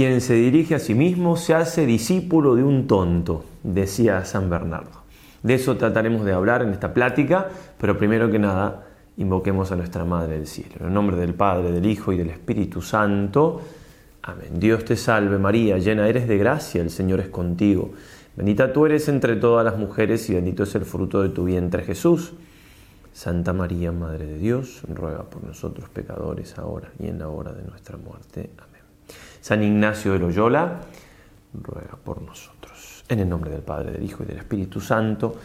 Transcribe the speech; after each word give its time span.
quien 0.00 0.22
se 0.22 0.32
dirige 0.32 0.74
a 0.74 0.78
sí 0.78 0.94
mismo 0.94 1.36
se 1.36 1.52
hace 1.52 1.84
discípulo 1.84 2.54
de 2.54 2.64
un 2.64 2.86
tonto, 2.86 3.44
decía 3.62 4.24
San 4.24 4.48
Bernardo. 4.48 5.02
De 5.42 5.52
eso 5.52 5.76
trataremos 5.76 6.24
de 6.24 6.32
hablar 6.32 6.62
en 6.62 6.70
esta 6.70 6.94
plática, 6.94 7.48
pero 7.78 7.98
primero 7.98 8.30
que 8.30 8.38
nada, 8.38 8.86
invoquemos 9.18 9.70
a 9.72 9.76
nuestra 9.76 10.06
Madre 10.06 10.38
del 10.38 10.46
Cielo. 10.46 10.76
En 10.80 10.86
el 10.86 10.94
nombre 10.94 11.18
del 11.18 11.34
Padre, 11.34 11.70
del 11.70 11.84
Hijo 11.84 12.14
y 12.14 12.16
del 12.16 12.30
Espíritu 12.30 12.80
Santo. 12.80 13.60
Amén. 14.22 14.58
Dios 14.58 14.86
te 14.86 14.96
salve 14.96 15.36
María, 15.36 15.76
llena 15.76 16.08
eres 16.08 16.26
de 16.26 16.38
gracia, 16.38 16.80
el 16.80 16.88
Señor 16.88 17.20
es 17.20 17.28
contigo. 17.28 17.92
Bendita 18.34 18.72
tú 18.72 18.86
eres 18.86 19.06
entre 19.10 19.36
todas 19.36 19.66
las 19.66 19.76
mujeres 19.76 20.30
y 20.30 20.34
bendito 20.34 20.62
es 20.62 20.74
el 20.76 20.86
fruto 20.86 21.20
de 21.20 21.28
tu 21.28 21.44
vientre 21.44 21.82
Jesús. 21.82 22.32
Santa 23.12 23.52
María, 23.52 23.92
Madre 23.92 24.24
de 24.24 24.38
Dios, 24.38 24.80
ruega 24.88 25.24
por 25.24 25.44
nosotros 25.44 25.90
pecadores 25.90 26.56
ahora 26.56 26.90
y 26.98 27.08
en 27.08 27.18
la 27.18 27.28
hora 27.28 27.52
de 27.52 27.64
nuestra 27.64 27.98
muerte. 27.98 28.48
Amén. 28.56 28.69
San 29.40 29.62
Ignacio 29.62 30.12
de 30.12 30.18
Loyola, 30.18 30.80
ruega 31.54 31.96
por 32.02 32.22
nosotros. 32.22 33.04
En 33.08 33.20
el 33.20 33.28
nombre 33.28 33.50
del 33.50 33.62
Padre, 33.62 33.92
del 33.92 34.04
Hijo 34.04 34.22
y 34.22 34.26
del 34.26 34.38
Espíritu 34.38 34.80
Santo. 34.80 35.36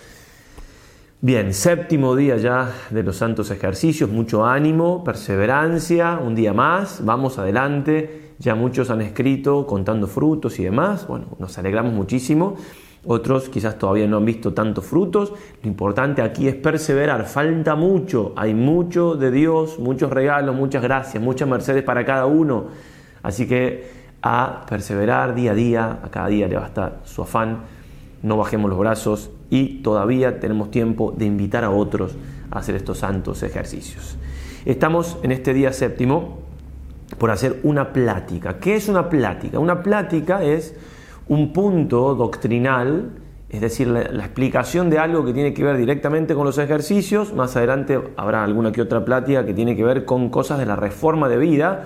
Bien, 1.21 1.53
séptimo 1.53 2.15
día 2.15 2.37
ya 2.37 2.71
de 2.91 3.01
los 3.01 3.15
santos 3.15 3.49
ejercicios, 3.49 4.09
mucho 4.09 4.45
ánimo, 4.45 5.03
perseverancia, 5.03 6.19
un 6.21 6.35
día 6.35 6.53
más, 6.53 7.03
vamos 7.03 7.39
adelante, 7.39 8.33
ya 8.37 8.53
muchos 8.53 8.89
han 8.89 9.01
escrito 9.01 9.65
contando 9.65 10.07
frutos 10.07 10.59
y 10.59 10.65
demás, 10.65 11.07
bueno, 11.07 11.27
nos 11.39 11.57
alegramos 11.57 11.93
muchísimo, 11.93 12.57
otros 13.05 13.49
quizás 13.49 13.79
todavía 13.79 14.07
no 14.07 14.17
han 14.17 14.25
visto 14.25 14.53
tantos 14.53 14.85
frutos, 14.85 15.31
lo 15.63 15.67
importante 15.67 16.21
aquí 16.21 16.47
es 16.47 16.55
perseverar, 16.55 17.25
falta 17.25 17.75
mucho, 17.75 18.33
hay 18.35 18.53
mucho 18.53 19.15
de 19.15 19.31
Dios, 19.31 19.79
muchos 19.79 20.11
regalos, 20.11 20.55
muchas 20.55 20.83
gracias, 20.83 21.23
muchas 21.23 21.47
mercedes 21.47 21.83
para 21.83 22.05
cada 22.05 22.25
uno, 22.25 22.65
así 23.25 23.47
que 23.47 23.89
a 24.21 24.65
perseverar 24.69 25.33
día 25.33 25.51
a 25.51 25.55
día, 25.55 25.99
a 26.03 26.09
cada 26.09 26.27
día 26.27 26.47
le 26.47 26.55
va 26.55 26.63
a 26.63 26.67
estar 26.67 26.99
su 27.03 27.23
afán, 27.23 27.63
no 28.21 28.37
bajemos 28.37 28.69
los 28.69 28.77
brazos, 28.77 29.31
y 29.49 29.81
todavía 29.81 30.39
tenemos 30.39 30.69
tiempo 30.69 31.11
de 31.15 31.25
invitar 31.25 31.63
a 31.63 31.71
otros 31.71 32.15
a 32.51 32.59
hacer 32.59 32.75
estos 32.75 32.99
santos 32.99 33.41
ejercicios. 33.41 34.17
Estamos 34.65 35.17
en 35.23 35.31
este 35.31 35.53
día 35.53 35.73
séptimo 35.73 36.39
por 37.17 37.31
hacer 37.31 37.59
una 37.63 37.93
plática. 37.93 38.59
¿Qué 38.59 38.75
es 38.75 38.89
una 38.89 39.09
plática? 39.09 39.57
Una 39.59 39.81
plática 39.81 40.43
es 40.43 40.75
un 41.27 41.51
punto 41.51 42.13
doctrinal, 42.13 43.09
es 43.49 43.61
decir, 43.61 43.87
la, 43.87 44.01
explicación 44.01 44.89
de 44.91 44.99
algo 44.99 45.25
que 45.25 45.33
tiene 45.33 45.53
que 45.53 45.63
ver 45.63 45.77
directamente 45.77 46.35
con 46.35 46.45
los 46.45 46.59
ejercicios. 46.59 47.33
Más 47.33 47.55
adelante 47.55 47.99
habrá 48.17 48.43
alguna 48.43 48.71
que 48.71 48.81
otra 48.81 49.03
plática 49.03 49.45
que 49.45 49.53
tiene 49.55 49.75
que 49.75 49.83
ver 49.83 50.05
con 50.05 50.29
cosas 50.29 50.59
de 50.59 50.67
la 50.67 50.75
reforma 50.75 51.27
de 51.27 51.37
vida 51.37 51.85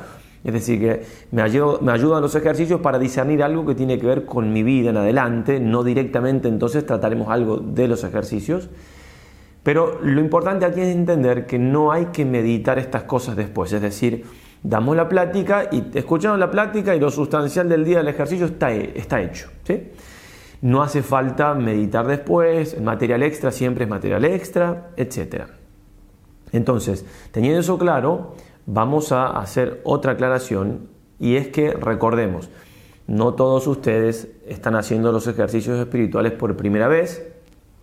es 0.49 0.53
decir, 0.53 0.79
que 0.79 1.03
me, 1.31 1.41
ayudan 1.41 2.21
los 2.21 2.35
ejercicios 2.35 2.81
para 2.81 2.99
discernir 2.99 3.41
algo 3.41 3.65
que 3.65 3.75
tiene 3.75 3.97
que 3.97 4.05
ver 4.05 4.25
con 4.25 4.51
mi 4.51 4.63
vida 4.63 4.89
en 4.89 4.97
adelante, 4.97 5.59
no 5.59 5.83
directamente 5.83 6.47
entonces 6.47 6.85
trataremos 6.85 7.29
algo 7.29 7.57
de 7.57 7.87
los 7.87 8.03
ejercicios. 8.03 8.69
Pero 9.63 9.99
lo 10.01 10.19
importante 10.21 10.65
aquí 10.65 10.81
es 10.81 10.87
entender 10.87 11.45
que 11.45 11.59
no 11.59 11.91
hay 11.91 12.07
que 12.07 12.25
meditar 12.25 12.79
estas 12.79 13.03
cosas 13.03 13.35
después, 13.35 13.71
es 13.73 13.81
decir, 13.81 14.25
damos 14.63 14.95
la 14.95 15.07
plática 15.07 15.69
y 15.71 15.83
escuchamos 15.93 16.39
la 16.39 16.51
plática 16.51 16.95
y 16.95 16.99
lo 16.99 17.11
sustancial 17.11 17.69
del 17.69 17.85
día 17.85 17.97
del 17.97 18.07
ejercicio 18.07 18.45
está, 18.45 18.71
hecho. 18.71 19.49
No 20.61 20.81
hace 20.81 21.01
falta 21.03 21.53
meditar 21.53 22.05
después, 22.07 22.73
el 22.73 22.83
material 22.83 23.23
extra 23.23 23.51
siempre 23.51 23.85
es 23.85 23.89
material 23.89 24.25
extra, 24.25 24.89
etc. 24.97 25.43
Entonces, 26.51 27.05
teniendo 27.31 27.59
eso 27.59 27.77
claro, 27.77 28.33
vamos 28.71 29.11
a 29.11 29.27
hacer 29.27 29.81
otra 29.83 30.13
aclaración 30.13 30.89
y 31.19 31.35
es 31.35 31.47
que 31.47 31.71
recordemos, 31.71 32.49
no 33.07 33.33
todos 33.33 33.65
ustedes 33.65 34.29
están 34.47 34.75
haciendo 34.75 35.11
los 35.11 35.27
ejercicios 35.27 35.79
espirituales 35.79 36.33
por 36.33 36.55
primera 36.55 36.87
vez 36.87 37.27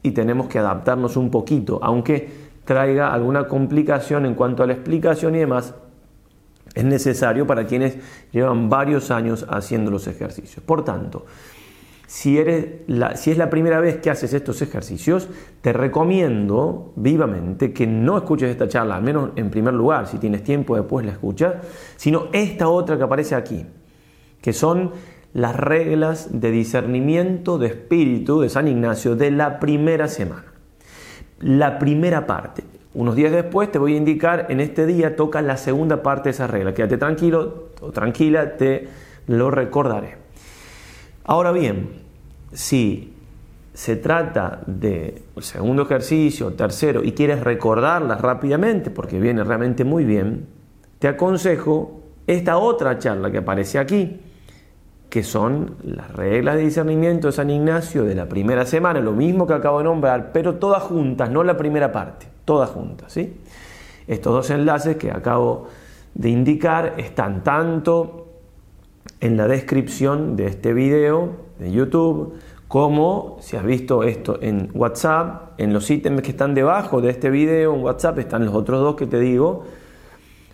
y 0.03 0.13
tenemos 0.13 0.47
que 0.47 0.61
adaptarnos 0.61 1.17
un 1.17 1.31
poquito, 1.31 1.81
aunque 1.83 2.31
traiga 2.65 3.13
alguna 3.13 3.49
complicación 3.49 4.27
en 4.27 4.35
cuanto 4.35 4.63
a 4.63 4.67
la 4.67 4.75
explicación 4.75 5.35
y 5.35 5.39
demás, 5.39 5.75
es 6.75 6.85
necesario 6.85 7.47
para 7.47 7.67
quienes 7.67 7.99
llevan 8.31 8.69
varios 8.69 9.11
años 9.11 9.45
haciendo 9.49 9.91
los 9.91 10.07
ejercicios. 10.07 10.65
Por 10.65 10.85
tanto, 10.85 11.27
si, 12.07 12.39
eres 12.39 12.67
si 13.17 13.33
es 13.33 13.39
la 13.39 13.51
primera 13.51 13.81
vez 13.81 13.97
que 13.99 14.11
haces 14.11 14.33
estos 14.33 14.63
ejercicios, 14.63 15.29
te 15.61 15.73
recomiendo 15.73 16.93
vivamente 16.97 17.73
que 17.73 17.87
no 17.87 18.17
escuches 18.17 18.51
esta 18.51 18.69
charla, 18.69 18.97
al 18.97 19.03
menos 19.03 19.31
en 19.37 19.51
primer 19.51 19.75
lugar, 19.75 20.07
si 20.07 20.19
tienes 20.19 20.45
tiempo 20.45 20.77
después 20.77 21.05
la 21.05 21.13
escuchas, 21.13 21.55
sino 21.97 22.29
esta 22.33 22.69
otra 22.69 22.97
que 22.97 23.03
aparece 23.03 23.35
aquí, 23.35 23.67
que 24.41 24.53
son 24.53 24.93
las 25.33 25.57
reglas 25.57 26.41
de 26.41 26.51
discernimiento 26.51 27.59
de 27.59 27.67
espíritu 27.67 28.41
de 28.41 28.49
San 28.49 28.69
Ignacio 28.69 29.17
de 29.17 29.33
la 29.33 29.59
primera 29.59 30.09
semana. 30.09 30.45
La 31.41 31.79
primera 31.79 32.27
parte. 32.27 32.63
Unos 32.95 33.17
días 33.17 33.33
después 33.33 33.71
te 33.71 33.79
voy 33.79 33.95
a 33.95 33.97
indicar, 33.99 34.47
en 34.49 34.61
este 34.61 34.87
día 34.87 35.17
toca 35.17 35.43
la 35.43 35.59
segunda 35.59 36.03
parte 36.03 36.29
de 36.29 36.31
esa 36.31 36.47
regla. 36.47 36.73
Quédate 36.73 36.97
tranquilo 36.97 37.71
o 37.83 37.91
tranquila, 37.91 38.57
te 38.57 38.89
lo 39.27 39.51
recordaré. 39.51 40.26
Ahora 41.29 41.51
bien, 41.51 41.89
si 42.53 43.13
se 43.75 43.97
trata 43.97 44.61
de 44.67 45.25
segundo 45.41 45.83
ejercicio, 45.83 46.53
tercero, 46.53 47.03
y 47.03 47.13
quieres 47.13 47.43
recordarlas 47.43 48.21
rápidamente, 48.21 48.91
porque 48.91 49.19
viene 49.19 49.43
realmente 49.43 49.85
muy 49.85 50.05
bien, 50.05 50.47
te 51.01 51.09
aconsejo 51.09 52.01
esta 52.29 52.59
otra 52.59 52.99
charla 53.01 53.33
que 53.33 53.39
aparece 53.39 53.81
aquí, 53.81 54.21
que 55.11 55.25
son 55.25 55.75
las 55.83 56.13
reglas 56.13 56.57
de 56.57 56.63
discernimiento 56.63 57.27
de 57.27 57.33
San 57.33 57.51
Ignacio 57.51 58.05
de 58.05 58.15
la 58.15 58.27
primera 58.29 58.65
semana, 58.65 59.01
lo 59.01 59.13
mismo 59.13 59.49
que 59.49 59.55
acabo 59.55 59.79
de 59.79 59.85
nombrar, 59.85 60.31
pero 60.33 60.55
todas 60.55 60.85
juntas, 60.85 61.29
no 61.29 61.43
la 61.43 61.57
primera 61.57 61.91
parte, 61.91 62.29
todas 62.45 62.71
juntas. 62.71 63.13
¿sí? 63.13 63.37
Estos 64.07 64.33
dos 64.33 64.51
enlaces 64.51 64.95
que 64.97 65.11
acabo 65.11 65.67
de 66.15 66.29
indicar 66.31 66.95
están 66.99 67.43
tanto 67.43 68.26
en 69.21 69.37
la 69.37 69.49
descripción 69.49 70.37
de 70.37 70.47
este 70.47 70.73
video 70.73 71.31
de 71.59 71.71
YouTube, 71.73 72.35
como 72.69 73.39
si 73.41 73.57
has 73.57 73.65
visto 73.65 74.03
esto 74.03 74.39
en 74.41 74.71
WhatsApp, 74.75 75.59
en 75.59 75.73
los 75.73 75.91
ítems 75.91 76.23
que 76.23 76.31
están 76.31 76.55
debajo 76.55 77.01
de 77.01 77.11
este 77.11 77.31
video 77.31 77.75
en 77.75 77.83
WhatsApp 77.83 78.19
están 78.19 78.45
los 78.45 78.55
otros 78.55 78.81
dos 78.81 78.97
que 78.97 79.07
te 79.07 79.21
digo, 79.21 79.65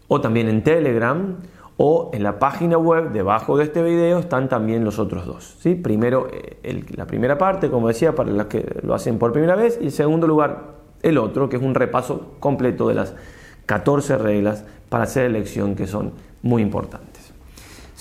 o 0.08 0.20
también 0.20 0.48
en 0.48 0.62
Telegram, 0.62 1.36
o 1.78 2.10
en 2.12 2.22
la 2.22 2.38
página 2.38 2.76
web 2.76 3.12
debajo 3.12 3.56
de 3.56 3.64
este 3.64 3.82
video 3.82 4.18
están 4.18 4.48
también 4.48 4.84
los 4.84 4.98
otros 4.98 5.26
dos. 5.26 5.56
¿sí? 5.60 5.74
Primero, 5.74 6.28
eh, 6.30 6.84
la 6.94 7.06
primera 7.06 7.38
parte, 7.38 7.70
como 7.70 7.88
decía, 7.88 8.14
para 8.14 8.30
los 8.30 8.46
que 8.46 8.80
lo 8.82 8.94
hacen 8.94 9.18
por 9.18 9.32
primera 9.32 9.56
vez, 9.56 9.78
y 9.80 9.86
en 9.86 9.90
segundo 9.90 10.26
lugar, 10.26 10.74
el 11.02 11.18
otro, 11.18 11.48
que 11.48 11.56
es 11.56 11.62
un 11.62 11.74
repaso 11.74 12.34
completo 12.40 12.88
de 12.88 12.94
las 12.94 13.14
14 13.66 14.18
reglas 14.18 14.64
para 14.88 15.04
hacer 15.04 15.24
elección 15.24 15.74
que 15.74 15.86
son 15.86 16.12
muy 16.42 16.62
importantes. 16.62 17.11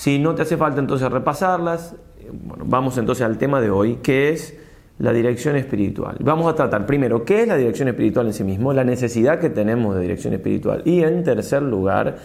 Si 0.01 0.17
no 0.17 0.33
te 0.33 0.41
hace 0.41 0.57
falta 0.57 0.79
entonces 0.79 1.11
repasarlas, 1.11 1.95
bueno, 2.31 2.63
vamos 2.67 2.97
entonces 2.97 3.23
al 3.23 3.37
tema 3.37 3.61
de 3.61 3.69
hoy, 3.69 3.97
que 3.97 4.29
es 4.29 4.57
la 4.97 5.13
dirección 5.13 5.55
espiritual. 5.55 6.17
Vamos 6.21 6.51
a 6.51 6.55
tratar 6.55 6.87
primero 6.87 7.23
qué 7.23 7.43
es 7.43 7.47
la 7.47 7.55
dirección 7.55 7.87
espiritual 7.87 8.25
en 8.25 8.33
sí 8.33 8.43
mismo, 8.43 8.73
la 8.73 8.83
necesidad 8.83 9.39
que 9.39 9.51
tenemos 9.51 9.93
de 9.93 10.01
dirección 10.01 10.33
espiritual 10.33 10.81
y 10.85 11.03
en 11.03 11.23
tercer 11.23 11.61
lugar, 11.61 12.17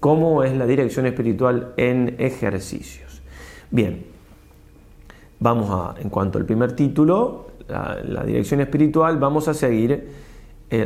cómo 0.00 0.42
es 0.42 0.56
la 0.56 0.64
dirección 0.64 1.04
espiritual 1.04 1.74
en 1.76 2.16
ejercicios. 2.18 3.20
Bien, 3.70 4.06
vamos 5.38 5.68
a, 5.70 6.00
en 6.00 6.08
cuanto 6.08 6.38
al 6.38 6.46
primer 6.46 6.72
título, 6.72 7.48
la 7.68 8.24
dirección 8.24 8.62
espiritual, 8.62 9.18
vamos 9.18 9.48
a 9.48 9.52
seguir 9.52 10.08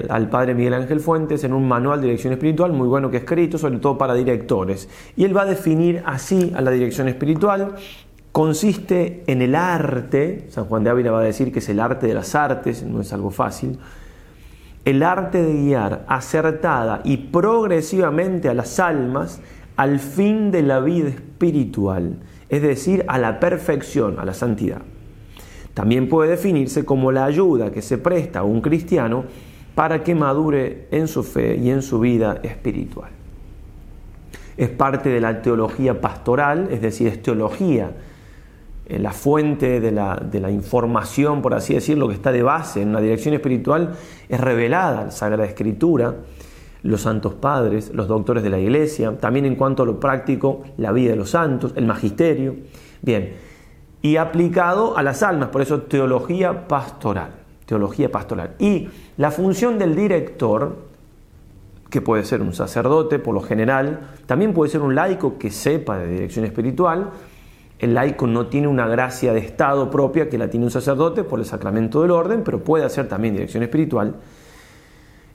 al 0.09 0.29
padre 0.29 0.55
Miguel 0.55 0.75
Ángel 0.75 1.01
Fuentes 1.01 1.43
en 1.45 1.53
un 1.53 1.67
manual 1.67 2.01
de 2.01 2.07
dirección 2.07 2.33
espiritual 2.33 2.73
muy 2.73 2.87
bueno 2.87 3.11
que 3.11 3.17
ha 3.17 3.21
escrito, 3.21 3.59
sobre 3.59 3.79
todo 3.79 3.99
para 3.99 4.15
directores. 4.15 4.89
Y 5.17 5.25
él 5.25 5.37
va 5.37 5.43
a 5.43 5.47
definir 5.47 6.03
así 6.07 6.53
a 6.55 6.61
la 6.61 6.71
dirección 6.71 7.09
espiritual. 7.09 7.75
Consiste 8.31 9.25
en 9.27 9.43
el 9.43 9.55
arte, 9.55 10.47
San 10.49 10.65
Juan 10.67 10.85
de 10.85 10.91
Ávila 10.91 11.11
va 11.11 11.21
a 11.21 11.25
decir 11.25 11.53
que 11.53 11.59
es 11.59 11.69
el 11.69 11.81
arte 11.81 12.07
de 12.07 12.15
las 12.15 12.35
artes, 12.35 12.83
no 12.83 13.01
es 13.01 13.13
algo 13.13 13.31
fácil, 13.31 13.79
el 14.85 15.03
arte 15.03 15.43
de 15.43 15.53
guiar 15.53 16.05
acertada 16.09 17.03
y 17.05 17.17
progresivamente 17.17 18.49
a 18.49 18.55
las 18.55 18.81
almas 18.81 19.41
al 19.77 19.99
fin 19.99 20.51
de 20.51 20.63
la 20.63 20.81
vida 20.81 21.09
espiritual, 21.09 22.19
es 22.49 22.63
decir, 22.63 23.05
a 23.09 23.19
la 23.19 23.41
perfección, 23.41 24.19
a 24.19 24.25
la 24.25 24.35
santidad. 24.35 24.83
También 25.75 26.09
puede 26.09 26.31
definirse 26.31 26.85
como 26.85 27.13
la 27.13 27.25
ayuda 27.25 27.73
que 27.73 27.83
se 27.83 27.99
presta 27.99 28.41
a 28.41 28.45
un 28.45 28.61
cristiano 28.61 29.25
para 29.75 30.03
que 30.03 30.15
madure 30.15 30.87
en 30.91 31.09
su 31.09 31.23
fe 31.23 31.57
y 31.57 31.71
en 31.71 31.83
su 31.83 32.01
vida 32.01 32.41
espiritual. 32.43 33.11
Es 34.57 34.69
parte 34.69 35.09
de 35.09 35.21
la 35.21 35.41
teología 35.41 36.01
pastoral, 36.01 36.69
es 36.71 36.83
decir, 36.83 37.09
es 37.09 37.23
teología, 37.23 37.93
eh, 38.87 38.99
la 38.99 39.13
fuente 39.13 39.81
de 39.81 39.93
la, 39.93 40.17
de 40.17 40.41
la, 40.41 40.51
información, 40.51 41.41
por 41.41 41.55
así 41.55 41.75
decirlo, 41.75 42.09
que 42.09 42.15
está 42.15 42.33
de 42.33 42.43
base 42.43 42.83
en 42.83 42.89
una 42.89 43.01
dirección 43.01 43.33
espiritual, 43.35 43.95
es 44.29 44.41
revelada 44.41 45.05
la 45.05 45.11
Sagrada 45.11 45.45
Escritura. 45.45 46.15
los 46.83 47.03
santos 47.03 47.35
padres, 47.35 47.93
los 47.95 48.09
doctores 48.09 48.43
de 48.43 48.51
la 48.51 48.59
iglesia, 48.59 49.17
también 49.17 49.47
en 49.47 49.55
cuanto 49.55 49.85
a 49.85 49.87
lo 49.87 50.01
práctico, 50.01 50.65
la 50.79 50.91
vida 50.91 51.11
de 51.11 51.17
los 51.17 51.31
santos, 51.31 51.73
el 51.77 51.87
magisterio. 51.87 52.57
Bien, 53.01 53.35
y 54.03 54.17
aplicado 54.17 54.99
a 54.99 55.05
las 55.05 55.23
almas, 55.23 55.51
por 55.51 55.63
eso 55.63 55.83
teología 55.83 56.67
pastoral, 56.67 57.31
teología 57.73 58.13
pastoral. 58.13 58.55
Y 58.59 58.89
la 59.17 59.31
función 59.31 59.79
del 59.79 59.97
director, 59.97 60.77
que 61.89 62.03
puede 62.03 62.25
ser 62.25 62.43
un 62.43 62.53
sacerdote 62.53 63.19
por 63.19 63.33
lo 63.33 63.41
general, 63.41 64.11
también 64.27 64.53
puede 64.53 64.71
ser 64.71 64.83
un 64.83 64.95
laico 64.95 65.39
que 65.39 65.51
sepa 65.51 65.97
de 65.97 66.09
dirección 66.09 66.45
espiritual, 66.45 67.11
el 67.79 67.95
laico 67.95 68.27
no 68.27 68.47
tiene 68.47 68.69
una 68.69 68.87
gracia 68.87 69.33
de 69.33 69.41
estado 69.41 69.91
propia 69.91 70.29
que 70.29 70.37
la 70.37 70.51
tiene 70.51 70.67
un 70.67 70.71
sacerdote 70.71 71.25
por 71.25 71.41
el 71.41 71.47
sacramento 71.47 72.03
del 72.03 72.11
orden, 72.11 72.43
pero 72.45 72.63
puede 72.63 72.85
hacer 72.85 73.09
también 73.09 73.35
dirección 73.35 73.63
espiritual. 73.63 74.17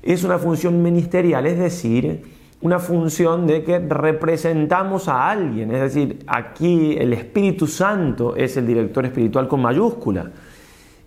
Es 0.03 0.23
una 0.23 0.37
función 0.37 0.81
ministerial, 0.81 1.47
es 1.47 1.57
decir, 1.57 2.21
una 2.61 2.77
función 2.77 3.47
de 3.47 3.63
que 3.63 3.79
representamos 3.79 5.07
a 5.07 5.29
alguien, 5.29 5.71
es 5.71 5.81
decir, 5.81 6.19
aquí 6.27 6.95
el 6.97 7.13
Espíritu 7.13 7.65
Santo 7.65 8.35
es 8.35 8.55
el 8.57 8.67
director 8.67 9.05
espiritual 9.05 9.47
con 9.47 9.61
mayúscula. 9.61 10.31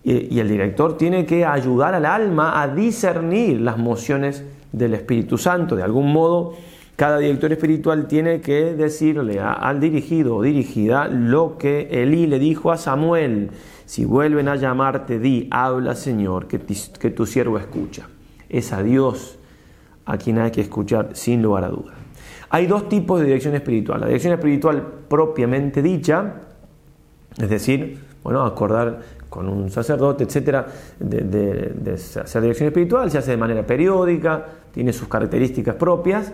Y, 0.03 0.39
el 0.39 0.47
director 0.49 0.97
tiene 0.97 1.25
que 1.25 1.45
ayudar 1.45 1.93
al 1.93 2.05
alma 2.05 2.61
a 2.61 2.67
discernir 2.67 3.61
las 3.61 3.77
mociones 3.77 4.43
del 4.71 4.93
Espíritu 4.93 5.37
Santo. 5.37 5.75
De 5.75 5.83
algún 5.83 6.11
modo, 6.11 6.55
cada 6.95 7.19
director 7.19 7.51
espiritual 7.51 8.07
tiene 8.07 8.41
que 8.41 8.73
decirle 8.73 9.39
al 9.39 9.79
dirigido 9.79 10.37
o 10.37 10.41
dirigida 10.41 11.07
lo 11.07 11.57
que 11.57 11.89
Elí 11.91 12.27
le 12.27 12.39
dijo 12.39 12.71
a 12.71 12.77
Samuel. 12.77 13.51
Si 13.85 14.05
vuelven 14.05 14.47
a 14.47 14.55
llamarte, 14.55 15.19
di, 15.19 15.47
habla 15.51 15.95
Señor, 15.95 16.47
que, 16.47 16.59
que 16.59 17.09
tu 17.11 17.25
siervo 17.25 17.57
escucha. 17.57 18.07
Es 18.49 18.73
a 18.73 18.81
Dios 18.81 19.37
a 20.05 20.17
quien 20.17 20.39
hay 20.39 20.51
que 20.51 20.61
escuchar 20.61 21.09
sin 21.13 21.41
lugar 21.41 21.63
a 21.65 21.69
duda. 21.69 21.93
Hay 22.49 22.67
dos 22.67 22.89
tipos 22.89 23.19
de 23.19 23.27
dirección 23.27 23.55
espiritual. 23.55 24.01
La 24.01 24.07
dirección 24.07 24.33
espiritual 24.33 24.85
propiamente 25.07 25.81
dicha, 25.81 26.33
es 27.37 27.49
decir, 27.49 27.99
bueno, 28.23 28.43
acordar 28.43 28.99
con 29.31 29.47
un 29.47 29.69
sacerdote, 29.71 30.25
etcétera, 30.25 30.67
de, 30.99 31.93
hacer 31.93 32.41
dirección 32.41 32.67
espiritual, 32.67 33.09
se 33.09 33.17
hace 33.17 33.31
de 33.31 33.37
manera 33.37 33.65
periódica, 33.65 34.45
tiene 34.73 34.91
sus 34.91 35.07
características 35.07 35.75
propias 35.75 36.33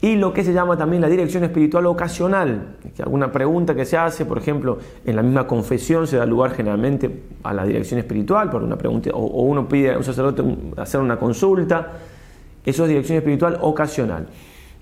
y 0.00 0.16
lo 0.16 0.32
que 0.32 0.42
se 0.42 0.54
llama 0.54 0.74
también 0.74 1.02
la 1.02 1.08
dirección 1.10 1.44
espiritual 1.44 1.84
ocasional, 1.84 2.76
que 2.96 3.02
alguna 3.02 3.30
pregunta 3.30 3.74
que 3.74 3.84
se 3.84 3.98
hace, 3.98 4.24
por 4.24 4.38
ejemplo, 4.38 4.78
en 5.04 5.16
la 5.16 5.22
misma 5.22 5.46
confesión 5.46 6.06
se 6.06 6.16
da 6.16 6.24
lugar 6.24 6.52
generalmente 6.52 7.24
a 7.42 7.52
la 7.52 7.66
dirección 7.66 8.00
espiritual 8.00 8.48
por 8.48 8.62
una 8.62 8.78
pregunta 8.78 9.10
o, 9.12 9.42
uno 9.42 9.68
pide 9.68 9.92
a 9.92 9.98
un 9.98 10.04
sacerdote 10.04 10.42
hacer 10.78 11.02
una 11.02 11.18
consulta, 11.18 11.92
eso 12.64 12.84
es 12.84 12.88
dirección 12.88 13.18
espiritual 13.18 13.58
ocasional. 13.60 14.28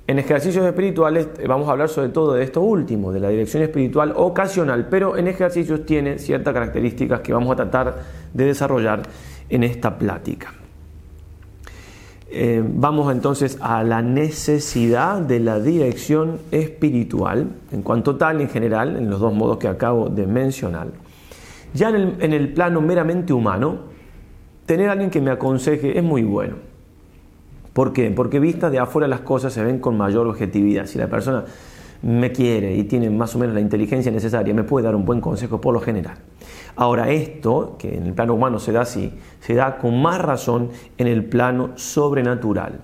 En 0.06 0.18
ejercicios 0.18 0.66
espirituales 0.66 1.28
eh, 1.38 1.46
vamos 1.46 1.68
a 1.68 1.72
hablar 1.72 1.88
sobre 1.88 2.08
todo 2.08 2.34
de 2.34 2.42
esto 2.42 2.60
último, 2.60 3.12
de 3.12 3.20
la 3.20 3.28
dirección 3.28 3.62
espiritual 3.62 4.12
ocasional, 4.16 4.88
pero 4.88 5.16
en 5.16 5.28
ejercicios 5.28 5.86
tiene 5.86 6.18
ciertas 6.18 6.52
características 6.52 7.20
que 7.20 7.32
vamos 7.32 7.52
a 7.52 7.56
tratar 7.56 8.02
de 8.34 8.44
desarrollar 8.44 9.02
en 9.48 9.62
esta 9.62 9.96
plática. 9.98 10.54
Eh, 12.34 12.64
vamos 12.66 13.12
entonces 13.12 13.58
a 13.60 13.84
la 13.84 14.02
necesidad 14.02 15.20
de 15.20 15.38
la 15.38 15.60
dirección 15.60 16.38
espiritual, 16.50 17.48
en 17.70 17.82
cuanto 17.82 18.16
tal, 18.16 18.40
en 18.40 18.48
general, 18.48 18.96
en 18.96 19.08
los 19.08 19.20
dos 19.20 19.34
modos 19.34 19.58
que 19.58 19.68
acabo 19.68 20.08
de 20.08 20.26
mencionar. 20.26 20.88
Ya 21.74 21.90
en 21.90 21.94
el, 21.94 22.16
en 22.20 22.32
el 22.32 22.52
plano 22.52 22.80
meramente 22.80 23.32
humano, 23.32 23.80
tener 24.66 24.88
a 24.88 24.92
alguien 24.92 25.10
que 25.10 25.20
me 25.20 25.30
aconseje 25.30 25.96
es 25.96 26.02
muy 26.02 26.22
bueno. 26.22 26.71
¿Por 27.72 27.92
qué? 27.92 28.10
Porque 28.10 28.38
vistas 28.38 28.70
de 28.70 28.78
afuera 28.78 29.08
las 29.08 29.20
cosas 29.20 29.52
se 29.52 29.64
ven 29.64 29.78
con 29.78 29.96
mayor 29.96 30.26
objetividad. 30.26 30.86
Si 30.86 30.98
la 30.98 31.08
persona 31.08 31.44
me 32.02 32.32
quiere 32.32 32.74
y 32.74 32.84
tiene 32.84 33.08
más 33.10 33.34
o 33.34 33.38
menos 33.38 33.54
la 33.54 33.60
inteligencia 33.60 34.12
necesaria, 34.12 34.52
me 34.52 34.64
puede 34.64 34.84
dar 34.84 34.94
un 34.94 35.04
buen 35.04 35.20
consejo 35.20 35.60
por 35.60 35.72
lo 35.72 35.80
general. 35.80 36.16
Ahora 36.76 37.10
esto, 37.10 37.76
que 37.78 37.96
en 37.96 38.06
el 38.06 38.12
plano 38.12 38.34
humano 38.34 38.58
se 38.58 38.72
da 38.72 38.82
así, 38.82 39.12
se 39.40 39.54
da 39.54 39.78
con 39.78 40.02
más 40.02 40.20
razón 40.20 40.70
en 40.98 41.06
el 41.06 41.24
plano 41.24 41.70
sobrenatural. 41.76 42.80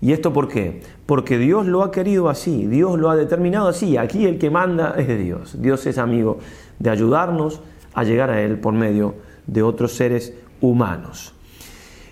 ¿Y 0.00 0.12
esto 0.12 0.32
por 0.32 0.48
qué? 0.48 0.82
Porque 1.06 1.38
Dios 1.38 1.66
lo 1.66 1.82
ha 1.82 1.90
querido 1.90 2.28
así, 2.28 2.66
Dios 2.66 2.98
lo 2.98 3.08
ha 3.08 3.16
determinado 3.16 3.68
así. 3.68 3.96
Aquí 3.96 4.26
el 4.26 4.38
que 4.38 4.50
manda 4.50 4.94
es 4.98 5.06
de 5.06 5.16
Dios. 5.16 5.62
Dios 5.62 5.86
es 5.86 5.96
amigo 5.96 6.38
de 6.78 6.90
ayudarnos 6.90 7.62
a 7.94 8.04
llegar 8.04 8.30
a 8.30 8.42
Él 8.42 8.58
por 8.58 8.74
medio 8.74 9.14
de 9.46 9.62
otros 9.62 9.92
seres 9.92 10.34
humanos. 10.60 11.34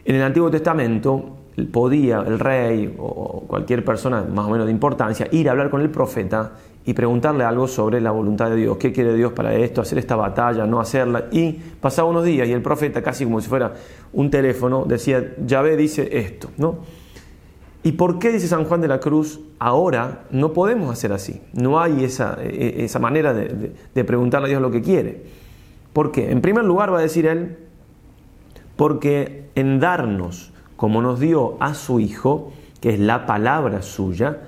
En 0.05 0.17
el 0.17 0.23
Antiguo 0.23 0.51
Testamento 0.51 1.37
podía 1.71 2.21
el 2.21 2.39
rey 2.39 2.95
o 2.99 3.45
cualquier 3.47 3.85
persona 3.85 4.23
más 4.23 4.47
o 4.47 4.51
menos 4.51 4.67
de 4.67 4.73
importancia 4.73 5.29
ir 5.31 5.49
a 5.49 5.53
hablar 5.53 5.71
con 5.71 5.81
el 5.81 5.91
profeta 5.91 6.53
y 6.87 6.93
preguntarle 6.93 7.45
algo 7.45 7.67
sobre 7.67 8.01
la 8.01 8.11
voluntad 8.11 8.51
de 8.51 8.57
Dios, 8.57 8.77
qué 8.77 8.93
quiere 8.93 9.15
Dios 9.15 9.33
para 9.33 9.55
esto, 9.55 9.81
hacer 9.81 9.99
esta 9.99 10.17
batalla, 10.17 10.67
no 10.67 10.81
hacerla. 10.81 11.27
Y 11.31 11.53
pasaba 11.81 12.09
unos 12.09 12.25
días 12.25 12.47
y 12.47 12.53
el 12.53 12.61
profeta, 12.61 13.03
casi 13.03 13.25
como 13.25 13.41
si 13.41 13.49
fuera 13.49 13.73
un 14.13 14.31
teléfono, 14.31 14.85
decía, 14.85 15.35
Yahvé 15.47 15.77
dice 15.77 16.19
esto, 16.19 16.51
¿no? 16.59 16.79
¿Y 17.83 17.93
por 17.93 18.19
qué 18.19 18.33
dice 18.33 18.49
San 18.49 18.65
Juan 18.65 18.81
de 18.81 18.89
la 18.89 18.99
Cruz, 18.99 19.41
ahora 19.59 20.25
no 20.31 20.53
podemos 20.53 20.91
hacer 20.91 21.13
así? 21.13 21.41
No 21.53 21.81
hay 21.81 22.05
esa, 22.05 22.39
e, 22.41 22.85
esa 22.85 22.99
manera 22.99 23.33
de, 23.33 23.73
de 23.95 24.05
preguntarle 24.05 24.47
a 24.47 24.49
Dios 24.51 24.63
lo 24.63 24.71
que 24.71 24.83
quiere. 24.83 25.23
¿Por 25.93 26.11
qué? 26.11 26.31
En 26.31 26.41
primer 26.41 26.65
lugar 26.65 26.93
va 26.93 26.99
a 26.99 27.03
decir 27.03 27.27
él, 27.27 27.59
porque 28.77 29.51
en 29.55 29.81
darnos, 29.81 30.53
como 30.77 31.03
nos 31.03 31.21
dio 31.21 31.57
a 31.61 31.75
su 31.75 32.01
Hijo, 32.01 32.53
que 32.81 32.95
es 32.95 33.01
la 33.01 33.27
palabra 33.27 33.83
suya, 33.83 34.39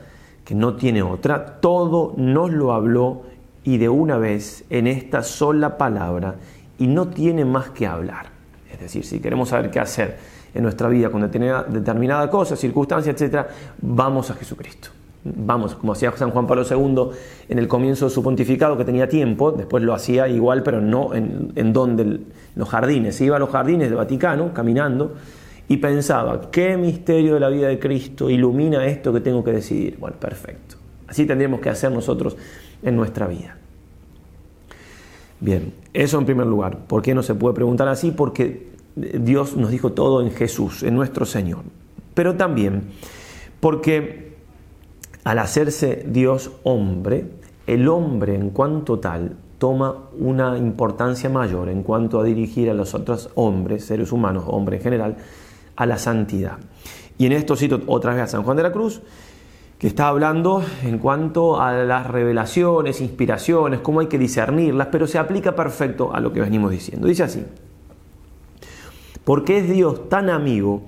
que 0.44 0.54
no 0.54 0.74
tiene 0.74 1.02
otra, 1.02 1.58
todo 1.60 2.14
nos 2.16 2.50
lo 2.50 2.72
habló 2.72 3.22
y 3.64 3.78
de 3.78 3.88
una 3.88 4.16
vez 4.16 4.64
en 4.70 4.86
esta 4.86 5.22
sola 5.22 5.76
palabra 5.76 6.36
y 6.78 6.86
no 6.86 7.08
tiene 7.08 7.44
más 7.44 7.70
que 7.70 7.86
hablar. 7.86 8.26
Es 8.72 8.78
decir, 8.78 9.04
si 9.04 9.18
queremos 9.18 9.48
saber 9.48 9.70
qué 9.70 9.80
hacer 9.80 10.16
en 10.54 10.62
nuestra 10.62 10.88
vida 10.88 11.10
con 11.10 11.22
determinada 11.22 12.30
cosa, 12.30 12.56
circunstancia, 12.56 13.12
etc., 13.12 13.46
vamos 13.80 14.30
a 14.30 14.34
Jesucristo. 14.34 14.90
Vamos, 15.24 15.74
como 15.74 15.92
hacía 15.92 16.12
San 16.16 16.30
Juan 16.30 16.46
Pablo 16.46 16.62
II 16.70 17.16
en 17.48 17.58
el 17.58 17.66
comienzo 17.66 18.04
de 18.04 18.10
su 18.12 18.22
pontificado, 18.22 18.76
que 18.76 18.84
tenía 18.84 19.08
tiempo, 19.08 19.50
después 19.50 19.82
lo 19.82 19.92
hacía 19.92 20.28
igual, 20.28 20.62
pero 20.62 20.80
no 20.80 21.14
en, 21.14 21.52
en 21.56 21.72
donde, 21.72 22.20
los 22.54 22.68
jardines. 22.68 23.16
Se 23.16 23.24
iba 23.24 23.36
a 23.36 23.38
los 23.40 23.50
jardines 23.50 23.88
del 23.88 23.96
Vaticano 23.96 24.52
caminando 24.54 25.14
y 25.68 25.78
pensaba, 25.78 26.50
¿qué 26.50 26.76
misterio 26.76 27.34
de 27.34 27.40
la 27.40 27.48
vida 27.48 27.68
de 27.68 27.78
Cristo 27.78 28.30
ilumina 28.30 28.86
esto 28.86 29.12
que 29.12 29.20
tengo 29.20 29.42
que 29.42 29.52
decidir? 29.52 29.96
Bueno, 29.98 30.16
perfecto. 30.18 30.76
Así 31.08 31.26
tendríamos 31.26 31.60
que 31.60 31.70
hacer 31.70 31.90
nosotros 31.90 32.36
en 32.82 32.96
nuestra 32.96 33.26
vida. 33.26 33.56
Bien, 35.40 35.72
eso 35.92 36.18
en 36.18 36.24
primer 36.24 36.46
lugar. 36.46 36.86
¿Por 36.86 37.02
qué 37.02 37.14
no 37.14 37.22
se 37.22 37.34
puede 37.34 37.54
preguntar 37.54 37.88
así? 37.88 38.10
Porque 38.10 38.68
Dios 38.94 39.56
nos 39.56 39.70
dijo 39.70 39.92
todo 39.92 40.22
en 40.22 40.30
Jesús, 40.30 40.82
en 40.82 40.94
nuestro 40.94 41.26
Señor. 41.26 41.64
Pero 42.14 42.36
también 42.36 42.84
porque 43.60 44.36
al 45.24 45.38
hacerse 45.38 46.04
Dios 46.08 46.52
hombre, 46.62 47.26
el 47.66 47.88
hombre 47.88 48.34
en 48.34 48.50
cuanto 48.50 48.98
tal 48.98 49.36
toma 49.58 50.08
una 50.18 50.56
importancia 50.56 51.28
mayor 51.28 51.68
en 51.68 51.82
cuanto 51.82 52.20
a 52.20 52.24
dirigir 52.24 52.70
a 52.70 52.74
los 52.74 52.94
otros 52.94 53.30
hombres, 53.34 53.84
seres 53.84 54.12
humanos, 54.12 54.44
hombres 54.46 54.80
en 54.80 54.84
general, 54.84 55.16
a 55.76 55.86
la 55.86 55.98
santidad. 55.98 56.58
Y 57.18 57.26
en 57.26 57.32
esto 57.32 57.56
cito 57.56 57.80
otra 57.86 58.14
vez 58.14 58.24
a 58.24 58.26
San 58.26 58.42
Juan 58.42 58.56
de 58.56 58.62
la 58.62 58.72
Cruz, 58.72 59.02
que 59.78 59.86
está 59.86 60.08
hablando 60.08 60.62
en 60.82 60.98
cuanto 60.98 61.60
a 61.60 61.72
las 61.72 62.06
revelaciones, 62.06 63.00
inspiraciones, 63.00 63.80
cómo 63.80 64.00
hay 64.00 64.06
que 64.06 64.18
discernirlas, 64.18 64.88
pero 64.90 65.06
se 65.06 65.18
aplica 65.18 65.54
perfecto 65.54 66.14
a 66.14 66.20
lo 66.20 66.32
que 66.32 66.40
venimos 66.40 66.70
diciendo. 66.70 67.06
Dice 67.06 67.24
así, 67.24 67.44
porque 69.24 69.58
es 69.58 69.68
Dios 69.68 70.08
tan 70.08 70.30
amigo 70.30 70.82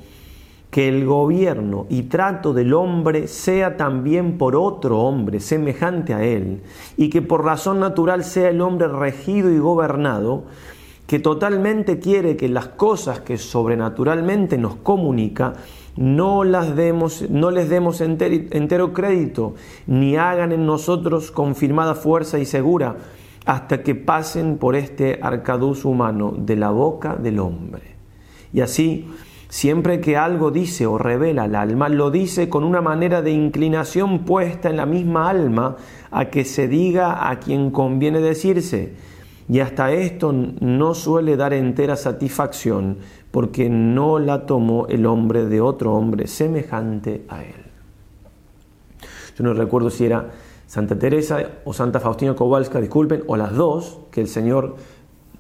que 0.70 0.88
el 0.88 1.04
gobierno 1.06 1.86
y 1.88 2.02
trato 2.02 2.52
del 2.52 2.74
hombre 2.74 3.26
sea 3.26 3.76
también 3.76 4.36
por 4.36 4.54
otro 4.54 5.00
hombre 5.00 5.40
semejante 5.40 6.14
a 6.14 6.22
él, 6.22 6.62
y 6.96 7.10
que 7.10 7.20
por 7.20 7.44
razón 7.44 7.80
natural 7.80 8.24
sea 8.24 8.50
el 8.50 8.60
hombre 8.60 8.88
regido 8.88 9.50
y 9.50 9.58
gobernado, 9.58 10.44
que 11.08 11.18
totalmente 11.18 11.98
quiere 12.00 12.36
que 12.36 12.50
las 12.50 12.68
cosas 12.68 13.20
que 13.20 13.38
sobrenaturalmente 13.38 14.58
nos 14.58 14.76
comunica 14.76 15.54
no, 15.96 16.44
las 16.44 16.76
demos, 16.76 17.30
no 17.30 17.50
les 17.50 17.70
demos 17.70 18.02
entero 18.02 18.92
crédito, 18.92 19.54
ni 19.86 20.18
hagan 20.18 20.52
en 20.52 20.66
nosotros 20.66 21.30
confirmada 21.30 21.94
fuerza 21.94 22.38
y 22.38 22.44
segura, 22.44 22.96
hasta 23.46 23.82
que 23.82 23.94
pasen 23.94 24.58
por 24.58 24.76
este 24.76 25.18
arcaduz 25.22 25.86
humano 25.86 26.34
de 26.36 26.56
la 26.56 26.70
boca 26.70 27.16
del 27.16 27.38
hombre. 27.38 27.96
Y 28.52 28.60
así, 28.60 29.08
siempre 29.48 30.02
que 30.02 30.18
algo 30.18 30.50
dice 30.50 30.86
o 30.86 30.98
revela 30.98 31.44
al 31.44 31.54
alma, 31.54 31.88
lo 31.88 32.10
dice 32.10 32.50
con 32.50 32.64
una 32.64 32.82
manera 32.82 33.22
de 33.22 33.30
inclinación 33.30 34.26
puesta 34.26 34.68
en 34.68 34.76
la 34.76 34.84
misma 34.84 35.30
alma 35.30 35.76
a 36.10 36.26
que 36.26 36.44
se 36.44 36.68
diga 36.68 37.30
a 37.30 37.40
quien 37.40 37.70
conviene 37.70 38.20
decirse 38.20 39.07
y 39.48 39.60
hasta 39.60 39.92
esto 39.92 40.32
no 40.32 40.94
suele 40.94 41.36
dar 41.36 41.52
entera 41.54 41.96
satisfacción 41.96 42.98
porque 43.30 43.68
no 43.68 44.18
la 44.18 44.46
tomó 44.46 44.86
el 44.88 45.06
hombre 45.06 45.46
de 45.46 45.60
otro 45.60 45.94
hombre 45.94 46.26
semejante 46.26 47.24
a 47.28 47.42
él. 47.42 47.64
Yo 49.36 49.44
no 49.44 49.54
recuerdo 49.54 49.90
si 49.90 50.04
era 50.04 50.30
Santa 50.66 50.98
Teresa 50.98 51.38
o 51.64 51.72
Santa 51.72 52.00
Faustina 52.00 52.34
Kowalska, 52.34 52.80
disculpen, 52.80 53.22
o 53.26 53.36
las 53.36 53.54
dos, 53.54 54.00
que 54.10 54.20
el 54.20 54.28
Señor 54.28 54.76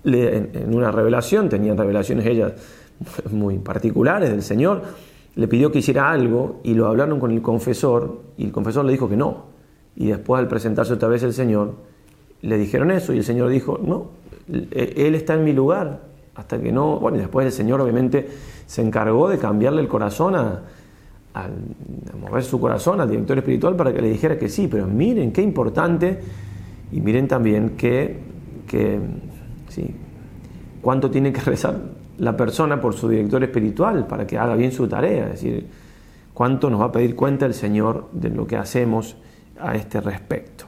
en 0.04 0.74
una 0.74 0.90
revelación, 0.90 1.48
tenían 1.48 1.76
revelaciones 1.76 2.26
ellas 2.26 2.52
muy 3.30 3.58
particulares 3.58 4.30
del 4.30 4.42
Señor, 4.42 4.82
le 5.34 5.48
pidió 5.48 5.70
que 5.70 5.78
hiciera 5.80 6.10
algo 6.10 6.60
y 6.64 6.74
lo 6.74 6.86
hablaron 6.86 7.20
con 7.20 7.30
el 7.30 7.42
confesor 7.42 8.22
y 8.36 8.44
el 8.44 8.52
confesor 8.52 8.84
le 8.84 8.92
dijo 8.92 9.08
que 9.08 9.16
no. 9.16 9.46
Y 9.96 10.06
después 10.08 10.38
al 10.38 10.48
presentarse 10.48 10.92
otra 10.92 11.08
vez 11.08 11.22
el 11.22 11.32
Señor, 11.32 11.74
le 12.42 12.58
dijeron 12.58 12.90
eso 12.90 13.12
y 13.12 13.18
el 13.18 13.24
Señor 13.24 13.48
dijo, 13.50 13.78
no, 13.82 14.06
Él 14.48 15.14
está 15.14 15.34
en 15.34 15.44
mi 15.44 15.52
lugar, 15.52 16.00
hasta 16.34 16.60
que 16.60 16.70
no, 16.70 16.98
bueno, 17.00 17.16
y 17.16 17.20
después 17.20 17.46
el 17.46 17.52
Señor 17.52 17.80
obviamente 17.80 18.28
se 18.66 18.82
encargó 18.82 19.28
de 19.28 19.38
cambiarle 19.38 19.80
el 19.80 19.88
corazón 19.88 20.36
a, 20.36 20.62
mover 22.20 22.42
su 22.42 22.60
corazón 22.60 23.00
al 23.00 23.08
director 23.08 23.38
espiritual 23.38 23.76
para 23.76 23.92
que 23.92 24.02
le 24.02 24.08
dijera 24.08 24.36
que 24.38 24.48
sí, 24.48 24.66
pero 24.66 24.88
miren 24.88 25.30
qué 25.30 25.40
importante 25.40 26.18
y 26.90 27.00
miren 27.00 27.28
también 27.28 27.76
que, 27.76 28.18
que 28.66 28.98
sí, 29.68 29.94
cuánto 30.82 31.10
tiene 31.10 31.32
que 31.32 31.40
rezar 31.40 31.76
la 32.18 32.36
persona 32.36 32.80
por 32.80 32.94
su 32.94 33.08
director 33.08 33.42
espiritual 33.44 34.06
para 34.06 34.26
que 34.26 34.36
haga 34.36 34.56
bien 34.56 34.72
su 34.72 34.88
tarea, 34.88 35.26
es 35.26 35.32
decir, 35.32 35.66
cuánto 36.34 36.70
nos 36.70 36.80
va 36.80 36.86
a 36.86 36.92
pedir 36.92 37.14
cuenta 37.14 37.46
el 37.46 37.54
Señor 37.54 38.08
de 38.12 38.30
lo 38.30 38.46
que 38.46 38.56
hacemos 38.56 39.16
a 39.60 39.74
este 39.74 40.00
respecto. 40.00 40.67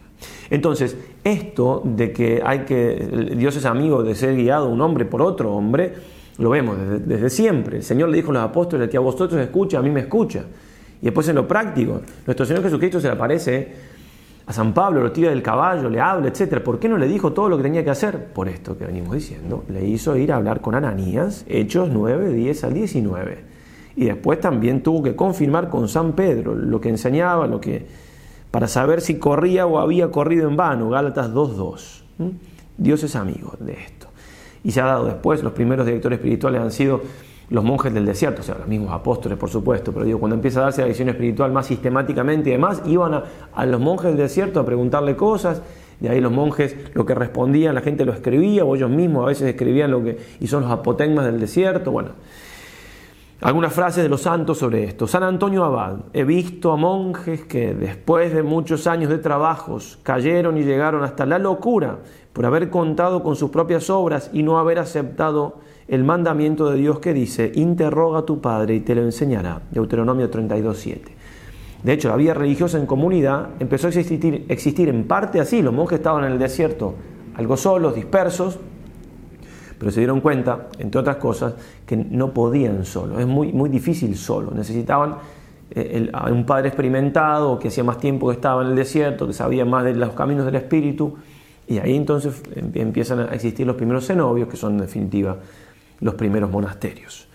Entonces, 0.50 0.97
esto 1.23 1.80
de 1.85 2.12
que 2.12 2.42
hay 2.45 2.61
que 2.61 3.35
Dios 3.37 3.57
es 3.57 3.64
amigo 3.64 4.02
de 4.02 4.14
ser 4.14 4.37
guiado 4.37 4.69
un 4.69 4.80
hombre 4.80 5.04
por 5.04 5.23
otro 5.23 5.54
hombre, 5.54 5.95
lo 6.38 6.50
vemos 6.50 6.76
desde, 7.07 7.30
siempre. 7.30 7.78
El 7.78 7.83
Señor 7.83 8.09
le 8.09 8.16
dijo 8.16 8.30
a 8.30 8.35
los 8.35 8.42
apóstoles 8.42 8.88
que 8.88 8.97
a 8.97 9.00
vosotros 9.00 9.40
escucha, 9.40 9.78
a 9.78 9.83
mí 9.83 9.90
me 9.90 10.00
escucha. 10.00 10.45
Y 11.00 11.04
después 11.04 11.28
en 11.28 11.37
lo 11.37 11.47
práctico, 11.47 12.00
nuestro 12.26 12.45
Señor 12.45 12.62
Jesucristo 12.62 13.00
se 13.00 13.07
le 13.07 13.14
aparece 13.14 13.90
a 14.47 14.52
San 14.52 14.75
Pablo, 14.75 15.02
lo 15.02 15.12
tira 15.12 15.30
del 15.30 15.42
caballo, 15.42 15.88
le 15.88 16.00
habla, 16.00 16.28
etc. 16.28 16.61
¿Por 16.61 16.80
qué 16.80 16.88
no 16.88 16.97
le 16.97 17.07
dijo 17.07 17.33
todo 17.33 17.49
lo 17.49 17.57
que 17.57 17.62
tenía 17.62 17.85
que 17.85 17.90
hacer? 17.90 18.33
Por 18.33 18.49
esto 18.49 18.76
que 18.76 18.85
venimos 18.85 19.14
diciendo. 19.14 19.64
Le 19.69 19.87
hizo 19.87 20.16
ir 20.16 20.33
a 20.33 20.37
hablar 20.37 20.61
con 20.61 20.75
Ananías, 20.75 21.45
Hechos 21.47 21.90
9, 21.92 22.33
10 22.33 22.64
al 22.64 22.75
19. 22.75 23.38
Y 23.97 24.07
después 24.07 24.40
también 24.40 24.83
tuvo 24.83 25.02
que 25.02 25.14
confirmar 25.14 25.69
con 25.69 25.88
San 25.88 26.14
Pedro 26.14 26.54
lo 26.54 26.80
que 26.80 26.88
enseñaba, 26.88 27.47
lo 27.47 27.61
que 27.61 27.87
para 28.50 28.66
saber 28.66 29.00
si 29.00 29.19
corría 29.19 29.66
o 29.66 29.78
había 29.78 30.11
corrido 30.11 30.49
en 30.49 30.57
vano, 30.57 30.90
Gálatas 30.90 31.33
2.2. 31.33 32.02
Dios 32.76 33.02
es 33.02 33.16
amigo 33.16 33.54
de 33.61 33.73
esto. 33.75 34.09
Y 34.64 34.73
se 34.73 34.80
ha 34.80 34.87
dado 34.87 35.07
después, 35.07 35.42
los 35.42 35.52
primeros 35.52 35.87
directores 35.87 36.19
espirituales 36.19 36.61
han 36.61 36.71
sido 36.71 37.02
los 37.50 37.64
monjes 37.64 37.92
del 37.92 38.07
desierto, 38.07 38.42
o 38.42 38.45
sea, 38.45 38.57
los 38.57 38.69
mismos 38.69 38.92
apóstoles, 38.92 39.37
por 39.37 39.50
supuesto, 39.50 39.92
pero 39.92 40.04
digo, 40.04 40.21
cuando 40.21 40.37
empieza 40.37 40.61
a 40.61 40.64
darse 40.64 40.83
la 40.83 40.88
visión 40.88 41.09
espiritual 41.09 41.50
más 41.50 41.66
sistemáticamente 41.66 42.49
y 42.49 42.52
demás, 42.52 42.80
iban 42.87 43.23
a, 43.52 43.66
los 43.66 43.80
monjes 43.80 44.11
del 44.11 44.19
desierto 44.19 44.61
a 44.61 44.64
preguntarle 44.66 45.16
cosas, 45.16 45.61
de 45.99 46.09
ahí 46.09 46.21
los 46.21 46.30
monjes 46.30 46.76
lo 46.95 47.04
que 47.04 47.14
respondían, 47.14 47.75
la 47.75 47.80
gente 47.80 48.04
lo 48.04 48.12
escribía, 48.12 48.64
o 48.64 48.76
ellos 48.76 48.90
mismos 48.90 49.25
a 49.25 49.26
veces 49.26 49.49
escribían 49.49 49.90
lo 49.90 50.02
que, 50.04 50.19
y 50.38 50.47
son 50.47 50.62
los 50.62 50.71
apotegmas 50.71 51.26
del 51.26 51.40
desierto, 51.40 51.90
bueno. 51.90 52.11
Algunas 53.42 53.73
frases 53.73 54.02
de 54.02 54.11
los 54.11 54.20
santos 54.20 54.59
sobre 54.59 54.85
esto. 54.85 55.06
San 55.06 55.23
Antonio 55.23 55.64
Abad, 55.64 56.00
he 56.12 56.25
visto 56.25 56.73
a 56.73 56.76
monjes 56.76 57.42
que 57.44 57.73
después 57.73 58.35
de 58.35 58.42
muchos 58.42 58.87
años 58.87 59.09
de 59.09 59.16
trabajos 59.16 59.99
cayeron 60.02 60.59
y 60.59 60.62
llegaron 60.62 61.02
hasta 61.04 61.25
la 61.25 61.38
locura 61.38 62.00
por 62.35 62.44
haber 62.44 62.68
contado 62.68 63.23
con 63.23 63.37
sus 63.37 63.49
propias 63.49 63.88
obras 63.88 64.28
y 64.35 64.42
no 64.42 64.59
haber 64.59 64.78
aceptado 64.78 65.56
el 65.88 66.04
mandamiento 66.04 66.68
de 66.68 66.76
Dios 66.76 66.99
que 66.99 67.14
dice, 67.14 67.50
interroga 67.54 68.18
a 68.18 68.26
tu 68.26 68.42
padre 68.42 68.75
y 68.75 68.80
te 68.80 68.94
lo 68.94 69.00
enseñará. 69.00 69.62
Deuteronomio 69.70 70.30
32.7. 70.30 71.00
De 71.82 71.92
hecho, 71.94 72.11
la 72.11 72.16
vida 72.16 72.35
religiosa 72.35 72.76
en 72.76 72.85
comunidad 72.85 73.49
empezó 73.59 73.87
a 73.87 73.90
existir, 73.90 74.44
existir 74.50 74.90
en 74.90 75.09
parte 75.09 75.40
así. 75.40 75.62
Los 75.62 75.73
monjes 75.73 75.99
estaban 75.99 76.25
en 76.25 76.32
el 76.32 76.38
desierto 76.38 76.94
algo 77.37 77.56
solos, 77.56 77.94
dispersos, 77.94 78.59
pero 79.81 79.91
se 79.91 80.01
dieron 80.01 80.21
cuenta, 80.21 80.69
entre 80.79 81.01
otras 81.01 81.17
cosas, 81.17 81.55
que 81.87 81.97
no 81.97 82.35
podían 82.35 82.85
solo. 82.85 83.19
Es 83.19 83.27
muy, 83.27 83.51
muy 83.51 83.71
difícil 83.71 84.15
solo. 84.15 84.51
Necesitaban 84.55 85.17
eh, 85.71 86.11
un 86.31 86.45
padre 86.45 86.69
experimentado, 86.69 87.59
que 87.59 87.69
hacía 87.69 87.83
más 87.83 87.97
tiempo 87.97 88.29
que 88.29 88.35
estaba 88.35 88.61
en 88.61 88.69
el 88.69 88.77
desierto, 88.77 89.27
que 89.27 89.33
sabía 89.33 89.65
más 89.65 89.85
de 89.85 89.95
los 89.95 90.11
caminos 90.11 90.45
del 90.45 90.57
espíritu. 90.57 91.17
Y 91.67 91.79
ahí 91.79 91.97
entonces 91.97 92.43
em, 92.55 92.71
empiezan 92.75 93.21
a 93.21 93.25
existir 93.33 93.67
los 93.67 93.75
primeros 93.75 94.07
cenobios, 94.07 94.51
que 94.51 94.59
son 94.59 94.73
en 94.73 94.81
definitiva 94.81 95.39
los 96.01 96.13
primeros 96.13 96.51
monasterios. 96.51 97.27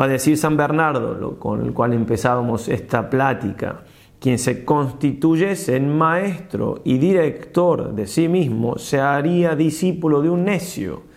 Va 0.00 0.04
a 0.04 0.08
decir 0.08 0.38
San 0.38 0.56
Bernardo, 0.56 1.38
con 1.38 1.60
el 1.66 1.74
cual 1.74 1.92
empezábamos 1.92 2.66
esta 2.68 3.10
plática, 3.10 3.80
quien 4.18 4.38
se 4.38 4.64
constituyese 4.64 5.76
en 5.76 5.98
maestro 5.98 6.80
y 6.82 6.96
director 6.96 7.92
de 7.92 8.06
sí 8.06 8.26
mismo 8.26 8.78
se 8.78 9.00
haría 9.00 9.54
discípulo 9.54 10.22
de 10.22 10.30
un 10.30 10.46
necio. 10.46 11.07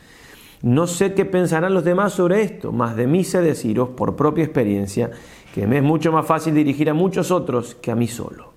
No 0.64 0.86
sé 0.88 1.14
qué 1.14 1.26
pensarán 1.26 1.74
los 1.74 1.84
demás 1.84 2.14
sobre 2.14 2.44
esto, 2.44 2.72
mas 2.72 2.96
de 2.96 3.08
mí 3.08 3.24
sé 3.24 3.42
deciros 3.42 3.90
por 3.90 4.16
propia 4.16 4.44
experiencia 4.44 5.12
que 5.54 5.68
me 5.68 5.78
es 5.78 5.84
mucho 5.84 6.12
más 6.12 6.26
fácil 6.26 6.54
dirigir 6.54 6.90
a 6.90 6.94
muchos 6.94 7.32
otros 7.32 7.76
que 7.76 7.92
a 7.92 7.96
mí 7.96 8.08
solo. 8.08 8.52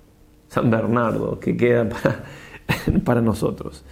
San 0.49 0.71
Bernardo, 0.71 1.41
que 1.41 1.57
queda 1.57 1.89
para, 1.89 2.25
para 3.05 3.21
nosotros. 3.21 3.85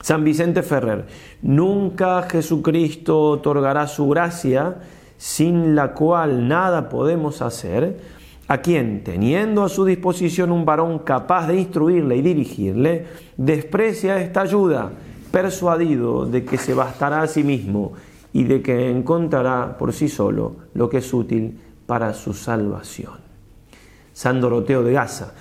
San 0.00 0.24
Vicente 0.24 0.62
Ferrer, 0.62 1.06
nunca 1.42 2.22
Jesucristo 2.22 3.20
otorgará 3.32 3.86
su 3.86 4.08
gracia, 4.08 4.76
sin 5.18 5.74
la 5.74 5.92
cual 5.92 6.48
nada 6.48 6.88
podemos 6.88 7.42
hacer, 7.42 7.98
a 8.48 8.58
quien, 8.58 9.04
teniendo 9.04 9.62
a 9.62 9.68
su 9.68 9.84
disposición 9.84 10.50
un 10.50 10.64
varón 10.64 11.00
capaz 11.00 11.46
de 11.46 11.56
instruirle 11.56 12.16
y 12.16 12.22
dirigirle, 12.22 13.06
desprecia 13.36 14.20
esta 14.20 14.40
ayuda, 14.40 14.90
persuadido 15.30 16.26
de 16.26 16.44
que 16.44 16.58
se 16.58 16.74
bastará 16.74 17.22
a 17.22 17.26
sí 17.26 17.44
mismo 17.44 17.92
y 18.32 18.44
de 18.44 18.62
que 18.62 18.90
encontrará 18.90 19.76
por 19.78 19.92
sí 19.92 20.08
solo 20.08 20.56
lo 20.74 20.88
que 20.88 20.98
es 20.98 21.12
útil 21.12 21.58
para 21.86 22.14
su 22.14 22.32
salvación. 22.32 23.14
San 24.12 24.40
Doroteo 24.40 24.82
de 24.82 24.92
Gaza, 24.92 25.34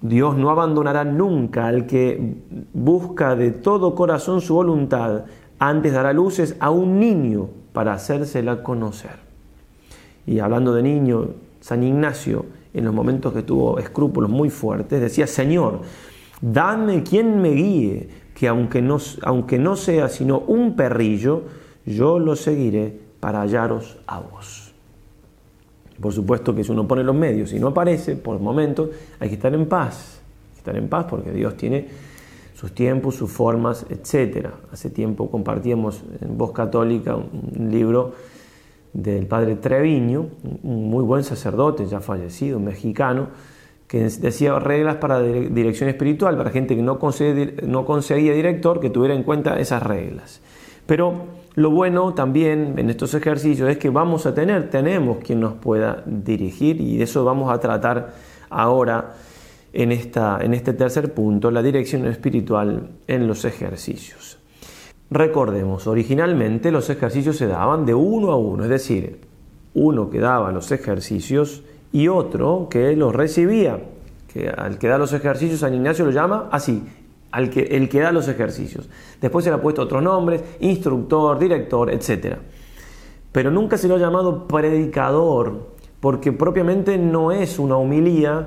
Dios 0.00 0.36
no 0.36 0.50
abandonará 0.50 1.04
nunca 1.04 1.66
al 1.66 1.86
que 1.86 2.36
busca 2.72 3.34
de 3.34 3.50
todo 3.50 3.94
corazón 3.94 4.40
su 4.40 4.54
voluntad, 4.54 5.24
antes 5.58 5.92
dará 5.92 6.12
luces 6.12 6.56
a 6.60 6.70
un 6.70 7.00
niño 7.00 7.48
para 7.72 7.94
hacérsela 7.94 8.62
conocer. 8.62 9.26
Y 10.26 10.38
hablando 10.38 10.74
de 10.74 10.82
niño, 10.82 11.28
San 11.60 11.82
Ignacio, 11.82 12.46
en 12.74 12.84
los 12.84 12.94
momentos 12.94 13.32
que 13.32 13.42
tuvo 13.42 13.78
escrúpulos 13.78 14.28
muy 14.28 14.50
fuertes, 14.50 15.00
decía, 15.00 15.26
Señor, 15.26 15.80
dame 16.40 17.02
quien 17.02 17.40
me 17.40 17.50
guíe, 17.50 18.08
que 18.36 18.48
aunque 18.48 18.82
no, 18.82 18.98
aunque 19.22 19.58
no 19.58 19.76
sea 19.76 20.10
sino 20.10 20.40
un 20.40 20.76
perrillo, 20.76 21.44
yo 21.86 22.18
lo 22.18 22.36
seguiré 22.36 22.94
para 23.18 23.40
hallaros 23.40 23.96
a 24.06 24.20
vos. 24.20 24.74
Por 25.98 26.12
supuesto 26.12 26.54
que 26.54 26.62
si 26.62 26.70
uno 26.70 26.86
pone 26.86 27.02
los 27.02 27.16
medios 27.16 27.54
y 27.54 27.58
no 27.58 27.68
aparece, 27.68 28.14
por 28.14 28.38
momentos, 28.38 28.90
hay 29.18 29.30
que 29.30 29.36
estar 29.36 29.54
en 29.54 29.66
paz. 29.66 30.20
estar 30.54 30.76
en 30.76 30.86
paz 30.86 31.06
porque 31.08 31.30
Dios 31.30 31.56
tiene 31.56 31.88
sus 32.54 32.74
tiempos, 32.74 33.14
sus 33.14 33.32
formas, 33.32 33.86
etc. 33.88 34.48
Hace 34.70 34.90
tiempo 34.90 35.30
compartíamos 35.30 36.02
en 36.20 36.36
Voz 36.36 36.52
Católica 36.52 37.16
un 37.16 37.70
libro 37.70 38.12
del 38.92 39.26
padre 39.26 39.56
Treviño, 39.56 40.28
un 40.62 40.90
muy 40.90 41.04
buen 41.04 41.24
sacerdote, 41.24 41.86
ya 41.86 42.00
fallecido, 42.00 42.60
mexicano, 42.60 43.28
que 43.86 44.00
decía 44.00 44.58
reglas 44.58 44.96
para 44.96 45.22
dirección 45.22 45.88
espiritual, 45.88 46.36
para 46.36 46.50
gente 46.50 46.74
que 46.74 46.82
no 46.82 46.98
no 47.66 47.84
conseguía 47.84 48.32
director, 48.32 48.80
que 48.80 48.90
tuviera 48.90 49.14
en 49.14 49.22
cuenta 49.22 49.58
esas 49.58 49.82
reglas. 49.82 50.40
Pero 50.86 51.26
lo 51.54 51.70
bueno 51.70 52.14
también 52.14 52.74
en 52.78 52.90
estos 52.90 53.14
ejercicios 53.14 53.68
es 53.70 53.78
que 53.78 53.90
vamos 53.90 54.26
a 54.26 54.34
tener, 54.34 54.70
tenemos 54.70 55.18
quien 55.18 55.40
nos 55.40 55.54
pueda 55.54 56.02
dirigir 56.04 56.80
y 56.80 56.98
de 56.98 57.04
eso 57.04 57.24
vamos 57.24 57.52
a 57.52 57.58
tratar 57.58 58.14
ahora 58.50 59.14
en, 59.72 59.92
esta, 59.92 60.38
en 60.42 60.54
este 60.54 60.72
tercer 60.72 61.14
punto, 61.14 61.50
la 61.50 61.62
dirección 61.62 62.06
espiritual 62.06 62.90
en 63.06 63.26
los 63.26 63.44
ejercicios. 63.44 64.38
Recordemos, 65.10 65.86
originalmente 65.86 66.72
los 66.72 66.90
ejercicios 66.90 67.36
se 67.36 67.46
daban 67.46 67.86
de 67.86 67.94
uno 67.94 68.32
a 68.32 68.36
uno, 68.36 68.64
es 68.64 68.70
decir, 68.70 69.20
uno 69.74 70.10
que 70.10 70.18
daba 70.18 70.50
los 70.52 70.72
ejercicios 70.72 71.62
y 71.96 72.08
otro 72.08 72.68
que 72.70 72.94
los 72.94 73.14
recibía. 73.14 73.80
Que 74.30 74.50
al 74.50 74.78
que 74.78 74.86
da 74.86 74.98
los 74.98 75.14
ejercicios, 75.14 75.60
San 75.60 75.72
Ignacio 75.72 76.04
lo 76.04 76.10
llama 76.10 76.50
así, 76.52 76.82
que, 77.50 77.62
el 77.62 77.88
que 77.88 78.00
da 78.00 78.12
los 78.12 78.28
ejercicios. 78.28 78.86
Después 79.18 79.46
se 79.46 79.50
le 79.50 79.56
ha 79.56 79.62
puesto 79.62 79.80
otros 79.80 80.02
nombres, 80.02 80.42
instructor, 80.60 81.38
director, 81.38 81.90
etc. 81.90 82.36
Pero 83.32 83.50
nunca 83.50 83.78
se 83.78 83.88
lo 83.88 83.94
ha 83.94 83.98
llamado 83.98 84.46
predicador, 84.46 85.70
porque 85.98 86.32
propiamente 86.32 86.98
no 86.98 87.32
es 87.32 87.58
una 87.58 87.78
homilía 87.78 88.46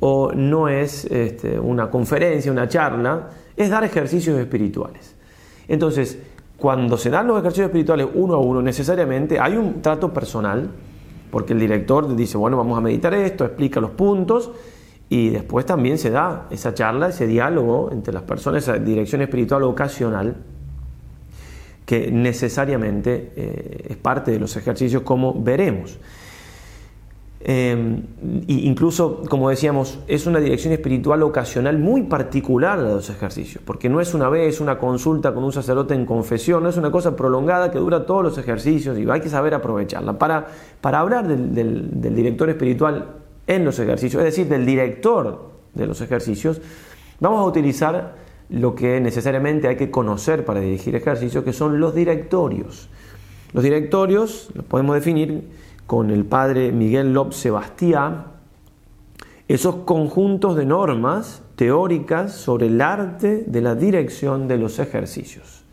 o 0.00 0.32
no 0.34 0.68
es 0.68 1.06
este, 1.06 1.58
una 1.58 1.88
conferencia, 1.90 2.52
una 2.52 2.68
charla, 2.68 3.30
es 3.56 3.70
dar 3.70 3.84
ejercicios 3.84 4.38
espirituales. 4.38 5.16
Entonces, 5.66 6.18
cuando 6.58 6.98
se 6.98 7.08
dan 7.08 7.26
los 7.26 7.38
ejercicios 7.38 7.68
espirituales 7.68 8.08
uno 8.12 8.34
a 8.34 8.38
uno, 8.38 8.60
necesariamente 8.60 9.40
hay 9.40 9.56
un 9.56 9.80
trato 9.80 10.12
personal, 10.12 10.68
porque 11.32 11.54
el 11.54 11.60
director 11.60 12.14
dice, 12.14 12.36
bueno, 12.36 12.58
vamos 12.58 12.76
a 12.76 12.82
meditar 12.82 13.14
esto, 13.14 13.46
explica 13.46 13.80
los 13.80 13.92
puntos, 13.92 14.52
y 15.08 15.30
después 15.30 15.64
también 15.64 15.96
se 15.96 16.10
da 16.10 16.46
esa 16.50 16.74
charla, 16.74 17.08
ese 17.08 17.26
diálogo 17.26 17.88
entre 17.90 18.12
las 18.12 18.22
personas, 18.24 18.64
esa 18.64 18.78
dirección 18.78 19.22
espiritual 19.22 19.62
ocasional, 19.62 20.36
que 21.86 22.12
necesariamente 22.12 23.32
eh, 23.34 23.86
es 23.88 23.96
parte 23.96 24.30
de 24.30 24.40
los 24.40 24.54
ejercicios 24.56 25.02
como 25.04 25.32
veremos. 25.42 25.98
Eh, 27.44 28.02
incluso, 28.46 29.22
como 29.28 29.50
decíamos, 29.50 29.98
es 30.06 30.26
una 30.26 30.38
dirección 30.38 30.72
espiritual 30.72 31.24
ocasional 31.24 31.76
muy 31.76 32.02
particular 32.02 32.80
de 32.80 32.94
los 32.94 33.10
ejercicios, 33.10 33.62
porque 33.64 33.88
no 33.88 34.00
es 34.00 34.14
una 34.14 34.28
vez 34.28 34.60
una 34.60 34.78
consulta 34.78 35.34
con 35.34 35.42
un 35.42 35.52
sacerdote 35.52 35.94
en 35.94 36.06
confesión, 36.06 36.62
no 36.62 36.68
es 36.68 36.76
una 36.76 36.92
cosa 36.92 37.16
prolongada 37.16 37.72
que 37.72 37.78
dura 37.78 38.06
todos 38.06 38.22
los 38.22 38.38
ejercicios 38.38 38.96
y 38.96 39.10
hay 39.10 39.20
que 39.20 39.28
saber 39.28 39.54
aprovecharla. 39.54 40.18
Para, 40.18 40.46
para 40.80 41.00
hablar 41.00 41.26
del, 41.26 42.00
del 42.00 42.14
director 42.14 42.48
espiritual 42.48 43.16
en 43.48 43.64
los 43.64 43.76
ejercicios, 43.80 44.20
es 44.20 44.26
decir, 44.26 44.46
del 44.48 44.64
director 44.64 45.50
de 45.74 45.86
los 45.86 46.00
ejercicios, 46.00 46.60
vamos 47.18 47.40
a 47.40 47.44
utilizar 47.44 48.14
lo 48.50 48.76
que 48.76 49.00
necesariamente 49.00 49.66
hay 49.66 49.76
que 49.76 49.90
conocer 49.90 50.44
para 50.44 50.60
dirigir 50.60 50.94
ejercicios, 50.94 51.42
que 51.42 51.52
son 51.52 51.80
los 51.80 51.92
directorios. 51.92 52.88
Los 53.52 53.64
directorios 53.64 54.50
los 54.54 54.64
podemos 54.64 54.94
definir 54.94 55.42
con 55.92 56.10
el 56.10 56.24
padre 56.24 56.72
Miguel 56.72 57.12
López 57.12 57.36
Sebastián, 57.36 58.28
esos 59.46 59.74
conjuntos 59.84 60.56
de 60.56 60.64
normas 60.64 61.42
teóricas 61.54 62.32
sobre 62.32 62.68
el 62.68 62.80
arte 62.80 63.44
de 63.46 63.60
la 63.60 63.74
dirección 63.74 64.48
de 64.48 64.56
los 64.56 64.78
ejercicios. 64.78 65.64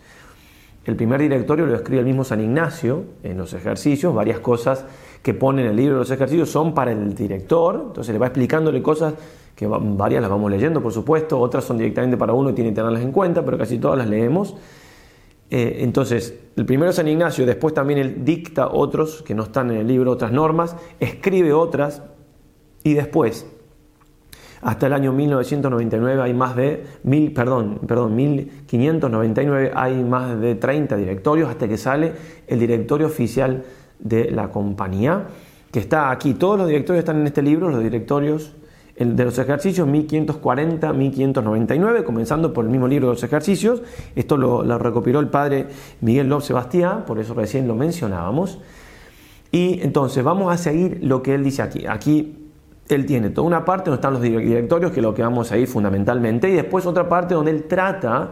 El 0.83 0.97
primer 0.97 1.21
directorio 1.21 1.65
lo 1.65 1.73
escribe 1.73 2.01
el 2.01 2.05
mismo 2.05 2.25
San 2.25 2.41
Ignacio 2.41 3.05
en 3.23 3.37
los 3.37 3.53
ejercicios, 3.53 4.13
varias 4.13 4.41
cosas 4.41 4.83
que 5.23 5.33
pone 5.33 5.61
en 5.61 5.69
el 5.69 5.77
libro 5.77 5.93
de 5.93 5.99
los 5.99 6.11
ejercicios 6.11 6.49
son 6.49 6.73
para 6.73 6.91
el 6.91 7.15
director, 7.15 7.81
entonces 7.87 8.11
le 8.11 8.19
va 8.19 8.25
explicándole 8.25 8.81
cosas 8.81 9.13
que 9.55 9.67
varias 9.67 10.21
las 10.21 10.29
vamos 10.29 10.51
leyendo, 10.51 10.83
por 10.83 10.91
supuesto, 10.91 11.39
otras 11.39 11.63
son 11.63 11.77
directamente 11.77 12.17
para 12.17 12.33
uno 12.33 12.49
y 12.49 12.53
tiene 12.53 12.71
que 12.71 12.75
tenerlas 12.75 13.03
en 13.03 13.13
cuenta, 13.13 13.45
pero 13.45 13.57
casi 13.57 13.77
todas 13.77 13.97
las 13.97 14.09
leemos. 14.09 14.53
Eh, 15.51 15.77
entonces, 15.79 16.37
el 16.55 16.65
primero 16.65 16.91
San 16.91 17.07
Ignacio, 17.07 17.45
después 17.45 17.73
también 17.73 17.99
él 17.99 18.23
dicta 18.23 18.67
otros 18.67 19.23
que 19.23 19.33
no 19.33 19.43
están 19.43 19.71
en 19.71 19.77
el 19.77 19.87
libro, 19.87 20.11
otras 20.11 20.31
normas, 20.31 20.75
escribe 20.99 21.53
otras 21.53 22.03
y 22.83 22.93
después, 22.93 23.47
hasta 24.61 24.87
el 24.87 24.93
año 24.93 25.13
1999 25.13 26.21
hay 26.21 26.33
más 26.33 26.55
de 26.55 26.83
mil, 27.03 27.33
perdón, 27.33 27.79
perdón, 27.87 28.15
1599 28.15 29.71
hay 29.73 30.03
más 30.03 30.39
de 30.39 30.55
30 30.55 30.97
directorios 30.97 31.49
hasta 31.49 31.67
que 31.67 31.77
sale 31.77 32.11
el 32.45 32.59
directorio 32.59 33.07
oficial 33.07 33.63
de 33.99 34.31
la 34.31 34.49
compañía, 34.49 35.27
que 35.71 35.79
está 35.79 36.11
aquí. 36.11 36.33
Todos 36.33 36.57
los 36.57 36.67
directorios 36.67 36.99
están 36.99 37.21
en 37.21 37.27
este 37.27 37.41
libro, 37.41 37.69
los 37.69 37.81
directorios 37.81 38.53
de 38.99 39.23
los 39.23 39.39
ejercicios 39.39 39.87
1540-1599, 39.87 42.03
comenzando 42.03 42.51
por 42.51 42.65
el 42.65 42.71
mismo 42.71 42.85
libro 42.87 43.07
de 43.07 43.13
los 43.13 43.23
ejercicios. 43.23 43.81
Esto 44.13 44.35
lo, 44.35 44.77
recopiló 44.77 45.21
el 45.21 45.29
padre 45.29 45.67
Miguel 46.01 46.27
López 46.27 46.47
Sebastián, 46.47 47.05
por 47.07 47.17
eso 47.17 47.33
recién 47.33 47.65
lo 47.65 47.75
mencionábamos. 47.75 48.59
Y 49.51 49.79
entonces 49.81 50.23
vamos 50.23 50.53
a 50.53 50.57
seguir 50.57 50.99
lo 51.01 51.23
que 51.23 51.35
él 51.35 51.45
dice 51.45 51.61
aquí. 51.61 51.85
Aquí 51.87 52.35
él 52.89 53.05
tiene 53.05 53.29
toda 53.29 53.47
una 53.47 53.63
parte 53.63 53.89
donde 53.89 53.99
están 53.99 54.11
los 54.13 54.21
directorios, 54.21 54.91
que 54.91 54.99
es 54.99 55.03
lo 55.03 55.13
que 55.13 55.21
vamos 55.21 55.53
a 55.53 55.57
ir 55.57 55.67
fundamentalmente, 55.67 56.49
y 56.49 56.53
después 56.53 56.85
otra 56.85 57.07
parte 57.07 57.35
donde 57.35 57.51
él 57.51 57.63
trata 57.63 58.31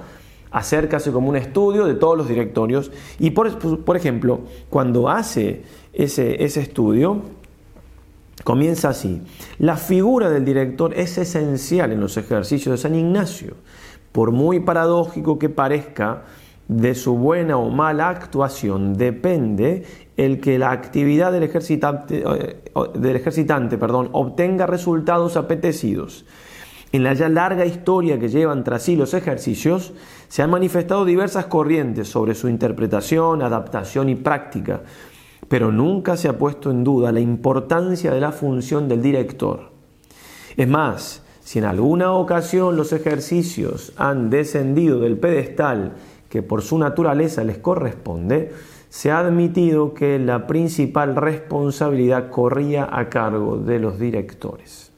acerca 0.51 1.00
como 1.13 1.29
un 1.29 1.38
estudio 1.38 1.86
de 1.86 1.93
todos 1.93 2.17
los 2.17 2.27
directorios. 2.27 2.91
Y 3.19 3.31
por, 3.31 3.57
por 3.86 3.95
ejemplo, 3.95 4.41
cuando 4.69 5.07
hace 5.07 5.63
ese, 5.93 6.43
ese 6.43 6.59
estudio, 6.59 7.21
Comienza 8.43 8.89
así. 8.89 9.21
La 9.60 9.78
figura 9.78 10.30
del 10.30 10.45
director 10.45 10.93
es 10.93 11.17
esencial 11.17 11.91
en 11.91 12.00
los 12.00 12.17
ejercicios 12.17 12.73
de 12.73 12.78
San 12.78 12.95
Ignacio. 12.95 13.56
Por 14.12 14.32
muy 14.32 14.60
paradójico 14.60 15.38
que 15.38 15.50
parezca, 15.50 16.23
de 16.67 16.95
su 16.95 17.17
buena 17.17 17.58
o 17.58 17.69
mala 17.69 18.10
actuación 18.10 18.97
depende 18.97 19.86
el 20.17 20.41
que 20.41 20.60
la 20.60 20.71
actividad 20.71 21.32
del 21.32 21.43
ejercitante, 21.43 22.23
eh, 22.26 22.58
del 22.95 23.15
ejercitante 23.15 23.78
perdón, 23.78 24.10
obtenga 24.12 24.65
resultados 24.65 25.38
apetecidos. 25.38 26.26
En 26.91 27.04
la 27.04 27.13
ya 27.13 27.30
larga 27.30 27.65
historia 27.65 28.17
que 28.17 28.30
llevan 28.30 28.63
tras 28.63 28.84
sí 28.84 28.95
los 28.95 29.13
ejercicios, 29.13 29.93
se 30.30 30.41
han 30.41 30.50
manifestado 30.50 31.06
diversas 31.06 31.45
corrientes 31.45 32.08
sobre 32.08 32.34
su 32.34 32.47
interpretación, 32.47 33.41
adaptación 33.41 34.10
y 34.10 34.15
práctica, 34.15 34.82
pero 35.49 35.71
nunca 35.71 36.17
se 36.17 36.27
ha 36.27 36.38
puesto 36.38 36.71
en 36.71 36.83
duda 36.83 37.12
la 37.12 37.19
importancia 37.19 38.12
de 38.12 38.21
la 38.21 38.31
función 38.31 38.88
del 38.88 39.01
director. 39.01 39.71
Es 40.55 40.67
más, 40.67 41.23
si 41.41 41.60
en 41.60 41.65
alguna 41.65 42.12
ocasión 42.13 42.75
los 42.75 42.91
ejercicios 42.91 43.93
han 43.95 44.29
descendido 44.29 44.99
del 44.99 45.17
pedestal 45.17 45.93
que 46.29 46.43
por 46.43 46.62
su 46.62 46.77
naturaleza 46.77 47.43
les 47.43 47.57
corresponde, 47.57 48.51
se 48.89 49.12
ha 49.12 49.19
admitido 49.19 49.93
que 49.93 50.19
la 50.19 50.47
principal 50.47 51.15
responsabilidad 51.15 52.29
corría 52.29 52.88
a 52.91 53.10
cargo 53.10 53.57
de 53.57 53.79
los 53.79 53.99
directores. 53.99 54.91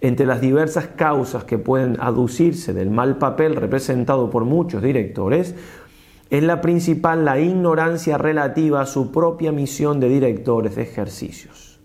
Entre 0.00 0.26
las 0.26 0.40
diversas 0.40 0.88
causas 0.88 1.44
que 1.44 1.58
pueden 1.58 1.96
aducirse 2.00 2.72
del 2.72 2.90
mal 2.90 3.18
papel 3.18 3.54
representado 3.54 4.30
por 4.30 4.44
muchos 4.44 4.82
directores, 4.82 5.54
es 6.32 6.42
la 6.42 6.62
principal 6.62 7.26
la 7.26 7.38
ignorancia 7.38 8.16
relativa 8.16 8.80
a 8.80 8.86
su 8.86 9.12
propia 9.12 9.52
misión 9.52 10.00
de 10.00 10.08
directores 10.08 10.76
de 10.76 10.82
ejercicios. 10.82 11.78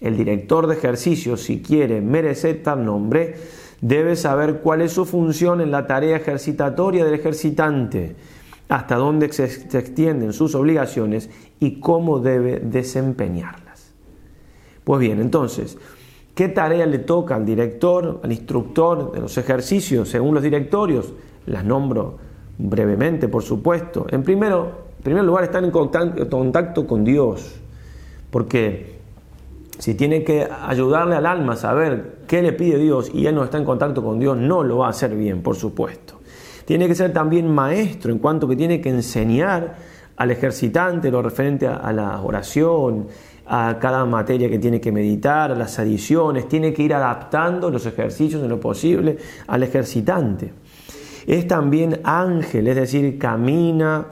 El 0.00 0.16
director 0.16 0.66
de 0.66 0.74
ejercicios, 0.74 1.42
si 1.42 1.62
quiere 1.62 2.00
merecer 2.00 2.64
tal 2.64 2.84
nombre, 2.84 3.36
debe 3.80 4.16
saber 4.16 4.62
cuál 4.62 4.80
es 4.80 4.90
su 4.90 5.04
función 5.04 5.60
en 5.60 5.70
la 5.70 5.86
tarea 5.86 6.16
ejercitatoria 6.16 7.04
del 7.04 7.14
ejercitante, 7.14 8.16
hasta 8.68 8.96
dónde 8.96 9.32
se 9.32 9.44
extienden 9.44 10.32
sus 10.32 10.56
obligaciones 10.56 11.30
y 11.60 11.78
cómo 11.78 12.18
debe 12.18 12.58
desempeñarlas. 12.58 13.92
Pues 14.82 14.98
bien, 14.98 15.20
entonces, 15.20 15.78
¿qué 16.34 16.48
tarea 16.48 16.84
le 16.84 16.98
toca 16.98 17.36
al 17.36 17.46
director, 17.46 18.22
al 18.24 18.32
instructor 18.32 19.12
de 19.12 19.20
los 19.20 19.38
ejercicios 19.38 20.08
según 20.08 20.34
los 20.34 20.42
directorios? 20.42 21.12
Las 21.46 21.64
nombro 21.64 22.26
brevemente, 22.58 23.28
por 23.28 23.42
supuesto. 23.42 24.06
En, 24.10 24.22
primero, 24.22 24.88
primer 25.02 25.24
lugar, 25.24 25.44
estar 25.44 25.64
en 25.64 25.70
contacto 25.70 26.86
con 26.86 27.04
Dios, 27.04 27.54
porque 28.30 28.98
si 29.78 29.94
tiene 29.94 30.24
que 30.24 30.46
ayudarle 30.66 31.14
al 31.14 31.26
alma 31.26 31.52
a 31.52 31.56
saber 31.56 32.18
qué 32.26 32.42
le 32.42 32.52
pide 32.52 32.78
Dios 32.78 33.10
y 33.14 33.26
él 33.26 33.34
no 33.34 33.44
está 33.44 33.58
en 33.58 33.64
contacto 33.64 34.02
con 34.02 34.18
Dios, 34.18 34.36
no 34.36 34.64
lo 34.64 34.78
va 34.78 34.88
a 34.88 34.90
hacer 34.90 35.14
bien, 35.14 35.42
por 35.42 35.56
supuesto. 35.56 36.20
Tiene 36.64 36.88
que 36.88 36.94
ser 36.94 37.12
también 37.12 37.48
maestro 37.48 38.12
en 38.12 38.18
cuanto 38.18 38.46
que 38.48 38.56
tiene 38.56 38.80
que 38.80 38.90
enseñar 38.90 39.76
al 40.16 40.30
ejercitante 40.32 41.10
lo 41.10 41.22
referente 41.22 41.68
a 41.68 41.92
la 41.92 42.20
oración, 42.20 43.06
a 43.46 43.78
cada 43.80 44.04
materia 44.04 44.50
que 44.50 44.58
tiene 44.58 44.80
que 44.80 44.92
meditar, 44.92 45.52
a 45.52 45.54
las 45.54 45.78
adiciones, 45.78 46.48
tiene 46.48 46.74
que 46.74 46.82
ir 46.82 46.92
adaptando 46.92 47.70
los 47.70 47.86
ejercicios 47.86 48.42
en 48.42 48.48
lo 48.48 48.60
posible 48.60 49.16
al 49.46 49.62
ejercitante. 49.62 50.52
Es 51.28 51.46
también 51.46 52.00
ángel, 52.04 52.68
es 52.68 52.76
decir, 52.76 53.18
camina 53.18 54.06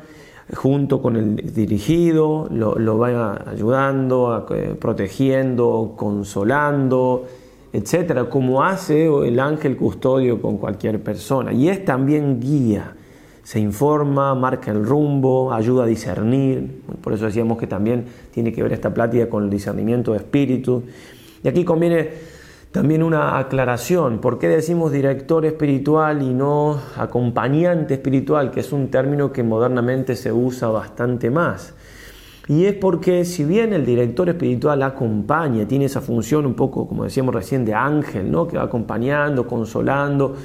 junto 0.55 1.01
con 1.01 1.17
el 1.17 1.55
dirigido, 1.55 2.47
lo, 2.51 2.99
va 2.99 3.43
ayudando, 3.51 4.47
eh, 4.51 4.77
protegiendo, 4.79 5.95
consolando, 5.97 7.25
etcétera, 7.73 8.29
como 8.29 8.63
hace 8.63 9.07
el 9.07 9.41
ángel 9.41 9.79
custodio 9.79 10.43
con 10.43 10.59
cualquier 10.59 11.03
persona. 11.03 11.55
Y 11.55 11.71
es 11.71 11.87
también 11.87 12.39
guía, 12.39 12.93
se 13.43 13.61
informa, 13.61 14.35
marca 14.35 14.71
el 14.71 14.85
rumbo, 14.85 15.55
ayuda 15.55 15.85
a 15.85 15.87
discernir. 15.87 16.83
Por 17.01 17.15
eso 17.15 17.25
decíamos 17.25 17.57
que 17.57 17.67
también 17.67 18.05
tiene 18.31 18.53
que 18.53 18.63
ver 18.63 18.75
esta 18.75 18.93
plática 18.93 19.27
con 19.31 19.45
el 19.45 19.49
discernimiento 19.49 20.13
de 20.13 20.19
espíritu. 20.19 20.83
Y 21.43 21.49
aquí 21.49 21.65
conviene 21.65 22.36
también 22.77 23.03
una 23.03 23.39
aclaración, 23.39 24.19
¿por 24.19 24.39
qué 24.39 24.49
decimos 24.49 24.93
director 24.93 25.47
espiritual 25.47 26.21
y 26.21 26.35
no 26.35 26.79
acompañante 26.99 27.95
espiritual, 27.95 28.51
que 28.51 28.61
es 28.61 28.71
un 28.71 28.91
término 28.91 29.33
que 29.33 29.43
modernamente 29.43 30.15
se 30.15 30.31
usa 30.31 30.69
bastante 30.69 31.31
más? 31.31 31.73
Y 32.49 32.67
es 32.67 32.75
porque 32.75 33.25
si 33.25 33.47
bien 33.47 33.73
el 33.73 33.87
director 33.87 34.29
espiritual 34.29 34.83
acompaña, 34.83 35.67
tiene 35.67 35.87
esa 35.87 36.03
función 36.03 36.45
un 36.45 36.53
poco, 36.53 36.87
como 36.87 37.05
decíamos 37.05 37.35
recién, 37.35 37.65
de 37.65 37.73
ángel, 37.73 38.31
¿no? 38.31 38.47
que 38.47 38.59
va 38.59 38.65
acompañando, 38.65 39.47
consolando, 39.47 40.37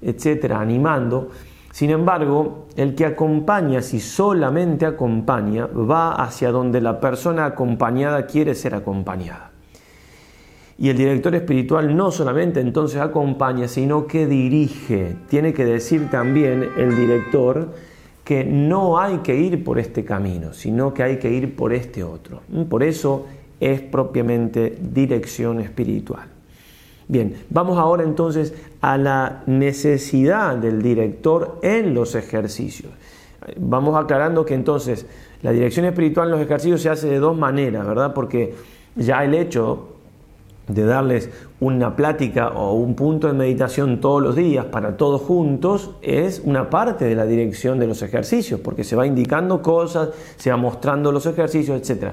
etcétera, 0.00 0.60
animando, 0.60 1.30
sin 1.72 1.90
embargo, 1.90 2.68
el 2.76 2.94
que 2.94 3.06
acompaña, 3.06 3.82
si 3.82 3.98
solamente 3.98 4.86
acompaña, 4.86 5.66
va 5.66 6.12
hacia 6.12 6.52
donde 6.52 6.80
la 6.80 7.00
persona 7.00 7.44
acompañada 7.44 8.24
quiere 8.26 8.54
ser 8.54 8.76
acompañada. 8.76 9.51
Y 10.82 10.88
el 10.88 10.96
director 10.96 11.32
espiritual 11.36 11.96
no 11.96 12.10
solamente 12.10 12.58
entonces 12.58 13.00
acompaña, 13.00 13.68
sino 13.68 14.04
que 14.08 14.26
dirige. 14.26 15.14
Tiene 15.28 15.54
que 15.54 15.64
decir 15.64 16.10
también 16.10 16.70
el 16.76 16.96
director 16.96 17.68
que 18.24 18.42
no 18.42 18.98
hay 18.98 19.18
que 19.18 19.36
ir 19.36 19.62
por 19.62 19.78
este 19.78 20.04
camino, 20.04 20.52
sino 20.52 20.92
que 20.92 21.04
hay 21.04 21.18
que 21.18 21.30
ir 21.30 21.54
por 21.54 21.72
este 21.72 22.02
otro. 22.02 22.40
Por 22.68 22.82
eso 22.82 23.26
es 23.60 23.80
propiamente 23.80 24.76
dirección 24.80 25.60
espiritual. 25.60 26.24
Bien, 27.06 27.32
vamos 27.48 27.78
ahora 27.78 28.02
entonces 28.02 28.52
a 28.80 28.98
la 28.98 29.44
necesidad 29.46 30.56
del 30.56 30.82
director 30.82 31.60
en 31.62 31.94
los 31.94 32.16
ejercicios. 32.16 32.90
Vamos 33.56 33.94
aclarando 33.94 34.44
que 34.44 34.54
entonces 34.54 35.06
la 35.42 35.52
dirección 35.52 35.86
espiritual 35.86 36.26
en 36.26 36.32
los 36.32 36.40
ejercicios 36.40 36.82
se 36.82 36.88
hace 36.88 37.06
de 37.06 37.20
dos 37.20 37.38
maneras, 37.38 37.86
¿verdad? 37.86 38.12
Porque 38.12 38.56
ya 38.96 39.24
el 39.24 39.34
hecho 39.34 39.91
de 40.74 40.84
darles 40.84 41.30
una 41.60 41.96
plática 41.96 42.48
o 42.48 42.72
un 42.74 42.94
punto 42.94 43.26
de 43.26 43.34
meditación 43.34 44.00
todos 44.00 44.22
los 44.22 44.36
días 44.36 44.66
para 44.66 44.96
todos 44.96 45.20
juntos 45.22 45.92
es 46.02 46.42
una 46.44 46.70
parte 46.70 47.04
de 47.04 47.14
la 47.14 47.24
dirección 47.24 47.78
de 47.78 47.86
los 47.86 48.02
ejercicios, 48.02 48.60
porque 48.60 48.84
se 48.84 48.96
va 48.96 49.06
indicando 49.06 49.62
cosas, 49.62 50.10
se 50.36 50.50
va 50.50 50.56
mostrando 50.56 51.12
los 51.12 51.26
ejercicios, 51.26 51.90
etc. 51.90 52.12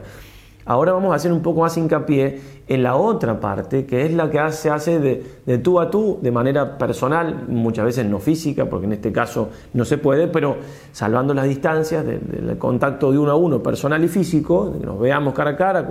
Ahora 0.69 0.93
vamos 0.93 1.13
a 1.13 1.15
hacer 1.15 1.33
un 1.33 1.41
poco 1.41 1.61
más 1.61 1.75
hincapié 1.77 2.39
en 2.67 2.83
la 2.83 2.95
otra 2.95 3.39
parte, 3.39 3.87
que 3.87 4.05
es 4.05 4.13
la 4.13 4.29
que 4.29 4.51
se 4.51 4.69
hace 4.69 4.99
de, 4.99 5.57
tú 5.57 5.79
a 5.79 5.89
tú, 5.89 6.19
de 6.21 6.29
manera 6.31 6.77
personal, 6.77 7.45
muchas 7.47 7.85
veces 7.85 8.05
no 8.05 8.19
física, 8.19 8.65
porque 8.65 8.85
en 8.85 8.93
este 8.93 9.11
caso 9.11 9.49
no 9.73 9.83
se 9.83 9.97
puede, 9.97 10.27
pero 10.27 10.57
salvando 10.91 11.33
las 11.33 11.45
distancias 11.45 12.05
del 12.05 12.55
contacto 12.59 13.11
de 13.11 13.17
uno 13.17 13.31
a 13.31 13.35
uno, 13.35 13.63
personal 13.63 14.03
y 14.03 14.07
físico, 14.07 14.69
de 14.69 14.79
que 14.79 14.85
nos 14.85 14.99
veamos 14.99 15.33
cara 15.33 15.49
a 15.49 15.57
cara, 15.57 15.87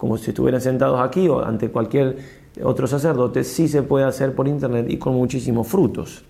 como 0.00 0.16
si 0.16 0.30
estuvieran 0.30 0.62
sentados 0.62 0.98
aquí 0.98 1.28
o 1.28 1.44
ante 1.44 1.68
cualquier 1.68 2.16
otro 2.64 2.86
sacerdote, 2.86 3.44
sí 3.44 3.68
se 3.68 3.82
puede 3.82 4.06
hacer 4.06 4.34
por 4.34 4.48
internet 4.48 4.86
y 4.88 4.96
con 4.96 5.12
muchísimos 5.12 5.68
frutos. 5.68 6.24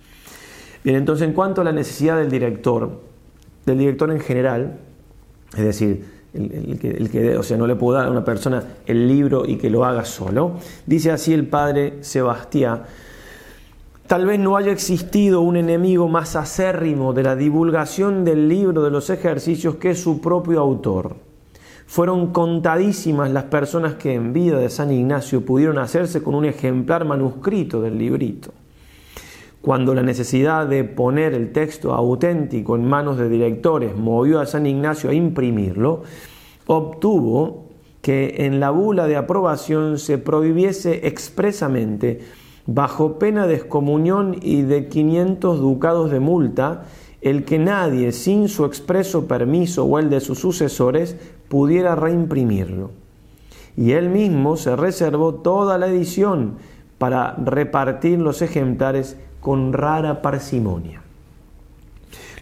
Bien, 0.83 0.97
entonces 0.97 1.29
en 1.29 1.35
cuanto 1.35 1.61
a 1.61 1.65
la 1.65 1.71
necesidad 1.71 2.19
del 2.19 2.29
director, 2.29 3.01
del 3.65 3.79
director 3.79 4.11
en 4.11 4.19
general, 4.19 4.81
es 5.57 5.65
decir, 5.65 6.05
el, 6.35 7.09
que, 7.13 7.37
o 7.37 7.45
sea, 7.45 7.57
no 7.57 7.69
le 7.69 7.77
puedo 7.77 7.97
dar 7.97 8.09
a 8.09 8.11
una 8.11 8.25
persona 8.25 8.61
el 8.87 9.07
libro 9.07 9.45
y 9.47 9.55
que 9.55 9.71
lo 9.71 9.85
haga 9.85 10.05
solo. 10.05 10.55
Dice 10.85 11.13
así 11.13 11.33
el 11.33 11.47
padre 11.47 11.99
Sebastián, 12.01 12.83
tal 14.09 14.27
vez 14.27 14.41
no 14.41 14.57
haya 14.57 14.73
existido 14.73 15.43
un 15.43 15.57
enemigo 15.57 16.09
más 16.09 16.35
acérrimo 16.35 17.13
de 17.13 17.23
la 17.23 17.37
divulgación 17.37 18.25
del 18.25 18.49
libro 18.49 18.83
de 18.83 18.91
los 18.91 19.11
ejercicios 19.11 19.77
que 19.77 19.95
su 19.95 20.21
propio 20.21 20.59
autor. 20.59 21.30
Fueron 21.91 22.29
contadísimas 22.29 23.33
las 23.33 23.43
personas 23.47 23.95
que 23.95 24.15
en 24.15 24.33
vida 24.33 24.61
de 24.61 24.71
San 24.71 24.93
Ignacio 24.93 25.45
pudieron 25.45 25.77
hacerse 25.77 26.23
con 26.23 26.37
un 26.37 26.45
ejemplar 26.45 27.05
manuscrito 27.05 27.83
del 27.83 27.99
librito. 27.99 28.53
Cuando 29.61 29.93
la 29.93 30.05
necesidad 30.05 30.69
de 30.69 30.85
poner 30.85 31.35
el 31.35 31.51
texto 31.51 31.93
auténtico 31.93 32.77
en 32.77 32.85
manos 32.85 33.19
de 33.19 33.29
directores 33.29 33.97
movió 33.97 34.39
a 34.39 34.47
San 34.47 34.67
Ignacio 34.67 35.11
a 35.11 35.15
imprimirlo, 35.15 36.05
obtuvo 36.69 37.65
que 38.03 38.47
en 38.47 38.61
la 38.61 38.71
bula 38.71 39.09
de 39.09 39.17
aprobación 39.17 39.99
se 39.99 40.17
prohibiese 40.17 41.09
expresamente, 41.09 42.21
bajo 42.67 43.19
pena 43.19 43.49
de 43.49 43.57
excomunión 43.57 44.37
y 44.41 44.63
de 44.63 44.87
500 44.87 45.59
ducados 45.59 46.13
de 46.13 46.21
multa, 46.21 46.85
el 47.23 47.45
que 47.45 47.59
nadie, 47.59 48.13
sin 48.13 48.49
su 48.49 48.65
expreso 48.65 49.27
permiso 49.27 49.85
o 49.85 49.99
el 49.99 50.09
de 50.09 50.21
sus 50.21 50.39
sucesores, 50.39 51.17
pudiera 51.49 51.95
reimprimirlo. 51.95 52.91
Y 53.77 53.93
él 53.93 54.09
mismo 54.09 54.57
se 54.57 54.75
reservó 54.77 55.35
toda 55.35 55.79
la 55.79 55.89
edición 55.89 56.57
para 56.99 57.35
repartir 57.35 58.19
los 58.19 58.43
ejemplares 58.43 59.17
con 59.41 59.73
rara 59.73 60.23
parsimonia. 60.23 61.03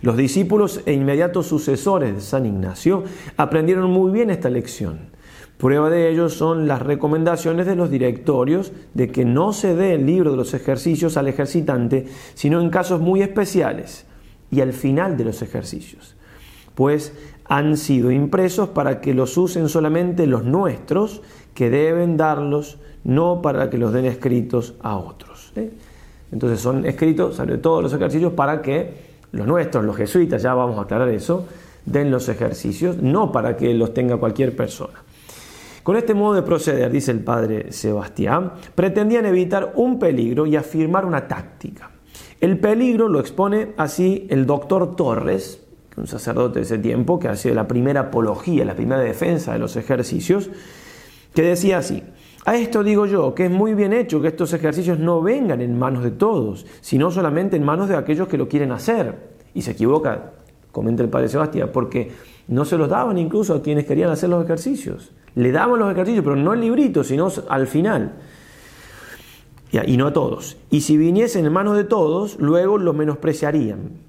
Los 0.01 0.17
discípulos 0.17 0.81
e 0.87 0.93
inmediatos 0.93 1.47
sucesores 1.47 2.15
de 2.15 2.21
San 2.21 2.47
Ignacio 2.47 3.03
aprendieron 3.37 3.91
muy 3.91 4.13
bien 4.13 4.31
esta 4.31 4.49
lección. 4.49 5.11
Prueba 5.59 5.91
de 5.91 6.09
ello 6.09 6.29
son 6.29 6.69
las 6.69 6.81
recomendaciones 6.83 7.67
de 7.67 7.75
los 7.75 7.91
directorios 7.91 8.73
de 8.95 9.11
que 9.11 9.25
no 9.25 9.53
se 9.53 9.75
dé 9.75 9.95
el 9.95 10.07
libro 10.07 10.31
de 10.31 10.37
los 10.37 10.55
ejercicios 10.55 11.17
al 11.17 11.27
ejercitante, 11.27 12.07
sino 12.35 12.61
en 12.61 12.71
casos 12.71 13.01
muy 13.01 13.23
especiales 13.23 14.07
y 14.51 14.61
al 14.61 14.73
final 14.73 15.17
de 15.17 15.25
los 15.25 15.43
ejercicios, 15.43 16.15
pues 16.75 17.13
han 17.45 17.77
sido 17.77 18.11
impresos 18.11 18.69
para 18.69 19.01
que 19.01 19.15
los 19.15 19.37
usen 19.37 19.69
solamente 19.69 20.27
los 20.27 20.45
nuestros, 20.45 21.23
que 21.55 21.71
deben 21.71 22.17
darlos, 22.17 22.79
no 23.05 23.43
para 23.43 23.71
que 23.71 23.79
los 23.79 23.93
den 23.93 24.05
escritos 24.05 24.75
a 24.83 24.97
otros. 24.97 25.53
¿eh? 25.57 25.71
Entonces 26.31 26.61
son 26.61 26.85
escritos 26.85 27.37
sobre 27.37 27.59
todos 27.59 27.83
los 27.83 27.93
ejercicios 27.93 28.33
para 28.33 28.61
que 28.63 29.09
los 29.33 29.47
nuestros, 29.47 29.85
los 29.85 29.97
jesuitas, 29.97 30.43
ya 30.43 30.55
vamos 30.55 30.79
a 30.79 30.83
aclarar 30.83 31.09
eso, 31.09 31.47
den 31.85 32.11
los 32.11 32.29
ejercicios, 32.29 32.99
no 32.99 33.33
para 33.33 33.57
que 33.57 33.73
los 33.75 33.95
tenga 33.95 34.17
cualquier 34.19 34.55
persona. 34.55 35.03
Con 35.83 35.97
este 35.97 36.13
modo 36.13 36.35
de 36.35 36.43
proceder, 36.43 36.91
dice 36.91 37.13
el 37.13 37.21
padre 37.21 37.73
Sebastián, 37.73 38.53
pretendían 38.75 39.25
evitar 39.25 39.73
un 39.77 39.99
peligro 39.99 40.47
y 40.47 40.55
afirmar 40.55 41.07
una 41.07 41.27
táctica. 41.27 41.91
El 42.41 42.59
peligro 42.59 43.09
lo 43.09 43.19
expone 43.19 43.73
así 43.77 44.29
el 44.31 44.47
doctor 44.47 44.95
Torres, 44.95 45.61
un 45.97 46.07
sacerdote 46.07 46.61
de 46.61 46.65
ese 46.65 46.79
tiempo 46.79 47.19
que 47.19 47.27
ha 47.27 47.35
sido 47.35 47.57
la 47.57 47.67
primera 47.67 48.01
apología, 48.01 48.65
la 48.65 48.77
primera 48.77 49.01
defensa 49.01 49.55
de 49.55 49.59
los 49.59 49.75
ejercicios, 49.75 50.49
que 51.35 51.43
decía 51.43 51.79
así, 51.79 52.05
a 52.45 52.57
esto 52.57 52.85
digo 52.85 53.07
yo, 53.07 53.35
que 53.35 53.47
es 53.47 53.51
muy 53.51 53.75
bien 53.75 53.93
hecho 53.93 54.23
que 54.23 54.29
estos 54.29 54.53
ejercicios 54.53 55.01
no 55.01 55.21
vengan 55.21 55.61
en 55.61 55.77
manos 55.77 56.05
de 56.05 56.13
todos, 56.13 56.65
sino 56.81 57.11
solamente 57.11 57.57
en 57.57 57.65
manos 57.65 57.89
de 57.89 57.97
aquellos 57.97 58.29
que 58.29 58.39
lo 58.39 58.49
quieren 58.49 58.71
hacer. 58.71 59.17
Y 59.53 59.63
se 59.63 59.73
equivoca, 59.73 60.35
comenta 60.71 61.03
el 61.03 61.09
padre 61.09 61.29
Sebastián, 61.29 61.71
porque 61.73 62.13
no 62.47 62.65
se 62.65 62.79
los 62.79 62.89
daban 62.89 63.19
incluso 63.19 63.55
a 63.55 63.63
quienes 63.63 63.85
querían 63.85 64.11
hacer 64.11 64.31
los 64.31 64.45
ejercicios. 64.45 65.11
Le 65.35 65.51
daban 65.51 65.81
los 65.81 65.93
ejercicios, 65.93 66.25
pero 66.25 66.37
no 66.37 66.53
el 66.53 66.61
librito, 66.61 67.03
sino 67.03 67.29
al 67.49 67.67
final. 67.67 68.13
Y 69.71 69.97
no 69.97 70.07
a 70.07 70.13
todos. 70.13 70.57
Y 70.71 70.81
si 70.81 70.97
viniesen 70.97 71.47
en 71.47 71.53
manos 71.53 71.77
de 71.77 71.85
todos, 71.85 72.39
luego 72.39 72.79
los 72.79 72.95
menospreciarían. 72.95 74.09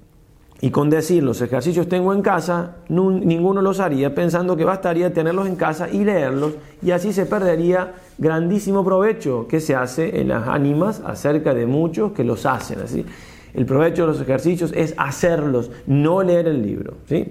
Y 0.62 0.70
con 0.70 0.90
decir 0.90 1.22
los 1.22 1.40
ejercicios 1.40 1.88
tengo 1.88 2.12
en 2.12 2.20
casa, 2.20 2.76
ninguno 2.88 3.62
los 3.62 3.80
haría 3.80 4.14
pensando 4.14 4.56
que 4.56 4.64
bastaría 4.64 5.12
tenerlos 5.12 5.48
en 5.48 5.56
casa 5.56 5.88
y 5.88 6.04
leerlos 6.04 6.52
y 6.82 6.90
así 6.90 7.14
se 7.14 7.24
perdería 7.24 7.94
grandísimo 8.18 8.84
provecho 8.84 9.46
que 9.48 9.60
se 9.60 9.74
hace 9.74 10.20
en 10.20 10.28
las 10.28 10.48
ánimas 10.48 11.00
acerca 11.02 11.54
de 11.54 11.64
muchos 11.64 12.12
que 12.12 12.24
los 12.24 12.44
hacen. 12.44 12.80
Así. 12.80 13.06
El 13.54 13.64
provecho 13.64 14.02
de 14.02 14.08
los 14.08 14.20
ejercicios 14.20 14.72
es 14.76 14.94
hacerlos, 14.98 15.70
no 15.86 16.22
leer 16.22 16.48
el 16.48 16.62
libro. 16.62 16.94
¿sí? 17.08 17.26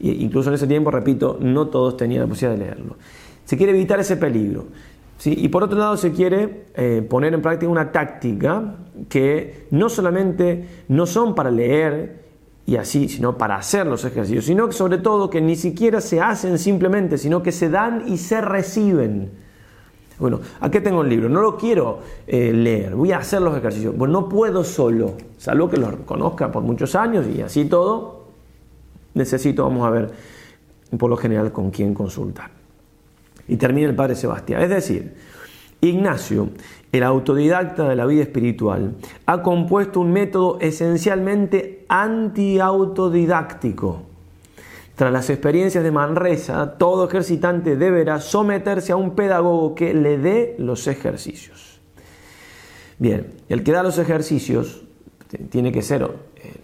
incluso 0.00 0.50
en 0.50 0.54
ese 0.54 0.66
tiempo, 0.66 0.90
repito, 0.90 1.38
no 1.40 1.68
todos 1.68 1.96
tenían 1.96 2.22
la 2.22 2.28
posibilidad 2.28 2.58
de 2.58 2.64
leerlo. 2.66 2.96
Se 3.44 3.56
quiere 3.56 3.72
evitar 3.72 3.98
ese 3.98 4.16
peligro. 4.16 4.66
¿Sí? 5.18 5.34
Y 5.36 5.48
por 5.48 5.62
otro 5.62 5.78
lado 5.78 5.96
se 5.96 6.12
quiere 6.12 6.64
eh, 6.74 7.06
poner 7.08 7.34
en 7.34 7.42
práctica 7.42 7.70
una 7.70 7.92
táctica 7.92 8.76
que 9.08 9.66
no 9.70 9.88
solamente 9.88 10.84
no 10.88 11.04
son 11.06 11.34
para 11.34 11.50
leer, 11.50 12.28
y 12.68 12.76
así, 12.76 13.08
sino 13.08 13.38
para 13.38 13.56
hacer 13.56 13.86
los 13.86 14.04
ejercicios, 14.04 14.44
sino 14.44 14.66
que 14.66 14.74
sobre 14.74 14.98
todo 14.98 15.30
que 15.30 15.40
ni 15.40 15.56
siquiera 15.56 16.02
se 16.02 16.20
hacen 16.20 16.58
simplemente, 16.58 17.16
sino 17.16 17.42
que 17.42 17.50
se 17.50 17.70
dan 17.70 18.04
y 18.06 18.18
se 18.18 18.42
reciben. 18.42 19.30
Bueno, 20.18 20.40
aquí 20.60 20.78
tengo 20.80 21.00
el 21.00 21.08
libro, 21.08 21.30
no 21.30 21.40
lo 21.40 21.56
quiero 21.56 22.00
eh, 22.26 22.52
leer, 22.52 22.94
voy 22.94 23.12
a 23.12 23.18
hacer 23.18 23.40
los 23.40 23.56
ejercicios. 23.56 23.96
Bueno, 23.96 24.20
no 24.20 24.28
puedo 24.28 24.64
solo, 24.64 25.14
salvo 25.38 25.70
que 25.70 25.78
lo 25.78 26.04
conozca 26.04 26.52
por 26.52 26.62
muchos 26.62 26.94
años 26.94 27.26
y 27.34 27.40
así 27.40 27.64
todo, 27.64 28.26
necesito, 29.14 29.62
vamos 29.62 29.86
a 29.86 29.90
ver, 29.90 30.10
por 30.98 31.08
lo 31.08 31.16
general, 31.16 31.50
con 31.50 31.70
quién 31.70 31.94
consultar. 31.94 32.57
Y 33.48 33.56
termina 33.56 33.88
el 33.88 33.96
padre 33.96 34.14
Sebastián. 34.14 34.62
Es 34.62 34.68
decir, 34.68 35.14
Ignacio, 35.80 36.48
el 36.90 37.04
autodidacta 37.04 37.88
de 37.88 37.94
la 37.94 38.04
vida 38.04 38.22
espiritual, 38.22 38.96
ha 39.26 39.42
compuesto 39.42 40.00
un 40.00 40.10
método 40.12 40.58
esencialmente 40.60 41.84
anti-autodidáctico. 41.88 44.02
Tras 44.96 45.12
las 45.12 45.30
experiencias 45.30 45.84
de 45.84 45.92
Manresa, 45.92 46.76
todo 46.76 47.06
ejercitante 47.06 47.76
deberá 47.76 48.20
someterse 48.20 48.90
a 48.90 48.96
un 48.96 49.12
pedagogo 49.12 49.76
que 49.76 49.94
le 49.94 50.18
dé 50.18 50.56
los 50.58 50.88
ejercicios. 50.88 51.80
Bien, 52.98 53.34
el 53.48 53.62
que 53.62 53.70
da 53.70 53.84
los 53.84 53.98
ejercicios 53.98 54.82
tiene 55.50 55.70
que 55.70 55.82
ser 55.82 56.02
eh, 56.02 56.08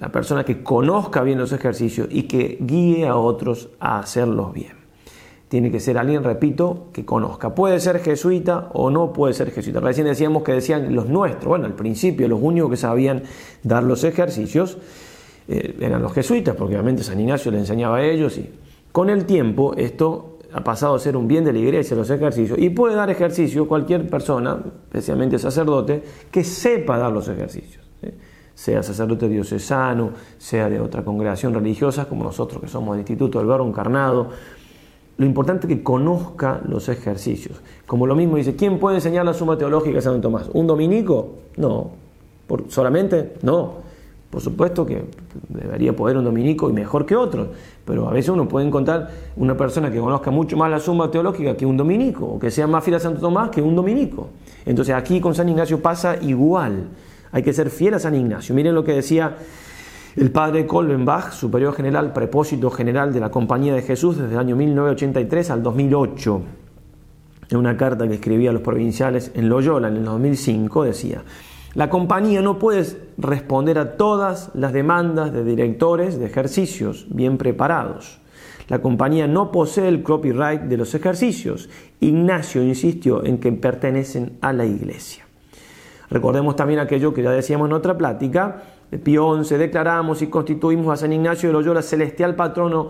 la 0.01 0.11
persona 0.11 0.43
que 0.43 0.65
conozca 0.65 1.23
bien 1.23 1.39
los 1.39 1.53
ejercicios 1.53 2.09
y 2.11 2.25
que 2.25 2.59
guíe 2.61 3.07
a 3.07 3.15
otros 3.15 3.69
a 3.79 4.01
hacerlos 4.01 4.53
bien 4.53 4.84
tiene 5.55 5.71
que 5.71 5.79
ser 5.79 5.99
alguien, 5.99 6.25
repito, 6.25 6.89
que 6.93 7.05
conozca. 7.05 7.55
Puede 7.55 7.79
ser 7.79 8.01
jesuita 8.01 8.71
o 8.73 8.91
no 8.91 9.13
puede 9.13 9.35
ser 9.35 9.53
jesuita. 9.53 9.79
Recién 9.79 10.05
decíamos 10.05 10.43
que 10.43 10.51
decían 10.51 10.93
los 10.93 11.09
nuestros. 11.09 11.47
Bueno, 11.47 11.67
al 11.67 11.75
principio 11.75 12.27
los 12.27 12.41
únicos 12.43 12.71
que 12.71 12.77
sabían 12.77 13.23
dar 13.63 13.85
los 13.85 14.03
ejercicios 14.03 14.79
eh, 15.47 15.77
eran 15.79 16.03
los 16.03 16.13
jesuitas, 16.13 16.57
porque 16.57 16.75
obviamente 16.75 17.05
San 17.05 17.21
Ignacio 17.21 17.53
le 17.53 17.59
enseñaba 17.59 17.99
a 17.99 18.03
ellos 18.03 18.37
y 18.37 18.51
con 18.91 19.11
el 19.11 19.27
tiempo 19.27 19.75
esto 19.77 20.39
ha 20.53 20.65
pasado 20.65 20.97
a 20.97 20.99
ser 20.99 21.17
un 21.17 21.29
bien 21.29 21.45
de 21.45 21.53
la 21.53 21.61
iglesia, 21.61 21.97
los 21.97 22.11
ejercicios, 22.11 22.59
y 22.59 22.71
puede 22.71 22.97
dar 22.97 23.09
ejercicio 23.09 23.69
cualquier 23.69 24.11
persona, 24.11 24.59
especialmente 24.87 25.39
sacerdote, 25.39 26.03
que 26.33 26.43
sepa 26.43 26.99
dar 26.99 27.13
los 27.13 27.29
ejercicios. 27.29 27.85
sea 28.55 28.83
sacerdote 28.83 29.29
diocesano, 29.29 30.11
sea 30.37 30.69
de 30.69 30.81
otra 30.81 31.05
congregación 31.05 31.55
religiosa, 31.55 32.09
como 32.09 32.25
nosotros 32.25 32.61
que 32.61 32.67
somos 32.67 32.97
del 32.97 33.03
Instituto 33.03 33.39
del 33.39 33.47
Verbo 33.47 33.69
Encarnado. 33.69 34.31
Lo 35.17 35.27
importante 35.27 35.67
es 35.67 35.75
que 35.77 35.83
conozca 35.83 36.61
los 36.69 36.89
ejercicios. 36.89 37.61
Como 37.87 38.07
lo 38.07 38.17
mismo 38.17 38.37
dice, 38.37 38.57
¿quién 38.57 38.79
puede 38.79 38.97
enseñar 38.97 39.25
la 39.25 39.35
suma 39.35 39.57
teológica 39.57 39.97
de 39.97 40.03
Santo 40.03 40.21
Tomás? 40.21 40.51
¿Un 40.53 40.67
dominico? 40.67 41.35
No. 41.57 41.91
¿Por, 42.47 42.71
¿Solamente? 42.71 43.35
No. 43.43 43.85
Por 44.35 44.43
supuesto 44.43 44.85
que 44.85 45.05
debería 45.49 45.95
poder 45.95 46.17
un 46.17 46.25
dominico 46.25 46.69
y 46.69 46.73
mejor 46.73 47.07
que 47.07 47.15
otros, 47.15 47.47
pero 47.85 48.09
a 48.09 48.13
veces 48.13 48.31
uno 48.31 48.49
puede 48.49 48.67
encontrar 48.67 49.09
una 49.37 49.57
persona 49.57 49.93
que 49.93 50.01
conozca 50.01 50.33
mucho 50.33 50.57
más 50.57 50.69
la 50.69 50.81
suma 50.81 51.09
teológica 51.09 51.57
que 51.57 51.65
un 51.65 51.77
dominico, 51.77 52.27
o 52.27 52.39
que 52.41 52.51
sea 52.51 52.67
más 52.67 52.83
fiel 52.83 52.97
a 52.97 52.99
Santo 52.99 53.21
Tomás 53.21 53.51
que 53.51 53.63
un 53.63 53.77
dominico. 53.77 54.31
Entonces 54.67 54.97
aquí 54.97 55.21
con 55.21 55.37
San 55.37 55.49
Ignacio 55.49 55.81
pasa 55.81 56.17
igual. 56.21 56.89
Hay 57.31 57.45
que 57.45 57.53
ser 57.53 57.71
fiel 57.71 57.95
a 57.95 58.01
San 58.01 58.17
Ignacio. 58.17 58.57
Miren 58.57 58.75
lo 58.75 58.83
que 58.83 58.95
decía 58.95 59.37
el 60.17 60.31
padre 60.31 60.67
Kolbenbach, 60.67 61.33
superior 61.33 61.75
general, 61.75 62.13
prepósito 62.13 62.71
general 62.71 63.13
de 63.13 63.21
la 63.21 63.31
Compañía 63.31 63.75
de 63.75 63.83
Jesús 63.83 64.17
desde 64.17 64.35
el 64.35 64.39
año 64.39 64.57
1983 64.57 65.51
al 65.51 65.63
2008. 65.63 66.43
En 67.51 67.59
una 67.59 67.77
carta 67.77 68.07
que 68.07 68.15
escribía 68.15 68.51
a 68.51 68.53
los 68.53 68.63
provinciales 68.63 69.33
en 69.35 69.49
Loyola 69.49 69.89
en 69.89 69.97
el 69.97 70.05
2005 70.05 70.85
decía, 70.85 71.23
la 71.75 71.91
compañía 71.91 72.41
no 72.41 72.59
puede 72.61 72.87
responder 73.19 73.79
a 73.79 73.97
todas 73.97 74.51
las 74.55 74.73
demandas 74.73 75.33
de 75.33 75.45
directores 75.45 76.19
de 76.21 76.27
ejercicios 76.27 77.07
bien 77.11 77.37
preparados. 77.37 78.21
La 78.69 78.81
compañía 78.81 79.27
no 79.27 79.51
posee 79.51 79.89
el 79.89 80.03
copyright 80.03 80.63
de 80.63 80.77
los 80.77 80.95
ejercicios. 80.95 81.69
Ignacio 82.01 82.63
insistió 82.63 83.25
en 83.25 83.39
que 83.39 83.51
pertenecen 83.53 84.39
a 84.41 84.53
la 84.53 84.65
iglesia. 84.65 85.25
Recordemos 86.09 86.55
también 86.55 86.79
aquello 86.79 87.13
que 87.13 87.23
ya 87.23 87.31
decíamos 87.31 87.69
en 87.69 87.73
otra 87.73 87.99
plática. 87.99 88.63
Pío 88.99 89.43
XI 89.43 89.57
declaramos 89.57 90.23
y 90.23 90.29
constituimos 90.29 90.93
a 90.93 90.97
San 90.97 91.13
Ignacio 91.13 91.49
de 91.49 91.53
Loyola 91.53 91.83
celestial 91.83 92.35
patrono 92.37 92.89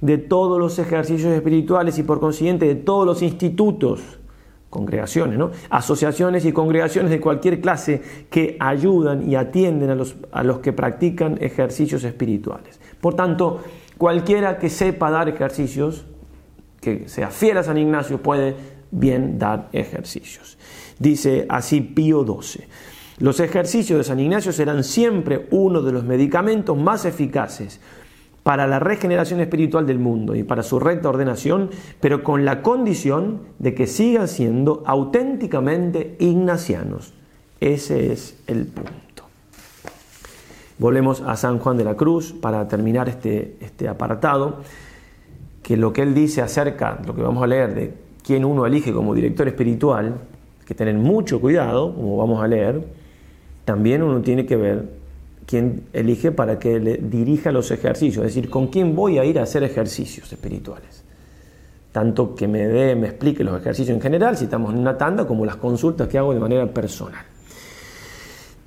de 0.00 0.18
todos 0.18 0.58
los 0.58 0.78
ejercicios 0.78 1.32
espirituales 1.32 1.98
y 1.98 2.02
por 2.02 2.20
consiguiente 2.20 2.66
de 2.66 2.74
todos 2.74 3.06
los 3.06 3.22
institutos 3.22 4.18
congregaciones, 4.74 5.38
¿no? 5.38 5.52
asociaciones 5.70 6.44
y 6.44 6.52
congregaciones 6.52 7.12
de 7.12 7.20
cualquier 7.20 7.60
clase 7.60 8.02
que 8.28 8.56
ayudan 8.58 9.30
y 9.30 9.36
atienden 9.36 9.90
a 9.90 9.94
los, 9.94 10.16
a 10.32 10.42
los 10.42 10.58
que 10.58 10.72
practican 10.72 11.38
ejercicios 11.40 12.02
espirituales. 12.02 12.80
Por 13.00 13.14
tanto, 13.14 13.60
cualquiera 13.96 14.58
que 14.58 14.68
sepa 14.68 15.12
dar 15.12 15.28
ejercicios, 15.28 16.06
que 16.80 17.08
sea 17.08 17.30
fiel 17.30 17.58
a 17.58 17.62
San 17.62 17.78
Ignacio, 17.78 18.20
puede 18.20 18.56
bien 18.90 19.38
dar 19.38 19.68
ejercicios. 19.72 20.58
Dice 20.98 21.46
así 21.48 21.80
Pío 21.80 22.24
XII. 22.24 22.64
Los 23.18 23.38
ejercicios 23.38 23.98
de 23.98 24.04
San 24.04 24.18
Ignacio 24.18 24.52
serán 24.52 24.82
siempre 24.82 25.46
uno 25.50 25.82
de 25.82 25.92
los 25.92 26.04
medicamentos 26.04 26.76
más 26.76 27.04
eficaces 27.04 27.80
para 28.42 28.66
la 28.66 28.78
regeneración 28.78 29.40
espiritual 29.40 29.86
del 29.86 29.98
mundo 29.98 30.34
y 30.34 30.42
para 30.42 30.62
su 30.62 30.78
recta 30.78 31.08
ordenación, 31.08 31.70
pero 32.00 32.22
con 32.22 32.44
la 32.44 32.60
condición 32.60 33.40
de 33.58 33.74
que 33.74 33.86
sigan 33.86 34.28
siendo 34.28 34.82
auténticamente 34.84 36.16
ignacianos. 36.18 37.14
Ese 37.60 38.12
es 38.12 38.38
el 38.46 38.66
punto. 38.66 39.24
Volvemos 40.78 41.22
a 41.22 41.36
San 41.36 41.60
Juan 41.60 41.76
de 41.76 41.84
la 41.84 41.96
Cruz 41.96 42.32
para 42.32 42.66
terminar 42.66 43.08
este, 43.08 43.56
este 43.60 43.88
apartado, 43.88 44.58
que 45.62 45.76
lo 45.76 45.92
que 45.92 46.02
él 46.02 46.14
dice 46.14 46.42
acerca, 46.42 47.00
lo 47.06 47.14
que 47.14 47.22
vamos 47.22 47.42
a 47.42 47.46
leer, 47.46 47.74
de 47.74 47.94
quién 48.22 48.44
uno 48.44 48.66
elige 48.66 48.92
como 48.92 49.14
director 49.14 49.46
espiritual, 49.46 50.16
que 50.66 50.74
tener 50.74 50.96
mucho 50.96 51.40
cuidado, 51.40 51.94
como 51.94 52.16
vamos 52.18 52.42
a 52.42 52.48
leer, 52.48 52.84
también 53.64 54.02
uno 54.02 54.20
tiene 54.20 54.46
que 54.46 54.56
ver 54.56 54.88
quien 55.46 55.84
elige 55.92 56.32
para 56.32 56.58
que 56.58 56.80
le 56.80 56.96
dirija 56.96 57.52
los 57.52 57.70
ejercicios, 57.70 58.24
es 58.24 58.34
decir, 58.34 58.50
con 58.50 58.68
quién 58.68 58.94
voy 58.94 59.18
a 59.18 59.24
ir 59.24 59.38
a 59.38 59.42
hacer 59.42 59.62
ejercicios 59.62 60.32
espirituales. 60.32 61.04
Tanto 61.92 62.34
que 62.34 62.48
me 62.48 62.66
dé, 62.66 62.96
me 62.96 63.08
explique 63.08 63.44
los 63.44 63.60
ejercicios 63.60 63.94
en 63.94 64.00
general, 64.00 64.36
si 64.36 64.44
estamos 64.44 64.72
en 64.72 64.80
una 64.80 64.98
tanda, 64.98 65.26
como 65.26 65.44
las 65.44 65.56
consultas 65.56 66.08
que 66.08 66.18
hago 66.18 66.34
de 66.34 66.40
manera 66.40 66.66
personal. 66.66 67.24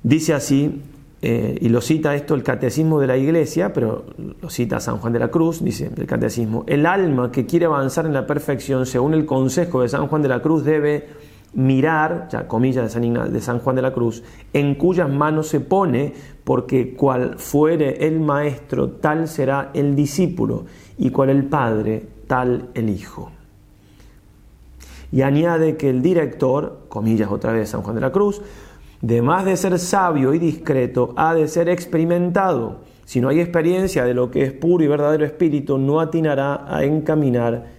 Dice 0.02 0.32
así, 0.34 0.80
eh, 1.20 1.58
y 1.60 1.68
lo 1.68 1.80
cita 1.80 2.14
esto 2.14 2.34
el 2.34 2.44
catecismo 2.44 3.00
de 3.00 3.08
la 3.08 3.16
iglesia, 3.16 3.72
pero 3.72 4.06
lo 4.40 4.48
cita 4.48 4.78
San 4.78 4.98
Juan 4.98 5.12
de 5.12 5.18
la 5.18 5.28
Cruz, 5.28 5.62
dice 5.62 5.90
el 5.94 6.06
catecismo, 6.06 6.64
el 6.68 6.86
alma 6.86 7.32
que 7.32 7.44
quiere 7.44 7.66
avanzar 7.66 8.06
en 8.06 8.14
la 8.14 8.26
perfección, 8.26 8.86
según 8.86 9.14
el 9.14 9.26
consejo 9.26 9.82
de 9.82 9.88
San 9.88 10.06
Juan 10.06 10.22
de 10.22 10.28
la 10.28 10.40
Cruz, 10.40 10.64
debe 10.64 11.08
mirar, 11.54 12.28
ya 12.30 12.46
comillas 12.46 12.84
de 12.84 13.40
San, 13.40 13.58
de 13.58 13.60
Juan 13.60 13.76
de 13.76 13.82
la 13.82 13.92
Cruz, 13.92 14.22
en 14.52 14.74
cuyas 14.74 15.08
manos 15.08 15.48
se 15.48 15.60
pone, 15.60 16.12
porque 16.44 16.94
cual 16.94 17.38
fuere 17.38 18.06
el 18.06 18.20
maestro, 18.20 18.90
tal 18.90 19.28
será 19.28 19.70
el 19.74 19.94
discípulo, 19.94 20.66
y 20.98 21.10
cual 21.10 21.30
el 21.30 21.44
padre, 21.44 22.06
tal 22.26 22.68
el 22.74 22.90
hijo. 22.90 23.30
Y 25.10 25.22
añade 25.22 25.76
que 25.76 25.88
el 25.88 26.02
director, 26.02 26.86
comillas 26.88 27.30
otra 27.30 27.52
vez 27.52 27.70
San 27.70 27.82
Juan 27.82 27.94
de 27.94 28.02
la 28.02 28.12
Cruz, 28.12 28.42
más 29.22 29.44
de 29.44 29.56
ser 29.56 29.78
sabio 29.78 30.34
y 30.34 30.38
discreto, 30.38 31.14
ha 31.16 31.34
de 31.34 31.48
ser 31.48 31.68
experimentado. 31.68 32.80
Si 33.06 33.20
no 33.22 33.28
hay 33.30 33.40
experiencia 33.40 34.04
de 34.04 34.12
lo 34.12 34.30
que 34.30 34.42
es 34.44 34.52
puro 34.52 34.84
y 34.84 34.88
verdadero 34.88 35.24
espíritu, 35.24 35.78
no 35.78 35.98
atinará 35.98 36.66
a 36.68 36.84
encaminar 36.84 37.78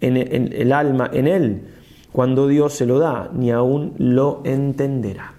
en 0.00 0.16
el 0.16 0.72
alma 0.72 1.10
en 1.12 1.26
él 1.26 1.62
cuando 2.12 2.48
Dios 2.48 2.74
se 2.74 2.86
lo 2.86 2.98
da, 2.98 3.30
ni 3.32 3.50
aún 3.50 3.94
lo 3.98 4.40
entenderá. 4.44 5.34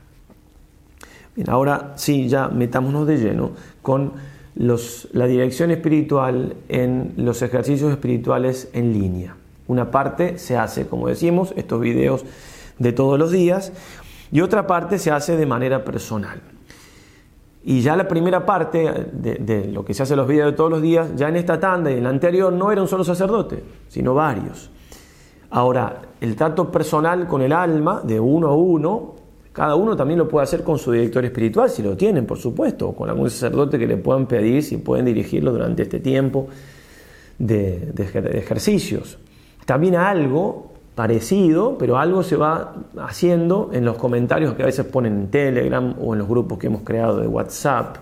Bien, 1.36 1.50
ahora 1.50 1.94
sí, 1.96 2.28
ya 2.28 2.48
metámonos 2.48 3.08
de 3.08 3.18
lleno 3.18 3.52
con 3.82 4.14
los, 4.56 5.08
la 5.14 5.28
dirección 5.28 5.72
espiritual 5.72 6.56
en 6.68 7.14
los 7.18 7.42
ejercicios 7.42 7.92
espirituales 7.92 8.70
en 8.74 8.94
línea. 8.94 9.36
Una 9.68 9.92
parte 9.92 10.38
se 10.38 10.58
hace, 10.58 10.88
como 10.88 11.08
decimos, 11.08 11.54
estos 11.56 11.80
videos 11.80 12.26
de 12.80 12.92
todos 12.92 13.18
los 13.18 13.32
días, 13.32 13.72
y 14.32 14.42
otra 14.42 14.66
parte 14.68 14.98
se 14.98 15.12
hace 15.12 15.38
de 15.38 15.46
manera 15.46 15.84
personal. 15.84 16.42
Y 17.64 17.82
ya 17.82 17.96
la 17.96 18.08
primera 18.08 18.46
parte 18.46 19.08
de, 19.12 19.36
de, 19.36 19.66
lo 19.66 19.86
que 19.86 19.94
se 19.94 20.04
hace 20.04 20.16
los 20.16 20.28
videos 20.28 20.52
de 20.52 20.58
todos 20.58 20.72
los 20.72 20.82
días, 20.82 21.16
ya 21.16 21.30
en 21.30 21.36
esta 21.36 21.60
tanda 21.60 21.92
y 21.92 21.98
en 21.98 22.04
la 22.04 22.10
anterior, 22.10 22.52
no 22.52 22.72
era 22.72 22.82
un 22.82 22.88
solo 22.88 23.04
sacerdote, 23.04 23.64
sino 23.88 24.14
varios. 24.14 24.72
Ahora, 25.52 26.02
el 26.22 26.36
trato 26.36 26.72
personal 26.72 27.28
con 27.28 27.42
el 27.42 27.52
alma, 27.52 28.02
de 28.04 28.20
uno 28.20 28.48
a 28.48 28.56
uno, 28.56 29.16
cada 29.52 29.76
uno 29.76 29.98
también 29.98 30.18
lo 30.18 30.30
puede 30.30 30.46
hacer 30.46 30.64
con 30.64 30.80
su 30.80 30.94
director 30.94 31.26
espiritual, 31.26 31.70
si 31.70 31.84
lo 31.84 31.98
tienen, 31.98 32.26
por 32.26 32.38
supuesto, 32.38 32.90
o 32.90 32.96
con 32.96 33.10
algún 33.10 33.30
sacerdote 33.30 33.78
que 33.78 33.86
le 33.86 33.98
puedan 33.98 34.28
pedir 34.28 34.64
si 34.64 34.78
pueden 34.78 35.06
dirigirlo 35.06 35.52
durante 35.52 35.84
este 35.84 36.00
tiempo 36.00 36.48
de, 37.38 37.92
ejercicios. 38.34 39.18
También 39.66 39.96
algo 39.96 40.72
parecido, 40.96 41.78
pero 41.78 41.98
algo 41.98 42.24
se 42.24 42.38
va 42.38 42.74
haciendo 42.98 43.72
en 43.74 43.84
los 43.84 43.98
comentarios 43.98 44.54
que 44.54 44.64
a 44.64 44.68
veces 44.68 44.86
ponen 44.86 45.14
en 45.14 45.32
Telegram 45.32 45.96
o 46.00 46.14
en 46.14 46.20
los 46.20 46.30
grupos 46.30 46.58
que 46.58 46.68
hemos 46.68 46.84
creado 46.84 47.20
de 47.20 47.28
WhatsApp 47.28 47.98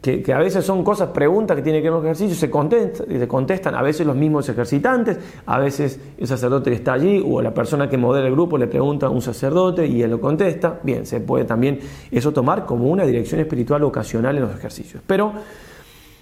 que, 0.00 0.32
a 0.32 0.38
veces 0.38 0.64
son 0.64 0.84
cosas, 0.84 1.08
preguntas 1.08 1.56
que 1.56 1.62
tienen 1.62 1.82
que 1.82 1.90
ver 1.90 1.98
con 1.98 2.06
ejercicio, 2.06 2.36
se 2.36 2.48
contestan, 2.48 3.08
se 3.08 3.26
contestan 3.26 3.74
a 3.74 3.82
veces 3.82 4.06
los 4.06 4.14
mismos 4.14 4.48
ejercitantes, 4.48 5.18
a 5.46 5.58
veces 5.58 5.98
el 6.16 6.26
sacerdote 6.26 6.70
que 6.70 6.76
está 6.76 6.92
allí 6.92 7.22
o 7.26 7.42
la 7.42 7.52
persona 7.52 7.88
que 7.88 7.96
modela 7.96 8.26
el 8.28 8.32
grupo 8.32 8.56
le 8.56 8.68
pregunta 8.68 9.06
a 9.06 9.10
un 9.10 9.20
sacerdote 9.20 9.86
y 9.86 10.02
él 10.02 10.10
lo 10.10 10.20
contesta. 10.20 10.78
Bien, 10.82 11.06
se 11.06 11.20
puede 11.20 11.44
también 11.44 11.80
eso 12.10 12.32
tomar 12.32 12.66
como 12.66 12.88
una 12.88 13.04
dirección 13.04 13.40
espiritual 13.40 13.82
ocasional 13.82 14.36
en 14.36 14.42
los 14.42 14.54
ejercicios. 14.54 15.02
Pero 15.04 15.32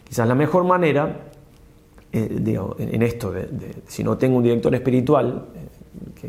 quizás 0.09 0.27
la 0.27 0.35
mejor 0.35 0.65
manera, 0.65 1.21
eh, 2.11 2.57
en 2.79 3.03
esto, 3.03 3.35
si 3.87 4.03
no 4.03 4.17
tengo 4.17 4.39
un 4.39 4.45
director 4.45 4.75
espiritual, 4.75 5.45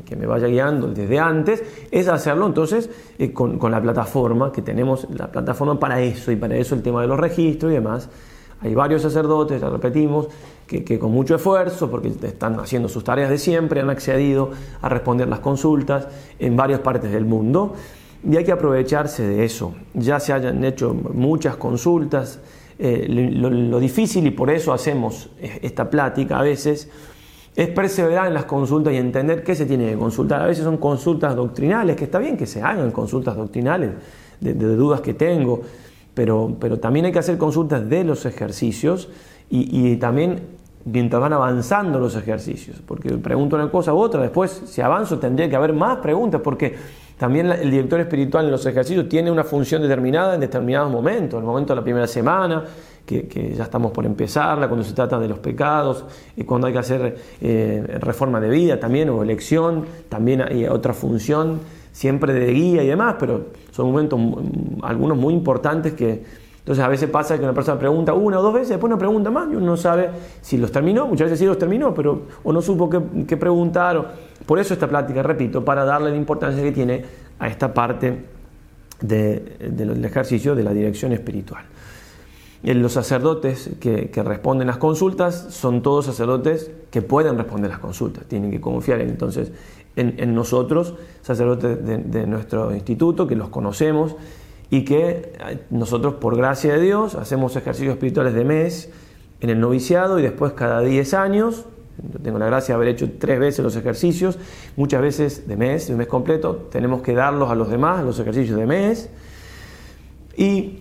que, 0.05 0.15
me 0.15 0.25
vaya 0.25 0.47
guiando 0.47 0.87
desde 0.87 1.19
antes, 1.19 1.63
es 1.91 2.07
hacerlo 2.07 2.47
entonces 2.47 2.89
eh, 3.17 3.31
con, 3.31 3.59
la 3.71 3.81
plataforma, 3.81 4.51
que 4.51 4.61
tenemos 4.61 5.07
la 5.09 5.31
plataforma 5.31 5.79
para 5.79 6.01
eso, 6.01 6.31
y 6.31 6.35
para 6.35 6.55
eso 6.55 6.75
el 6.75 6.81
tema 6.81 7.01
de 7.01 7.07
los 7.07 7.19
registros 7.19 7.71
y 7.71 7.75
demás. 7.75 8.09
Hay 8.61 8.73
varios 8.73 9.01
sacerdotes, 9.01 9.61
ya 9.61 9.69
repetimos, 9.69 10.27
que, 10.65 10.97
con 10.97 11.11
mucho 11.11 11.35
esfuerzo, 11.35 11.91
porque 11.91 12.07
están 12.23 12.59
haciendo 12.59 12.89
sus 12.89 13.03
tareas 13.03 13.29
de 13.29 13.37
siempre, 13.37 13.81
han 13.81 13.89
accedido 13.89 14.51
a 14.81 14.89
responder 14.89 15.27
las 15.27 15.39
consultas 15.39 16.07
en 16.39 16.55
varias 16.55 16.79
partes 16.79 17.11
del 17.11 17.25
mundo. 17.25 17.75
Y 18.27 18.37
hay 18.37 18.43
que 18.43 18.51
aprovecharse 18.51 19.23
de 19.27 19.45
eso. 19.45 19.75
Ya 19.93 20.19
se 20.19 20.33
hayan 20.33 20.63
hecho 20.63 20.93
muchas 20.93 21.57
consultas. 21.57 22.39
Eh, 22.79 23.05
lo 23.07 23.79
difícil, 23.79 24.25
y 24.25 24.31
por 24.31 24.49
eso 24.49 24.73
hacemos 24.73 25.29
eh, 25.39 25.59
esta 25.61 25.89
plática 25.89 26.39
a 26.39 26.41
veces, 26.41 26.89
es 27.55 27.69
perseverar 27.69 28.27
en 28.27 28.33
las 28.33 28.45
consultas 28.45 28.93
y 28.93 28.97
entender 28.97 29.43
qué 29.43 29.55
se 29.55 29.65
tiene 29.65 29.89
que 29.89 29.97
consultar. 29.97 30.41
A 30.41 30.45
veces 30.45 30.63
son 30.63 30.77
consultas 30.77 31.35
doctrinales, 31.35 31.95
que 31.95 32.03
está 32.03 32.19
bien 32.19 32.35
que 32.35 32.45
se 32.45 32.61
hagan 32.61 32.91
consultas 32.91 33.35
doctrinales 33.35 33.91
de, 34.41 34.53
dudas 34.53 34.99
que 35.01 35.13
tengo, 35.13 35.61
pero, 36.13 36.55
pero, 36.59 36.79
también 36.79 37.05
hay 37.05 37.11
que 37.11 37.19
hacer 37.19 37.37
consultas 37.37 37.89
de 37.89 38.03
los 38.03 38.25
ejercicios 38.25 39.09
y, 39.49 39.95
también 39.97 40.41
mientras 40.85 41.21
van 41.21 41.33
avanzando 41.33 41.99
los 41.99 42.15
ejercicios, 42.15 42.81
porque 42.85 43.09
pregunto 43.17 43.55
una 43.55 43.71
cosa 43.71 43.93
u 43.93 43.97
otra, 43.97 44.21
después 44.21 44.63
si 44.65 44.81
avanzo 44.81 45.17
tendría 45.19 45.49
que 45.49 45.55
haber 45.55 45.73
más 45.73 45.97
preguntas, 45.97 46.41
porque 46.43 46.75
También 47.17 47.47
el 47.47 47.71
director 47.71 47.99
espiritual 47.99 48.45
en 48.45 48.51
los 48.51 48.65
ejercicios 48.65 49.07
tiene 49.07 49.31
una 49.31 49.43
función 49.43 49.81
determinada 49.81 50.35
en 50.35 50.41
determinados 50.41 50.91
momentos, 50.91 51.37
en 51.37 51.39
el 51.39 51.45
momento 51.45 51.73
de 51.73 51.77
la 51.77 51.83
primera 51.83 52.07
semana, 52.07 52.63
que, 53.05 53.53
ya 53.55 53.63
estamos 53.63 53.91
por 53.91 54.05
empezarla, 54.05 54.67
cuando 54.67 54.83
se 54.83 54.93
trata 54.93 55.17
de 55.19 55.27
los 55.27 55.39
pecados, 55.39 56.03
y 56.35 56.43
cuando 56.43 56.67
hay 56.67 56.73
que 56.73 56.79
hacer 56.79 57.17
eh, 57.39 57.83
reforma 57.99 58.41
de 58.41 58.49
vida 58.49 58.79
también, 58.79 59.09
o 59.09 59.23
elección, 59.23 59.85
también 60.09 60.41
hay 60.41 60.65
otra 60.65 60.93
función, 60.93 61.59
siempre 61.91 62.33
de 62.33 62.51
guía 62.51 62.83
y 62.83 62.87
demás, 62.87 63.15
pero 63.17 63.45
son 63.71 63.87
momentos 63.87 64.19
algunos 64.81 65.17
muy 65.17 65.33
importantes 65.33 65.93
que 65.93 66.45
entonces 66.65 66.83
a 66.83 66.87
veces 66.87 67.07
pasa 67.11 67.37
que 67.37 67.43
una 67.43 67.53
persona 67.53 67.77
pregunta 67.77 68.15
una 68.15 68.39
o 68.39 68.41
dos 68.41 68.51
veces, 68.51 68.69
después 68.69 68.89
una 68.89 68.97
pregunta 68.97 69.29
más 69.29 69.47
y 69.51 69.55
uno 69.55 69.67
no 69.67 69.77
sabe 69.77 70.09
si 70.41 70.57
los 70.57 70.71
terminó, 70.71 71.05
muchas 71.05 71.25
veces 71.25 71.37
sí 71.37 71.45
los 71.45 71.59
terminó, 71.59 71.93
pero 71.93 72.23
o 72.43 72.51
no 72.51 72.59
supo 72.59 72.89
qué, 72.89 73.37
preguntar. 73.37 74.15
Por 74.45 74.59
eso 74.59 74.73
esta 74.73 74.87
plática, 74.87 75.23
repito, 75.23 75.63
para 75.63 75.85
darle 75.85 76.11
la 76.11 76.17
importancia 76.17 76.61
que 76.63 76.71
tiene 76.71 77.05
a 77.39 77.47
esta 77.47 77.73
parte 77.73 78.25
del 79.01 80.05
ejercicio 80.05 80.55
de 80.55 80.63
la 80.63 80.73
dirección 80.73 81.11
espiritual. 81.11 81.65
Los 82.63 82.93
sacerdotes 82.93 83.69
que, 83.79 84.09
responden 84.23 84.67
las 84.67 84.77
consultas 84.77 85.47
son 85.49 85.83
todos 85.83 86.05
sacerdotes 86.05 86.71
que 86.89 87.01
pueden 87.01 87.37
responder 87.37 87.69
las 87.69 87.79
consultas, 87.79 88.25
tienen 88.25 88.49
que 88.49 88.59
confiar 88.59 89.01
entonces 89.01 89.51
en, 89.95 90.33
nosotros, 90.33 90.95
sacerdotes 91.21 91.85
de 91.85 92.27
nuestro 92.27 92.73
instituto, 92.73 93.27
que 93.27 93.35
los 93.35 93.49
conocemos 93.49 94.15
y 94.69 94.83
que 94.83 95.33
eh, 95.39 95.59
nosotros 95.69 96.15
por 96.15 96.35
gracia 96.35 96.73
de 96.73 96.81
Dios 96.81 97.15
hacemos 97.15 97.55
ejercicios 97.55 97.93
espirituales 97.93 98.33
de 98.33 98.43
mes 98.43 98.89
en 99.41 99.49
el 99.49 99.59
noviciado 99.59 100.19
y 100.19 100.21
después 100.21 100.53
cada 100.53 100.81
10 100.81 101.13
años, 101.13 101.65
tengo 102.23 102.39
la 102.39 102.47
gracia 102.47 102.73
de 102.73 102.75
haber 102.77 102.87
hecho 102.89 103.09
tres 103.19 103.39
veces 103.39 103.63
los 103.63 103.75
ejercicios, 103.75 104.37
muchas 104.75 105.01
veces 105.01 105.47
de 105.47 105.55
mes, 105.55 105.87
de 105.87 105.95
mes 105.95 106.07
completo, 106.07 106.67
tenemos 106.71 107.01
que 107.01 107.13
darlos 107.13 107.49
a 107.49 107.55
los 107.55 107.69
demás, 107.69 108.03
los 108.03 108.19
ejercicios 108.19 108.57
de 108.57 108.65
mes. 108.65 109.09
Y 110.35 110.79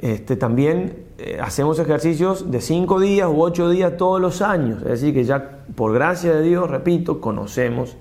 este, 0.00 0.36
también 0.36 1.04
eh, 1.18 1.38
hacemos 1.40 1.78
ejercicios 1.78 2.50
de 2.50 2.60
5 2.60 3.00
días 3.00 3.28
u 3.28 3.42
8 3.42 3.70
días 3.70 3.96
todos 3.96 4.20
los 4.20 4.42
años. 4.42 4.82
Es 4.82 4.88
decir, 4.88 5.14
que 5.14 5.24
ya 5.24 5.64
por 5.74 5.92
gracia 5.92 6.34
de 6.34 6.42
Dios, 6.42 6.70
repito, 6.70 7.20
conocemos 7.20 7.96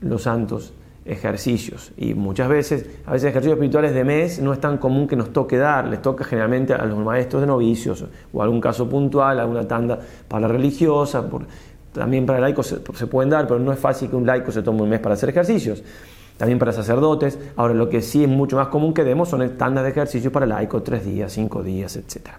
los 0.00 0.22
santos 0.22 0.74
ejercicios. 1.04 1.92
Y 1.96 2.14
muchas 2.14 2.48
veces, 2.48 2.86
a 3.06 3.12
veces 3.12 3.30
ejercicios 3.30 3.56
espirituales 3.56 3.94
de 3.94 4.04
mes 4.04 4.40
no 4.40 4.52
es 4.52 4.60
tan 4.60 4.78
común 4.78 5.08
que 5.08 5.16
nos 5.16 5.32
toque 5.32 5.56
dar, 5.56 5.88
les 5.88 6.00
toca 6.00 6.24
generalmente 6.24 6.74
a 6.74 6.84
los 6.84 6.98
maestros 6.98 7.42
de 7.42 7.46
novicios 7.46 8.04
o 8.32 8.42
algún 8.42 8.60
caso 8.60 8.88
puntual, 8.88 9.40
alguna 9.40 9.66
tanda 9.66 9.98
para 10.28 10.42
la 10.42 10.48
religiosa, 10.48 11.28
también 11.92 12.24
para 12.24 12.40
laicos 12.40 12.66
se, 12.66 12.78
se, 12.94 13.06
pueden 13.06 13.30
dar, 13.30 13.46
pero 13.46 13.60
no 13.60 13.72
es 13.72 13.78
fácil 13.78 14.08
que 14.08 14.16
un 14.16 14.26
laico 14.26 14.50
se 14.50 14.62
tome 14.62 14.82
un 14.82 14.88
mes 14.88 15.00
para 15.00 15.14
hacer 15.14 15.28
ejercicios. 15.28 15.82
También 16.38 16.58
para 16.58 16.72
sacerdotes. 16.72 17.38
Ahora, 17.56 17.74
lo 17.74 17.88
que 17.90 18.00
sí 18.00 18.24
es 18.24 18.28
mucho 18.28 18.56
más 18.56 18.68
común 18.68 18.94
que 18.94 19.04
demos 19.04 19.28
son 19.28 19.46
tandas 19.58 19.84
de 19.84 19.90
ejercicios 19.90 20.32
para 20.32 20.46
laicos, 20.46 20.82
tres 20.82 21.04
días, 21.04 21.30
cinco 21.32 21.62
días, 21.62 21.94
etc. 21.96 22.30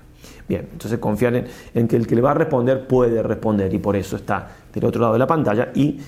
Bien, 0.48 0.68
entonces 0.72 1.00
confiar 1.00 1.36
en, 1.36 1.46
en 1.74 1.88
que 1.88 1.96
el 1.96 2.08
que 2.08 2.16
le 2.16 2.22
va 2.22 2.32
a 2.32 2.34
responder 2.34 2.88
puede 2.88 3.22
responder 3.22 3.74
y 3.74 3.78
por 3.78 3.96
eso 3.96 4.16
está 4.16 4.50
del 4.74 4.84
otro 4.86 5.00
lado 5.00 5.14
de 5.14 5.20
la 5.20 5.28
pantalla 5.28 5.72
y 5.74 6.00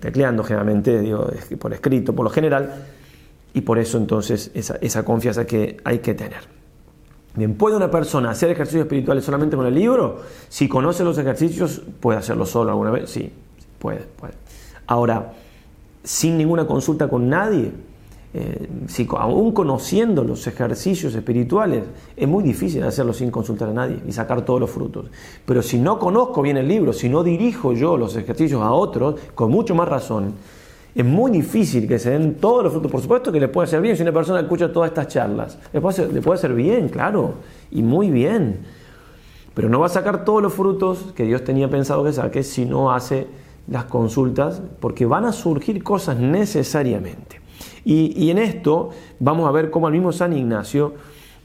tecleando 0.00 0.42
generalmente, 0.44 1.00
digo, 1.00 1.26
por 1.58 1.72
escrito, 1.72 2.14
por 2.14 2.24
lo 2.24 2.30
general, 2.30 2.86
y 3.52 3.60
por 3.60 3.78
eso 3.78 3.98
entonces 3.98 4.50
esa, 4.54 5.04
confianza 5.04 5.46
que 5.46 5.76
hay 5.84 5.98
que 6.00 6.14
tener. 6.14 6.40
Bien, 7.36 7.54
¿puede 7.54 7.76
una 7.76 7.90
persona 7.90 8.30
hacer 8.30 8.50
ejercicios 8.50 8.82
espirituales 8.82 9.24
solamente 9.24 9.56
con 9.56 9.66
el 9.66 9.74
libro? 9.74 10.20
Si 10.48 10.68
conoce 10.68 11.04
los 11.04 11.18
ejercicios, 11.18 11.82
puede 12.00 12.18
hacerlo 12.18 12.46
solo 12.46 12.70
alguna 12.70 12.90
vez. 12.90 13.10
Sí, 13.10 13.32
puede, 13.78 14.00
puede. 14.16 14.34
Ahora, 14.86 15.32
sin 16.02 16.36
ninguna 16.36 16.66
consulta 16.66 17.08
con 17.08 17.28
nadie, 17.28 17.72
eh, 18.36 18.68
si, 18.88 19.06
aún 19.16 19.52
conociendo 19.52 20.24
los 20.24 20.44
ejercicios 20.48 21.14
espirituales, 21.14 21.84
es 22.16 22.26
muy 22.26 22.42
difícil 22.42 22.82
hacerlo 22.82 23.12
sin 23.12 23.30
consultar 23.30 23.68
a 23.68 23.72
nadie 23.72 24.00
y 24.08 24.10
sacar 24.10 24.44
todos 24.44 24.58
los 24.58 24.70
frutos. 24.70 25.06
Pero 25.46 25.62
si 25.62 25.78
no 25.78 26.00
conozco 26.00 26.42
bien 26.42 26.56
el 26.56 26.66
libro, 26.66 26.92
si 26.92 27.08
no 27.08 27.22
dirijo 27.22 27.74
yo 27.74 27.96
los 27.96 28.16
ejercicios 28.16 28.60
a 28.60 28.72
otros, 28.72 29.20
con 29.36 29.52
mucho 29.52 29.76
más 29.76 29.88
razón, 29.88 30.34
es 30.96 31.04
muy 31.04 31.30
difícil 31.30 31.86
que 31.86 32.00
se 32.00 32.10
den 32.10 32.34
todos 32.34 32.64
los 32.64 32.72
frutos. 32.72 32.90
Por 32.90 33.00
supuesto 33.00 33.30
que 33.30 33.38
le 33.38 33.46
puede 33.46 33.66
hacer 33.66 33.80
bien 33.80 33.96
si 33.96 34.02
una 34.02 34.12
persona 34.12 34.40
escucha 34.40 34.72
todas 34.72 34.88
estas 34.88 35.06
charlas. 35.06 35.56
Le 35.72 35.80
puede 35.80 36.34
hacer, 36.34 36.54
bien, 36.54 36.88
claro, 36.88 37.34
y 37.70 37.84
muy 37.84 38.10
bien. 38.10 38.64
Pero 39.54 39.68
no 39.68 39.78
va 39.78 39.86
a 39.86 39.90
sacar 39.90 40.24
todos 40.24 40.42
los 40.42 40.52
frutos 40.52 41.12
que 41.14 41.22
Dios 41.22 41.44
tenía 41.44 41.70
pensado 41.70 42.02
que 42.02 42.12
saque 42.12 42.42
si 42.42 42.64
no 42.64 42.90
hace 42.90 43.28
las 43.68 43.84
consultas, 43.84 44.60
porque 44.80 45.06
van 45.06 45.24
a 45.24 45.32
surgir 45.32 45.84
cosas 45.84 46.18
necesariamente. 46.18 47.43
Y, 47.84 48.30
en 48.30 48.38
esto 48.38 48.90
vamos 49.20 49.48
a 49.48 49.52
ver 49.52 49.70
cómo 49.70 49.88
el 49.88 49.94
mismo 49.94 50.12
San 50.12 50.32
Ignacio 50.32 50.94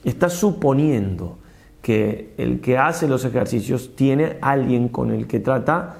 está 0.04 0.30
suponiendo 0.30 1.38
que 1.82 2.34
el 2.38 2.62
que 2.62 2.78
hace 2.78 3.08
los 3.08 3.26
ejercicios 3.26 3.96
tiene 3.96 4.38
alguien 4.42 4.90
con 4.90 5.12
el 5.12 5.28
que 5.28 5.40
trata 5.40 5.98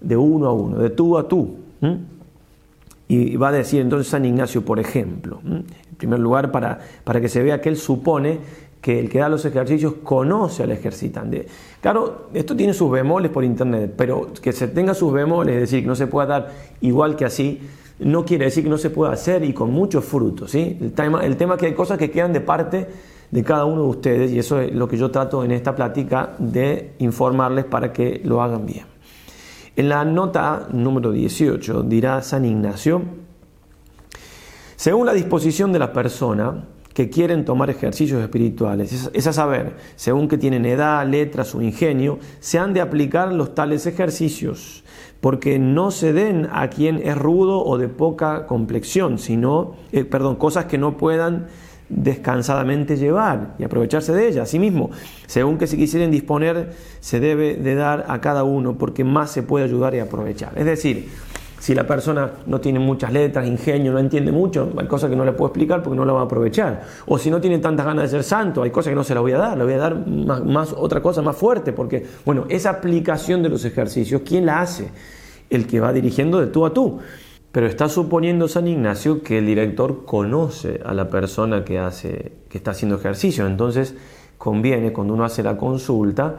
de 0.00 0.16
uno 0.16 0.46
a 0.46 0.52
uno, 0.52 0.78
de 0.78 0.90
tú 0.90 1.18
a 1.18 1.28
tú. 1.28 1.56
Y 3.08 3.36
va 3.36 3.48
a 3.48 3.52
decir 3.52 3.80
entonces 3.80 4.08
San 4.08 4.24
Ignacio, 4.24 4.64
por 4.64 4.78
ejemplo, 4.78 5.40
en 5.44 5.64
primer 5.96 6.18
lugar, 6.18 6.50
para, 6.50 6.78
para 7.04 7.20
que 7.20 7.28
se 7.28 7.42
vea 7.42 7.60
que 7.60 7.68
él 7.68 7.76
supone 7.76 8.38
que 8.80 8.98
el 8.98 9.08
que 9.08 9.18
da 9.18 9.28
los 9.28 9.44
ejercicios 9.44 9.94
conoce 10.02 10.62
al 10.62 10.70
ejercitante. 10.70 11.46
Claro, 11.80 12.28
esto 12.34 12.54
tiene 12.56 12.72
sus 12.72 12.90
bemoles 12.90 13.30
por 13.30 13.44
internet, 13.44 13.94
pero 13.96 14.32
que 14.40 14.52
se 14.52 14.68
tenga 14.68 14.94
sus 14.94 15.12
bemoles, 15.12 15.54
es 15.54 15.60
decir, 15.62 15.82
que 15.82 15.88
no 15.88 15.96
se 15.96 16.06
pueda 16.06 16.26
dar 16.26 16.52
igual 16.80 17.16
que 17.16 17.24
así, 17.24 17.60
no 18.00 18.24
quiere 18.24 18.46
decir 18.46 18.64
que 18.64 18.70
no 18.70 18.78
se 18.78 18.90
pueda 18.90 19.12
hacer 19.12 19.44
y 19.44 19.52
con 19.52 19.72
muchos 19.72 20.04
frutos. 20.04 20.50
¿sí? 20.50 20.76
El, 20.80 20.92
tema, 20.92 21.24
el 21.24 21.36
tema 21.36 21.54
es 21.54 21.60
que 21.60 21.66
hay 21.66 21.74
cosas 21.74 21.98
que 21.98 22.10
quedan 22.10 22.32
de 22.32 22.40
parte 22.40 22.86
de 23.30 23.44
cada 23.44 23.64
uno 23.64 23.82
de 23.82 23.88
ustedes 23.88 24.30
y 24.30 24.38
eso 24.38 24.60
es 24.60 24.72
lo 24.72 24.88
que 24.88 24.96
yo 24.96 25.10
trato 25.10 25.44
en 25.44 25.50
esta 25.50 25.74
plática 25.74 26.34
de 26.38 26.92
informarles 26.98 27.64
para 27.64 27.92
que 27.92 28.20
lo 28.24 28.42
hagan 28.42 28.66
bien. 28.66 28.86
En 29.76 29.88
la 29.88 30.04
nota 30.04 30.68
número 30.72 31.12
18 31.12 31.82
dirá 31.82 32.22
San 32.22 32.44
Ignacio, 32.44 33.02
según 34.76 35.06
la 35.06 35.12
disposición 35.12 35.72
de 35.72 35.78
la 35.78 35.92
persona 35.92 36.64
que 36.94 37.10
quieren 37.10 37.44
tomar 37.44 37.70
ejercicios 37.70 38.20
espirituales, 38.20 39.10
es 39.12 39.26
a 39.26 39.32
saber, 39.32 39.76
según 39.94 40.26
que 40.26 40.36
tienen 40.36 40.66
edad, 40.66 41.06
letras 41.06 41.54
o 41.54 41.62
ingenio, 41.62 42.18
se 42.40 42.58
han 42.58 42.74
de 42.74 42.80
aplicar 42.80 43.32
los 43.32 43.54
tales 43.54 43.86
ejercicios 43.86 44.82
porque 45.20 45.58
no 45.58 45.90
se 45.90 46.12
den 46.12 46.48
a 46.52 46.68
quien 46.68 46.98
es 46.98 47.16
rudo 47.16 47.64
o 47.64 47.78
de 47.78 47.88
poca 47.88 48.46
complexión, 48.46 49.18
sino, 49.18 49.74
eh, 49.92 50.04
perdón, 50.04 50.36
cosas 50.36 50.66
que 50.66 50.78
no 50.78 50.96
puedan 50.96 51.46
descansadamente 51.88 52.96
llevar 52.96 53.54
y 53.58 53.64
aprovecharse 53.64 54.12
de 54.12 54.28
ellas. 54.28 54.48
Asimismo, 54.48 54.90
según 55.26 55.58
que 55.58 55.66
si 55.66 55.76
quisieren 55.76 56.10
disponer, 56.10 56.74
se 57.00 57.18
debe 57.18 57.54
de 57.54 57.74
dar 57.74 58.06
a 58.08 58.20
cada 58.20 58.44
uno 58.44 58.76
porque 58.76 59.04
más 59.04 59.30
se 59.30 59.42
puede 59.42 59.64
ayudar 59.64 59.94
y 59.94 60.00
aprovechar. 60.00 60.52
Es 60.56 60.66
decir, 60.66 61.08
si 61.58 61.74
la 61.74 61.86
persona 61.86 62.30
no 62.46 62.60
tiene 62.60 62.78
muchas 62.78 63.12
letras, 63.12 63.46
ingenio, 63.46 63.92
no 63.92 63.98
entiende 63.98 64.30
mucho, 64.32 64.72
hay 64.76 64.86
cosas 64.86 65.10
que 65.10 65.16
no 65.16 65.24
le 65.24 65.32
puedo 65.32 65.48
explicar 65.48 65.82
porque 65.82 65.96
no 65.96 66.04
la 66.04 66.12
va 66.12 66.20
a 66.20 66.24
aprovechar. 66.24 66.82
O 67.06 67.18
si 67.18 67.30
no 67.30 67.40
tiene 67.40 67.58
tantas 67.58 67.84
ganas 67.84 68.04
de 68.04 68.08
ser 68.08 68.24
santo, 68.24 68.62
hay 68.62 68.70
cosas 68.70 68.90
que 68.90 68.94
no 68.94 69.04
se 69.04 69.14
la 69.14 69.20
voy 69.20 69.32
a 69.32 69.38
dar, 69.38 69.58
le 69.58 69.64
voy 69.64 69.72
a 69.72 69.78
dar 69.78 70.06
más, 70.06 70.72
otra 70.72 71.02
cosa 71.02 71.22
más 71.22 71.36
fuerte, 71.36 71.72
porque, 71.72 72.06
bueno, 72.24 72.46
esa 72.48 72.70
aplicación 72.70 73.42
de 73.42 73.48
los 73.48 73.64
ejercicios, 73.64 74.22
¿quién 74.24 74.46
la 74.46 74.60
hace? 74.60 74.90
El 75.50 75.66
que 75.66 75.80
va 75.80 75.92
dirigiendo 75.92 76.40
de 76.40 76.46
tú 76.46 76.64
a 76.64 76.72
tú. 76.72 77.00
Pero 77.50 77.66
está 77.66 77.88
suponiendo 77.88 78.46
San 78.46 78.68
Ignacio 78.68 79.22
que 79.22 79.38
el 79.38 79.46
director 79.46 80.04
conoce 80.04 80.80
a 80.84 80.92
la 80.92 81.08
persona 81.08 81.64
que, 81.64 81.78
hace, 81.78 82.32
que 82.48 82.58
está 82.58 82.72
haciendo 82.72 82.96
ejercicio. 82.96 83.46
Entonces, 83.46 83.94
conviene, 84.36 84.92
cuando 84.92 85.14
uno 85.14 85.24
hace 85.24 85.42
la 85.42 85.56
consulta, 85.56 86.36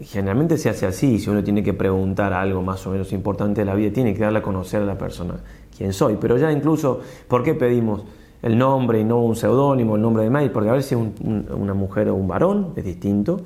generalmente 0.00 0.56
se 0.56 0.68
hace 0.68 0.86
así, 0.86 1.18
si 1.18 1.30
uno 1.30 1.42
tiene 1.42 1.62
que 1.62 1.74
preguntar 1.74 2.32
algo 2.32 2.62
más 2.62 2.86
o 2.86 2.90
menos 2.90 3.12
importante 3.12 3.60
de 3.60 3.64
la 3.64 3.74
vida, 3.74 3.92
tiene 3.92 4.14
que 4.14 4.20
darle 4.20 4.38
a 4.38 4.42
conocer 4.42 4.82
a 4.82 4.84
la 4.84 4.96
persona 4.96 5.34
quién 5.76 5.92
soy. 5.92 6.16
Pero 6.20 6.36
ya 6.36 6.50
incluso, 6.52 7.00
¿por 7.26 7.42
qué 7.42 7.54
pedimos 7.54 8.04
el 8.42 8.56
nombre 8.56 9.00
y 9.00 9.04
no 9.04 9.22
un 9.22 9.36
seudónimo, 9.36 9.96
el 9.96 10.02
nombre 10.02 10.24
de 10.24 10.30
mail? 10.30 10.50
Porque 10.50 10.70
a 10.70 10.72
ver 10.72 10.82
si 10.82 10.94
es 10.94 11.00
una 11.20 11.74
mujer 11.74 12.08
o 12.08 12.14
un 12.14 12.28
varón, 12.28 12.72
es 12.76 12.84
distinto. 12.84 13.40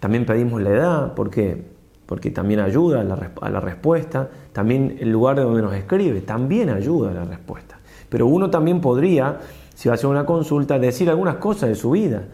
También 0.00 0.26
pedimos 0.26 0.60
la 0.62 0.70
edad, 0.70 1.14
¿por 1.14 1.30
qué? 1.30 1.62
Porque 2.06 2.30
también 2.30 2.60
ayuda 2.60 3.00
a 3.00 3.04
la, 3.04 3.32
a 3.40 3.50
la 3.50 3.60
respuesta. 3.60 4.28
También 4.52 4.98
el 5.00 5.10
lugar 5.10 5.36
de 5.36 5.42
donde 5.42 5.62
nos 5.62 5.74
escribe, 5.74 6.20
también 6.20 6.70
ayuda 6.70 7.10
a 7.10 7.14
la 7.14 7.24
respuesta. 7.24 7.78
Pero 8.08 8.26
uno 8.26 8.50
también 8.50 8.80
podría, 8.80 9.40
si 9.74 9.88
va 9.88 9.94
a 9.94 9.96
hacer 9.96 10.08
una 10.08 10.26
consulta, 10.26 10.78
decir 10.78 11.08
algunas 11.10 11.36
cosas 11.36 11.70
de 11.70 11.74
su 11.74 11.92
vida. 11.92 12.24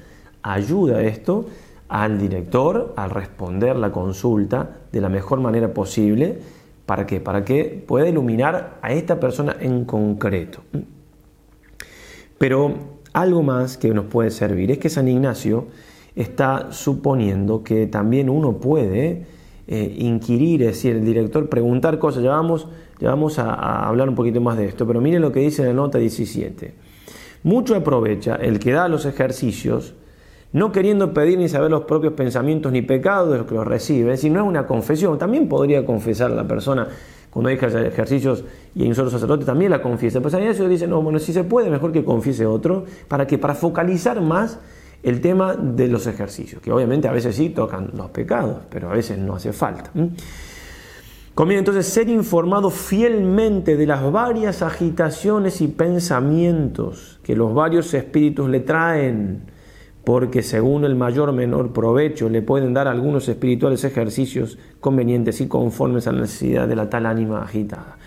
Ayuda 0.43 1.03
esto 1.03 1.47
al 1.91 2.18
director 2.18 2.95
al 2.97 3.11
responder 3.11 3.76
la 3.76 3.91
consulta 3.91 4.78
de 4.93 5.01
la 5.01 5.09
mejor 5.09 5.41
manera 5.41 5.74
posible. 5.74 6.38
¿Para 6.86 7.05
qué? 7.05 7.20
Para 7.20 7.45
que 7.45 7.84
pueda 7.86 8.09
iluminar 8.09 8.78
a 8.80 8.93
esta 8.93 9.18
persona 9.18 9.57
en 9.61 9.84
concreto. 9.84 10.61
Pero 12.38 12.74
algo 13.12 13.43
más 13.43 13.76
que 13.76 13.91
nos 13.91 14.07
puede 14.07 14.30
servir 14.30 14.70
es 14.70 14.78
que 14.78 14.88
San 14.88 15.09
Ignacio 15.09 15.66
está 16.14 16.72
suponiendo 16.72 17.64
que 17.64 17.88
también 17.88 18.30
uno 18.30 18.59
puede 18.59 19.26
eh, 19.66 19.97
inquirir, 19.99 20.62
es 20.62 20.68
decir, 20.68 20.97
el 20.97 21.05
director 21.05 21.49
preguntar 21.49 21.99
cosas. 21.99 22.22
Ya 22.22 22.30
vamos, 22.30 22.68
vamos 23.01 23.41
a, 23.41 23.53
a, 23.53 23.88
hablar 23.88 24.09
un 24.09 24.14
poquito 24.14 24.41
más 24.41 24.57
de 24.57 24.66
esto, 24.66 24.86
pero 24.86 25.01
miren 25.01 25.22
lo 25.22 25.32
que 25.32 25.41
dice 25.41 25.62
en 25.62 25.68
la 25.68 25.74
nota 25.74 25.99
17. 25.99 26.72
Mucho 27.43 27.74
aprovecha 27.74 28.36
el 28.36 28.61
que 28.61 28.72
da 28.72 28.86
los 28.86 29.07
ejercicios, 29.07 29.95
no 30.53 30.72
queriendo 30.72 31.14
pedir 31.14 31.38
ni 31.38 31.48
saber 31.48 31.70
los 31.70 31.82
propios 31.82 32.14
pensamientos 32.14 32.72
ni 32.72 32.82
pecados 32.82 33.30
de 33.30 33.38
los 33.38 33.46
que 33.46 33.55
los 33.55 33.66
recibe, 33.66 34.12
es 34.12 34.18
decir, 34.18 34.32
no 34.32 34.40
es 34.40 34.46
una 34.46 34.66
confesión. 34.66 35.18
También 35.18 35.48
podría 35.48 35.84
confesar 35.86 36.30
la 36.30 36.46
persona 36.46 36.88
cuando 37.30 37.48
hay 37.48 37.57
ejercicios 37.57 38.44
y 38.74 38.82
hay 38.82 38.88
un 38.88 38.94
solo 38.94 39.11
sacerdote, 39.11 39.44
también 39.44 39.70
la 39.70 39.80
confiesa. 39.80 40.20
Pero 40.20 40.36
eso 40.38 40.68
dice, 40.68 40.86
no, 40.86 41.01
bueno, 41.03 41.18
si 41.18 41.32
se 41.32 41.44
puede, 41.44 41.70
mejor 41.70 41.92
que 41.92 42.05
confiese 42.05 42.46
otro, 42.46 42.84
para 43.07 43.26
que 43.26 43.38
para 43.38 43.55
focalizar 43.55 44.20
más 44.20 44.59
el 45.03 45.20
tema 45.20 45.55
de 45.55 45.88
los 45.88 46.07
ejercicios, 46.07 46.61
que 46.61 46.72
obviamente 46.72 47.09
a 47.09 47.12
veces 47.12 47.36
sí 47.36 47.51
tocan 47.51 47.90
los 47.96 48.11
pecados, 48.11 48.59
pero 48.68 48.90
a 48.90 48.94
veces 48.94 49.18
no 49.18 49.36
hace 49.36 49.53
falta. 49.53 49.90
Conviene 51.34 51.61
entonces 51.61 51.86
ser 51.86 52.09
informado 52.09 52.70
fielmente 52.70 53.76
de 53.76 53.86
las 53.86 54.11
varias 54.12 54.61
agitaciones 54.62 55.61
y 55.61 55.68
pensamientos 55.68 57.18
que 57.22 57.36
los 57.36 57.55
varios 57.55 57.94
espíritus 57.94 58.51
le 58.51 58.61
traen, 58.61 59.49
porque 60.05 60.42
según 60.42 60.84
el 60.84 60.94
mayor 60.94 61.28
o 61.28 61.32
menor 61.32 61.72
provecho 61.72 62.28
le 62.28 62.42
pueden 62.42 62.72
dar 62.72 62.88
algunos 62.88 63.28
espirituales 63.28 63.84
ejercicios 63.84 64.59
convenientes 64.80 65.40
y 65.40 65.48
conformes 65.48 66.07
a 66.07 66.12
la 66.12 66.22
necesidad 66.22 66.66
de 66.66 66.76
la 66.76 66.88
tal 66.88 67.07
ánima 67.07 67.42
agitada. 67.42 67.98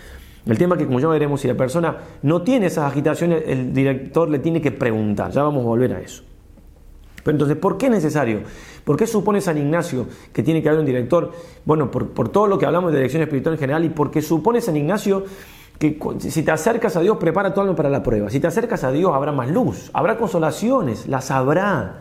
El 0.46 0.58
tema 0.58 0.76
que 0.76 0.86
como 0.86 1.00
ya 1.00 1.08
veremos, 1.08 1.40
si 1.40 1.48
la 1.48 1.54
persona 1.54 1.96
no 2.22 2.42
tiene 2.42 2.66
esas 2.66 2.90
agitaciones, 2.90 3.44
el 3.46 3.72
director 3.72 4.28
le 4.28 4.38
tiene 4.40 4.60
que 4.60 4.72
preguntar, 4.72 5.30
ya 5.30 5.42
vamos 5.42 5.62
a 5.62 5.66
volver 5.66 5.94
a 5.94 6.00
eso. 6.00 6.22
Pero 7.22 7.36
entonces, 7.36 7.56
¿por 7.56 7.78
qué 7.78 7.86
es 7.86 7.92
necesario? 7.92 8.40
¿Por 8.84 8.98
qué 8.98 9.06
supone 9.06 9.40
San 9.40 9.56
Ignacio 9.56 10.06
que 10.34 10.42
tiene 10.42 10.62
que 10.62 10.68
haber 10.68 10.80
un 10.80 10.86
director? 10.86 11.32
Bueno, 11.64 11.90
por, 11.90 12.10
por 12.10 12.28
todo 12.28 12.46
lo 12.46 12.58
que 12.58 12.66
hablamos 12.66 12.92
de 12.92 12.98
dirección 12.98 13.22
espiritual 13.22 13.54
en 13.54 13.58
general 13.58 13.84
y 13.86 13.88
porque 13.88 14.20
supone 14.20 14.60
San 14.60 14.76
Ignacio 14.76 15.24
que 15.78 15.98
si 16.18 16.42
te 16.42 16.50
acercas 16.50 16.96
a 16.96 17.00
Dios, 17.00 17.16
prepara 17.18 17.52
tu 17.52 17.60
alma 17.60 17.74
para 17.74 17.90
la 17.90 18.02
prueba. 18.02 18.30
Si 18.30 18.40
te 18.40 18.46
acercas 18.46 18.84
a 18.84 18.92
Dios, 18.92 19.12
habrá 19.14 19.32
más 19.32 19.50
luz, 19.50 19.90
habrá 19.92 20.16
consolaciones, 20.16 21.06
las 21.08 21.30
habrá. 21.30 22.00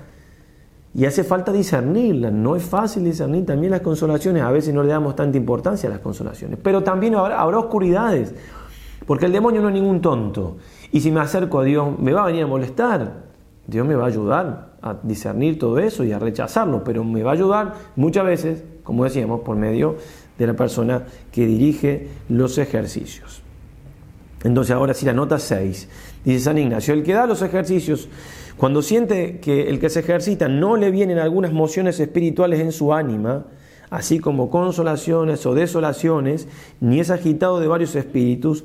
Y 0.95 1.05
hace 1.05 1.23
falta 1.23 1.51
discernirlas. 1.51 2.31
No 2.31 2.55
es 2.55 2.63
fácil 2.63 3.03
discernir 3.03 3.45
también 3.45 3.71
las 3.71 3.81
consolaciones. 3.81 4.43
A 4.43 4.51
veces 4.51 4.73
no 4.75 4.83
le 4.83 4.89
damos 4.89 5.15
tanta 5.15 5.37
importancia 5.37 5.89
a 5.89 5.91
las 5.91 6.01
consolaciones. 6.01 6.59
Pero 6.61 6.83
también 6.83 7.15
habrá, 7.15 7.41
habrá 7.41 7.57
oscuridades. 7.57 8.35
Porque 9.07 9.25
el 9.25 9.31
demonio 9.31 9.61
no 9.61 9.69
es 9.69 9.73
ningún 9.73 10.01
tonto. 10.01 10.57
Y 10.91 11.01
si 11.01 11.11
me 11.11 11.19
acerco 11.19 11.59
a 11.59 11.63
Dios, 11.63 11.97
me 11.99 12.13
va 12.13 12.23
a 12.23 12.25
venir 12.27 12.43
a 12.43 12.47
molestar. 12.47 13.23
Dios 13.65 13.87
me 13.87 13.95
va 13.95 14.03
a 14.03 14.07
ayudar 14.07 14.73
a 14.81 14.95
discernir 15.01 15.57
todo 15.57 15.79
eso 15.79 16.03
y 16.03 16.11
a 16.11 16.19
rechazarlo, 16.19 16.83
pero 16.83 17.03
me 17.03 17.23
va 17.23 17.31
a 17.31 17.33
ayudar 17.33 17.73
muchas 17.95 18.25
veces, 18.25 18.63
como 18.83 19.05
decíamos, 19.05 19.41
por 19.41 19.55
medio 19.55 19.95
de 20.37 20.47
la 20.47 20.53
persona 20.53 21.05
que 21.31 21.45
dirige 21.45 22.09
los 22.27 22.57
ejercicios. 22.57 23.42
Entonces 24.43 24.75
ahora 24.75 24.93
sí 24.93 25.05
la 25.05 25.13
nota 25.13 25.39
6. 25.39 25.87
Dice 26.25 26.39
San 26.39 26.57
Ignacio, 26.57 26.93
el 26.93 27.03
que 27.03 27.13
da 27.13 27.25
los 27.25 27.41
ejercicios, 27.41 28.09
cuando 28.57 28.81
siente 28.81 29.39
que 29.39 29.69
el 29.69 29.79
que 29.79 29.89
se 29.89 30.01
ejercita 30.01 30.47
no 30.47 30.75
le 30.75 30.91
vienen 30.91 31.19
algunas 31.19 31.53
mociones 31.53 31.99
espirituales 31.99 32.59
en 32.59 32.71
su 32.71 32.93
ánima, 32.93 33.45
así 33.89 34.19
como 34.19 34.49
consolaciones 34.49 35.45
o 35.45 35.53
desolaciones, 35.53 36.47
ni 36.79 36.99
es 36.99 37.09
agitado 37.09 37.59
de 37.59 37.67
varios 37.67 37.95
espíritus, 37.95 38.63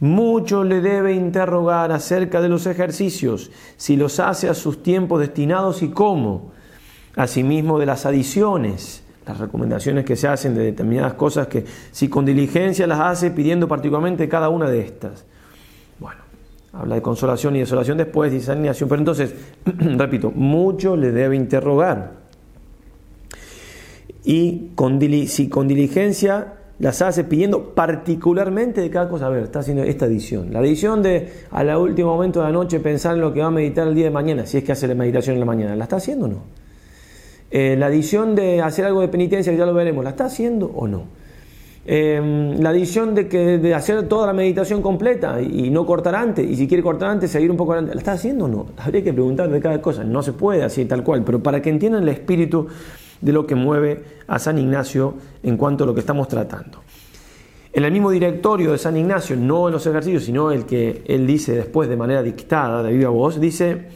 mucho 0.00 0.64
le 0.64 0.80
debe 0.80 1.12
interrogar 1.12 1.92
acerca 1.92 2.40
de 2.40 2.48
los 2.48 2.66
ejercicios, 2.66 3.50
si 3.76 3.96
los 3.96 4.18
hace 4.18 4.48
a 4.48 4.54
sus 4.54 4.82
tiempos 4.82 5.20
destinados 5.20 5.82
y 5.82 5.88
cómo. 5.90 6.52
Asimismo 7.16 7.78
de 7.78 7.86
las 7.86 8.06
adiciones, 8.06 9.02
las 9.30 9.38
recomendaciones 9.38 10.04
que 10.04 10.16
se 10.16 10.26
hacen 10.26 10.54
de 10.54 10.64
determinadas 10.64 11.14
cosas 11.14 11.46
que 11.46 11.64
si 11.92 12.08
con 12.08 12.24
diligencia 12.24 12.86
las 12.86 13.00
hace 13.00 13.30
pidiendo 13.30 13.68
particularmente 13.68 14.28
cada 14.28 14.48
una 14.48 14.68
de 14.68 14.80
estas. 14.80 15.24
Bueno, 16.00 16.20
habla 16.72 16.96
de 16.96 17.02
consolación 17.02 17.54
y 17.54 17.60
desolación 17.60 17.96
después, 17.96 18.32
dice 18.32 18.50
alineación, 18.50 18.88
pero 18.88 19.00
entonces, 19.00 19.34
repito, 19.64 20.32
mucho 20.32 20.96
le 20.96 21.12
debe 21.12 21.36
interrogar. 21.36 22.18
Y 24.24 24.70
con, 24.74 25.00
si 25.28 25.48
con 25.48 25.68
diligencia 25.68 26.54
las 26.80 27.02
hace 27.02 27.24
pidiendo 27.24 27.74
particularmente 27.74 28.80
de 28.80 28.90
cada 28.90 29.08
cosa. 29.08 29.26
A 29.26 29.28
ver, 29.28 29.44
está 29.44 29.60
haciendo 29.60 29.84
esta 29.84 30.06
edición. 30.06 30.52
La 30.52 30.60
edición 30.60 31.02
de 31.02 31.30
a 31.50 31.62
la 31.62 31.78
último 31.78 32.14
momento 32.14 32.40
de 32.40 32.46
la 32.46 32.52
noche 32.52 32.80
pensar 32.80 33.14
en 33.14 33.20
lo 33.20 33.32
que 33.32 33.40
va 33.40 33.46
a 33.46 33.50
meditar 33.50 33.86
el 33.86 33.94
día 33.94 34.06
de 34.06 34.10
mañana, 34.10 34.46
si 34.46 34.58
es 34.58 34.64
que 34.64 34.72
hace 34.72 34.88
la 34.88 34.94
meditación 34.94 35.34
en 35.34 35.40
la 35.40 35.46
mañana. 35.46 35.76
¿La 35.76 35.84
está 35.84 35.96
haciendo 35.96 36.26
o 36.26 36.28
no? 36.28 36.59
Eh, 37.50 37.76
la 37.78 37.88
edición 37.88 38.34
de 38.34 38.62
hacer 38.62 38.84
algo 38.84 39.00
de 39.00 39.08
penitencia, 39.08 39.52
que 39.52 39.58
ya 39.58 39.66
lo 39.66 39.74
veremos, 39.74 40.04
¿la 40.04 40.10
está 40.10 40.26
haciendo 40.26 40.66
o 40.66 40.86
no? 40.86 41.20
Em, 41.84 42.60
la 42.60 42.70
edición 42.72 43.14
de, 43.14 43.26
que, 43.26 43.58
de 43.58 43.74
hacer 43.74 44.06
toda 44.06 44.26
la 44.26 44.32
meditación 44.32 44.82
completa 44.82 45.40
y, 45.40 45.70
no 45.70 45.86
cortar 45.86 46.14
antes, 46.14 46.48
y 46.48 46.54
si 46.54 46.68
quiere 46.68 46.82
cortar 46.82 47.10
antes, 47.10 47.30
seguir 47.30 47.50
un 47.50 47.56
poco 47.56 47.72
adelante, 47.72 47.94
¿la 47.94 48.00
está 48.00 48.12
haciendo 48.12 48.44
o 48.44 48.48
no? 48.48 48.66
Habría 48.76 49.02
que 49.02 49.12
preguntar 49.12 49.50
de 49.50 49.60
cada 49.60 49.80
cosa, 49.80 50.04
no 50.04 50.22
se 50.22 50.32
puede 50.32 50.62
así 50.62 50.84
tal 50.84 51.02
cual, 51.02 51.24
pero 51.24 51.42
para 51.42 51.60
que 51.60 51.70
entiendan 51.70 52.02
el 52.02 52.10
espíritu 52.10 52.68
de 53.20 53.32
lo 53.32 53.46
que 53.46 53.54
mueve 53.54 54.04
a 54.28 54.38
San 54.38 54.58
Ignacio 54.58 55.14
en 55.42 55.56
cuanto 55.56 55.84
a 55.84 55.86
lo 55.86 55.94
que 55.94 56.00
estamos 56.00 56.28
tratando. 56.28 56.82
En 57.72 57.84
el 57.84 57.92
mismo 57.92 58.10
directorio 58.10 58.72
de 58.72 58.78
San 58.78 58.96
Ignacio, 58.96 59.36
no 59.36 59.68
en 59.68 59.72
los 59.72 59.86
ejercicios, 59.86 60.24
sino 60.24 60.50
el 60.50 60.66
que 60.66 61.02
él 61.06 61.26
dice 61.26 61.54
después 61.54 61.88
de 61.88 61.96
manera 61.96 62.22
dictada, 62.22 62.82
de 62.82 62.92
viva 62.92 63.10
voz, 63.10 63.40
dice, 63.40 63.86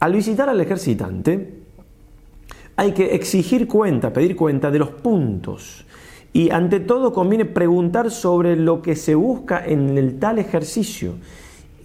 al 0.00 0.12
visitar 0.12 0.48
al 0.48 0.60
ejercitante, 0.60 1.61
hay 2.76 2.92
que 2.92 3.14
exigir 3.14 3.68
cuenta, 3.68 4.12
pedir 4.12 4.36
cuenta 4.36 4.70
de 4.70 4.78
los 4.78 4.90
puntos. 4.90 5.84
Y 6.32 6.50
ante 6.50 6.80
todo 6.80 7.12
conviene 7.12 7.44
preguntar 7.44 8.10
sobre 8.10 8.56
lo 8.56 8.80
que 8.80 8.96
se 8.96 9.14
busca 9.14 9.64
en 9.64 9.98
el 9.98 10.18
tal 10.18 10.38
ejercicio, 10.38 11.14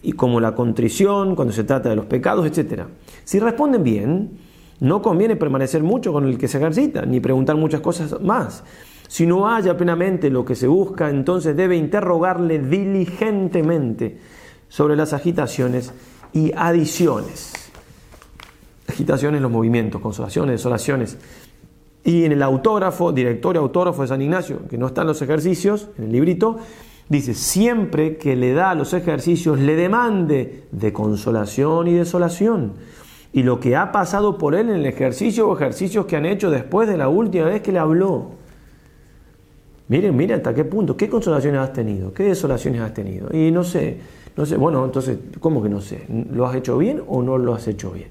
y 0.01 0.13
como 0.13 0.39
la 0.39 0.55
contrición, 0.55 1.35
cuando 1.35 1.53
se 1.53 1.65
trata 1.65 1.89
de 1.89 1.95
los 1.95 2.05
pecados, 2.05 2.45
etc. 2.45 2.83
Si 3.25 3.39
responden 3.39 3.83
bien, 3.83 4.38
no 4.79 5.01
conviene 5.01 5.35
permanecer 5.35 5.83
mucho 5.83 6.13
con 6.13 6.25
el 6.25 6.38
que 6.38 6.47
se 6.47 6.59
ejercita, 6.59 7.05
ni 7.05 7.19
preguntar 7.19 7.57
muchas 7.57 7.81
cosas 7.81 8.21
más. 8.21 8.63
Si 9.07 9.25
no 9.25 9.49
haya 9.49 9.75
plenamente 9.75 10.29
lo 10.29 10.45
que 10.45 10.55
se 10.55 10.67
busca, 10.67 11.09
entonces 11.09 11.57
debe 11.57 11.75
interrogarle 11.75 12.59
diligentemente 12.59 14.17
sobre 14.69 14.95
las 14.95 15.13
agitaciones 15.13 15.93
y 16.33 16.51
adiciones. 16.55 17.66
Agitaciones, 18.88 19.41
los 19.41 19.51
movimientos, 19.51 20.01
consolaciones, 20.01 20.53
desolaciones. 20.53 21.17
Y 22.03 22.23
en 22.23 22.31
el 22.31 22.41
autógrafo, 22.41 23.11
directorio 23.11 23.61
autógrafo 23.61 24.01
de 24.01 24.07
San 24.07 24.21
Ignacio, 24.21 24.67
que 24.69 24.77
no 24.77 24.88
están 24.88 25.07
los 25.07 25.21
ejercicios, 25.21 25.89
en 25.97 26.05
el 26.05 26.11
librito, 26.13 26.57
dice, 27.09 27.33
siempre 27.33 28.17
que 28.17 28.35
le 28.35 28.53
da 28.53 28.73
los 28.75 28.93
ejercicios, 28.93 29.59
le 29.59 29.75
demande 29.75 30.63
de 30.71 30.93
consolación 30.93 31.88
y 31.88 31.93
desolación 31.93 32.73
y 33.33 33.43
lo 33.43 33.59
que 33.59 33.75
ha 33.75 33.91
pasado 33.91 34.38
por 34.38 34.55
él 34.55 34.69
en 34.69 34.77
el 34.77 34.85
ejercicio 34.85 35.47
o 35.47 35.55
ejercicios 35.55 36.05
que 36.05 36.15
han 36.15 36.25
hecho 36.25 36.49
después 36.49 36.88
de 36.88 36.97
la 36.97 37.09
última 37.09 37.45
vez 37.45 37.61
que 37.61 37.71
le 37.71 37.79
habló. 37.79 38.31
Miren, 39.89 40.15
miren 40.17 40.38
hasta 40.38 40.53
qué 40.53 40.65
punto, 40.65 40.97
qué 40.97 41.07
consolaciones 41.07 41.61
has 41.61 41.71
tenido, 41.71 42.13
qué 42.13 42.23
desolaciones 42.23 42.81
has 42.81 42.93
tenido. 42.93 43.29
Y 43.31 43.51
no 43.51 43.63
sé, 43.63 43.99
no 44.35 44.45
sé, 44.45 44.57
bueno, 44.57 44.83
entonces, 44.83 45.17
¿cómo 45.39 45.61
que 45.61 45.69
no 45.69 45.81
sé? 45.81 46.05
¿Lo 46.31 46.45
has 46.45 46.55
hecho 46.55 46.77
bien 46.77 47.03
o 47.07 47.21
no 47.21 47.38
lo 47.38 47.53
has 47.53 47.67
hecho 47.67 47.91
bien? 47.91 48.09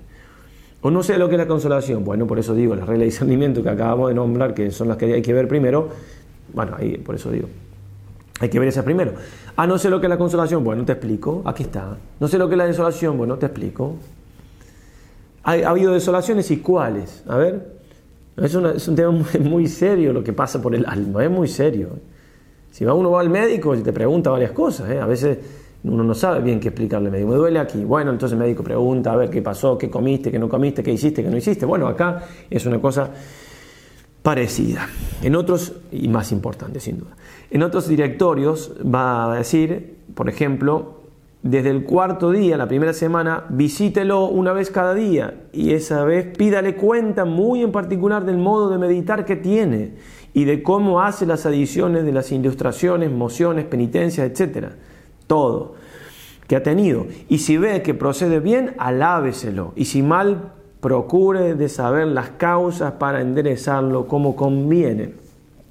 No 0.91 1.03
sé 1.03 1.19
lo 1.19 1.29
que 1.29 1.35
es 1.35 1.39
la 1.39 1.47
consolación. 1.47 2.05
Bueno, 2.05 2.27
por 2.27 2.39
eso 2.39 2.55
digo, 2.55 2.75
las 2.75 2.87
reglas 2.87 3.01
de 3.01 3.07
discernimiento 3.07 3.63
que 3.63 3.71
acabamos 3.71 4.09
de 4.09 4.15
nombrar, 4.15 4.55
que 4.55 4.71
son 4.71 4.89
las 4.89 4.97
que 4.97 5.13
hay 5.15 5.23
que 5.23 5.33
ver 5.33 5.49
primero, 5.49 5.89
bueno, 6.53 6.77
ahí 6.79 6.99
por 6.99 7.15
eso 7.15 7.31
digo, 7.31 7.49
hay 8.41 8.49
que 8.49 8.59
ver 8.59 8.69
esas 8.69 8.85
primero. 8.85 9.13
Ah, 9.57 9.67
no 9.67 9.79
sé 9.79 9.89
lo 9.89 10.01
que 10.01 10.07
es 10.07 10.11
la 10.11 10.19
consolación, 10.19 10.63
bueno, 10.63 10.85
te 10.85 10.93
explico, 10.93 11.43
aquí 11.45 11.65
está. 11.65 11.97
No 12.21 12.29
sé 12.29 12.39
lo 12.39 12.49
que 12.49 12.55
es 12.55 12.59
la 12.59 12.67
desolación, 12.67 13.17
bueno, 13.17 13.37
te 13.37 13.47
explico. 13.47 13.97
¿Ha, 15.45 15.53
habido 15.53 15.93
desolaciones 15.93 16.51
y 16.51 16.59
cuáles? 16.59 17.23
A 17.27 17.37
ver, 17.37 17.77
es, 18.37 18.55
un 18.55 18.97
tema 18.97 19.25
muy, 19.41 19.67
serio 19.67 20.13
lo 20.13 20.23
que 20.23 20.33
pasa 20.33 20.61
por 20.61 20.75
el 20.75 20.85
alma, 20.87 21.25
es 21.25 21.31
muy 21.31 21.49
serio. 21.49 21.91
Si 22.71 22.85
uno 22.85 23.11
va 23.11 23.21
al 23.21 23.31
médico 23.31 23.75
y 23.75 23.81
te 23.81 23.93
pregunta 23.93 24.31
varias 24.31 24.53
cosas, 24.53 24.91
¿eh? 24.91 25.01
a 25.01 25.07
veces 25.07 25.39
uno 25.85 26.03
no 26.03 26.15
sabe 26.15 26.41
bien 26.41 26.59
qué 26.59 26.69
explicarle 26.69 27.07
al 27.09 27.13
médico. 27.13 27.31
Me 27.31 27.37
duele 27.37 27.59
aquí. 27.59 27.85
Bueno, 27.85 28.11
entonces 28.11 28.33
el 28.35 28.39
médico 28.39 28.63
pregunta 28.63 29.13
a 29.13 29.17
ver 29.17 29.31
qué 29.31 29.43
pasó, 29.43 29.79
qué 29.79 29.89
comiste, 29.89 30.31
qué 30.31 30.39
no 30.39 30.49
comiste, 30.49 30.83
qué 30.83 30.93
hiciste, 30.93 31.23
qué 31.23 31.31
no 31.31 31.37
hiciste. 31.37 31.65
Bueno, 31.67 31.87
acá 31.87 32.25
es 32.51 32.67
una 32.67 32.81
cosa 32.81 33.11
parecida. 34.23 34.89
En 35.23 35.37
otros, 35.37 35.75
y 35.93 36.09
más 36.09 36.33
importante 36.33 36.81
sin 36.81 36.99
duda, 36.99 37.17
en 37.51 37.63
otros 37.63 37.87
directorios 37.87 38.73
va 38.83 39.33
a 39.33 39.37
decir, 39.37 39.99
por 40.15 40.29
ejemplo, 40.29 40.97
desde 41.43 41.71
el 41.71 41.85
cuarto 41.85 42.33
día, 42.33 42.57
la 42.57 42.67
primera 42.67 42.93
semana, 42.93 43.45
visítelo 43.51 44.25
una 44.25 44.53
vez 44.53 44.71
cada 44.71 44.95
día 44.95 45.45
y 45.53 45.75
esa 45.75 46.05
vez 46.05 46.37
pídale 46.37 46.75
cuenta 46.75 47.25
muy 47.25 47.63
en 47.63 47.71
particular 47.71 48.25
del 48.25 48.39
modo 48.39 48.69
de 48.69 48.79
meditar 48.79 49.25
que 49.25 49.37
tiene 49.37 49.93
y 50.35 50.45
de 50.45 50.63
cómo 50.65 51.03
hace 51.03 51.25
las 51.25 51.47
adiciones 51.47 52.05
de 52.05 52.13
las 52.13 52.33
ilustraciones, 52.33 53.13
mociones, 53.13 53.65
penitencias, 53.65 54.29
etc. 54.29 54.71
Todo 55.27 55.75
que 56.47 56.57
ha 56.57 56.63
tenido. 56.63 57.07
Y 57.29 57.39
si 57.39 57.57
ve 57.57 57.83
que 57.83 57.95
procede 57.95 58.41
bien, 58.41 58.75
alábeselo. 58.79 59.73
Y 59.77 59.87
si 59.87 60.03
mal, 60.03 60.53
procure 60.81 61.55
de 61.55 61.69
saber 61.69 62.07
las 62.07 62.31
causas 62.31 62.93
para 62.93 63.21
enderezarlo 63.21 64.07
como 64.07 64.37
conviene. 64.37 65.15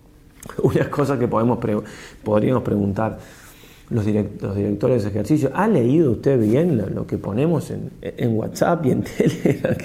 Una 0.61 0.89
cosa 0.89 1.17
que 1.17 1.27
podemos 1.27 1.59
podríamos 2.23 2.63
preguntar 2.63 3.17
los, 3.89 4.03
directores 4.03 5.03
de 5.03 5.09
ejercicio, 5.09 5.51
¿ha 5.53 5.67
leído 5.67 6.11
usted 6.11 6.39
bien 6.39 6.81
lo, 6.93 7.05
que 7.05 7.17
ponemos 7.17 7.71
en, 7.71 8.35
WhatsApp 8.35 8.85
y 8.85 8.91
en 8.91 9.03
Telegram? 9.17 9.75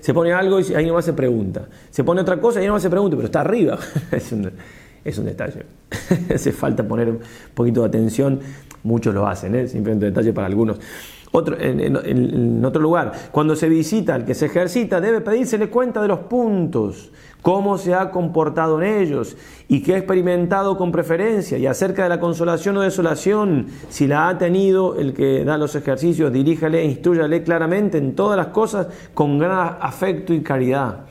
se 0.00 0.14
pone 0.14 0.32
algo 0.32 0.60
y 0.60 0.74
ahí 0.74 0.86
nomás 0.86 1.04
se 1.04 1.12
pregunta. 1.12 1.68
Se 1.90 2.04
pone 2.04 2.20
otra 2.20 2.40
cosa 2.40 2.58
y 2.58 2.62
ahí 2.62 2.66
nomás 2.66 2.82
se 2.82 2.90
pregunta, 2.90 3.16
pero 3.16 3.26
está 3.26 3.40
arriba. 3.40 3.78
es 5.06 5.18
un 5.18 5.26
detalle. 5.26 5.64
Hace 6.34 6.52
falta 6.52 6.86
poner 6.86 7.08
un 7.08 7.20
poquito 7.54 7.82
de 7.82 7.88
atención. 7.88 8.40
Muchos 8.82 9.14
lo 9.14 9.26
hacen, 9.26 9.54
¿eh? 9.54 9.68
simplemente 9.68 10.06
un 10.06 10.12
detalle 10.12 10.32
para 10.32 10.46
algunos. 10.46 10.78
Otro, 11.32 11.56
en, 11.58 12.64
otro 12.64 12.80
lugar, 12.80 13.12
cuando 13.30 13.56
se 13.56 13.68
visita 13.68 14.14
al 14.14 14.24
que 14.24 14.34
se 14.34 14.46
ejercita, 14.46 15.00
debe 15.00 15.20
pedírsele 15.20 15.68
cuenta 15.68 16.00
de 16.00 16.08
los 16.08 16.20
puntos, 16.20 17.10
cómo 17.42 17.78
se 17.78 17.94
ha 17.94 18.10
comportado 18.10 18.80
en 18.80 19.02
ellos 19.02 19.36
y 19.68 19.82
qué 19.82 19.94
ha 19.94 19.98
experimentado 19.98 20.78
con 20.78 20.92
preferencia, 20.92 21.58
y 21.58 21.66
acerca 21.66 22.04
de 22.04 22.08
la 22.08 22.20
consolación 22.20 22.76
o 22.78 22.80
desolación, 22.80 23.66
si 23.88 24.06
la 24.06 24.28
ha 24.28 24.38
tenido 24.38 24.96
el 24.96 25.12
que 25.12 25.44
da 25.44 25.58
los 25.58 25.74
ejercicios, 25.74 26.32
diríjale 26.32 26.80
e 26.80 26.86
instruyale 26.86 27.42
claramente 27.42 27.98
en 27.98 28.14
todas 28.14 28.36
las 28.36 28.48
cosas 28.48 28.86
con 29.12 29.38
gran 29.38 29.76
afecto 29.80 30.32
y 30.32 30.42
caridad, 30.42 31.06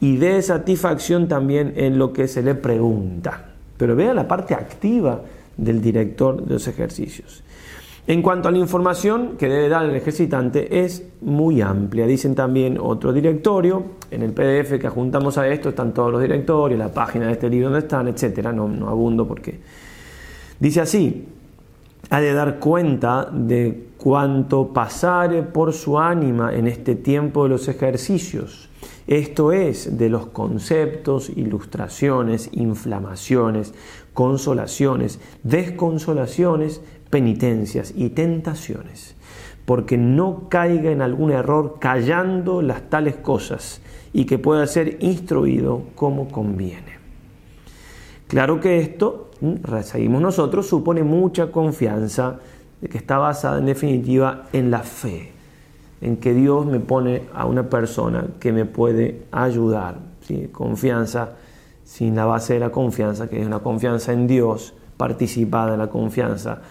y 0.00 0.16
dé 0.16 0.40
satisfacción 0.42 1.28
también 1.28 1.74
en 1.76 1.98
lo 1.98 2.12
que 2.12 2.26
se 2.26 2.42
le 2.42 2.54
pregunta. 2.54 3.52
Pero 3.76 3.94
vea 3.94 4.14
la 4.14 4.26
parte 4.26 4.54
activa 4.54 5.20
del 5.56 5.80
director 5.80 6.42
de 6.42 6.54
los 6.54 6.66
ejercicios. 6.68 7.42
En 8.06 8.22
cuanto 8.22 8.48
a 8.48 8.50
la 8.50 8.58
información 8.58 9.36
que 9.38 9.48
debe 9.48 9.68
dar 9.68 9.84
el 9.84 9.94
ejercitante 9.94 10.84
es 10.84 11.04
muy 11.20 11.60
amplia. 11.60 12.06
Dicen 12.06 12.34
también 12.34 12.78
otro 12.80 13.12
directorio, 13.12 13.84
en 14.10 14.22
el 14.22 14.32
PDF 14.32 14.80
que 14.80 14.86
adjuntamos 14.86 15.36
a 15.38 15.46
esto 15.46 15.68
están 15.68 15.92
todos 15.92 16.10
los 16.10 16.22
directorios, 16.22 16.78
la 16.78 16.92
página 16.92 17.26
de 17.26 17.32
este 17.32 17.50
libro 17.50 17.68
donde 17.68 17.80
están, 17.80 18.08
etcétera. 18.08 18.52
No, 18.52 18.68
no 18.68 18.88
abundo 18.88 19.28
porque 19.28 19.60
dice 20.58 20.80
así: 20.80 21.28
ha 22.08 22.20
de 22.20 22.32
dar 22.32 22.58
cuenta 22.58 23.28
de 23.30 23.90
cuanto 23.98 24.72
pasare 24.72 25.42
por 25.42 25.74
su 25.74 25.98
ánima 25.98 26.54
en 26.54 26.66
este 26.66 26.94
tiempo 26.94 27.44
de 27.44 27.50
los 27.50 27.68
ejercicios. 27.68 28.69
Esto 29.10 29.50
es, 29.50 29.98
de 29.98 30.08
los 30.08 30.26
conceptos, 30.26 31.30
ilustraciones, 31.30 32.48
inflamaciones, 32.52 33.74
consolaciones, 34.14 35.18
desconsolaciones, 35.42 36.80
penitencias 37.10 37.92
y 37.96 38.10
tentaciones, 38.10 39.16
porque 39.64 39.98
no 39.98 40.48
caiga 40.48 40.92
en 40.92 41.02
algún 41.02 41.32
error 41.32 41.78
callando 41.80 42.62
las 42.62 42.88
tales 42.88 43.16
cosas 43.16 43.82
y 44.12 44.26
que 44.26 44.38
pueda 44.38 44.64
ser 44.68 44.98
instruido 45.00 45.82
como 45.96 46.28
conviene. 46.28 47.00
Claro 48.28 48.60
que 48.60 48.78
esto, 48.78 49.32
seguimos 49.82 50.22
nosotros, 50.22 50.68
supone 50.68 51.02
mucha 51.02 51.50
confianza 51.50 52.38
de 52.80 52.88
que 52.88 52.98
está 52.98 53.18
basada 53.18 53.58
en 53.58 53.66
definitiva 53.66 54.46
en 54.52 54.70
la 54.70 54.84
fe, 54.84 55.32
en 56.00 56.16
que 56.16 56.34
Dios 56.34 56.66
me 56.66 56.80
pone 56.80 57.22
a 57.34 57.46
una 57.46 57.68
persona 57.68 58.26
que 58.38 58.52
me 58.52 58.64
puede 58.64 59.22
ayudar. 59.30 59.98
Confianza 60.52 61.32
sin 61.84 62.14
la 62.14 62.24
base 62.24 62.54
de 62.54 62.60
la 62.60 62.70
confianza, 62.70 63.28
que 63.28 63.40
es 63.40 63.46
una 63.46 63.58
confianza 63.58 64.12
en 64.12 64.28
Dios, 64.28 64.74
participada 64.96 65.72
en 65.72 65.80
la 65.80 65.88
confianza 65.88 66.62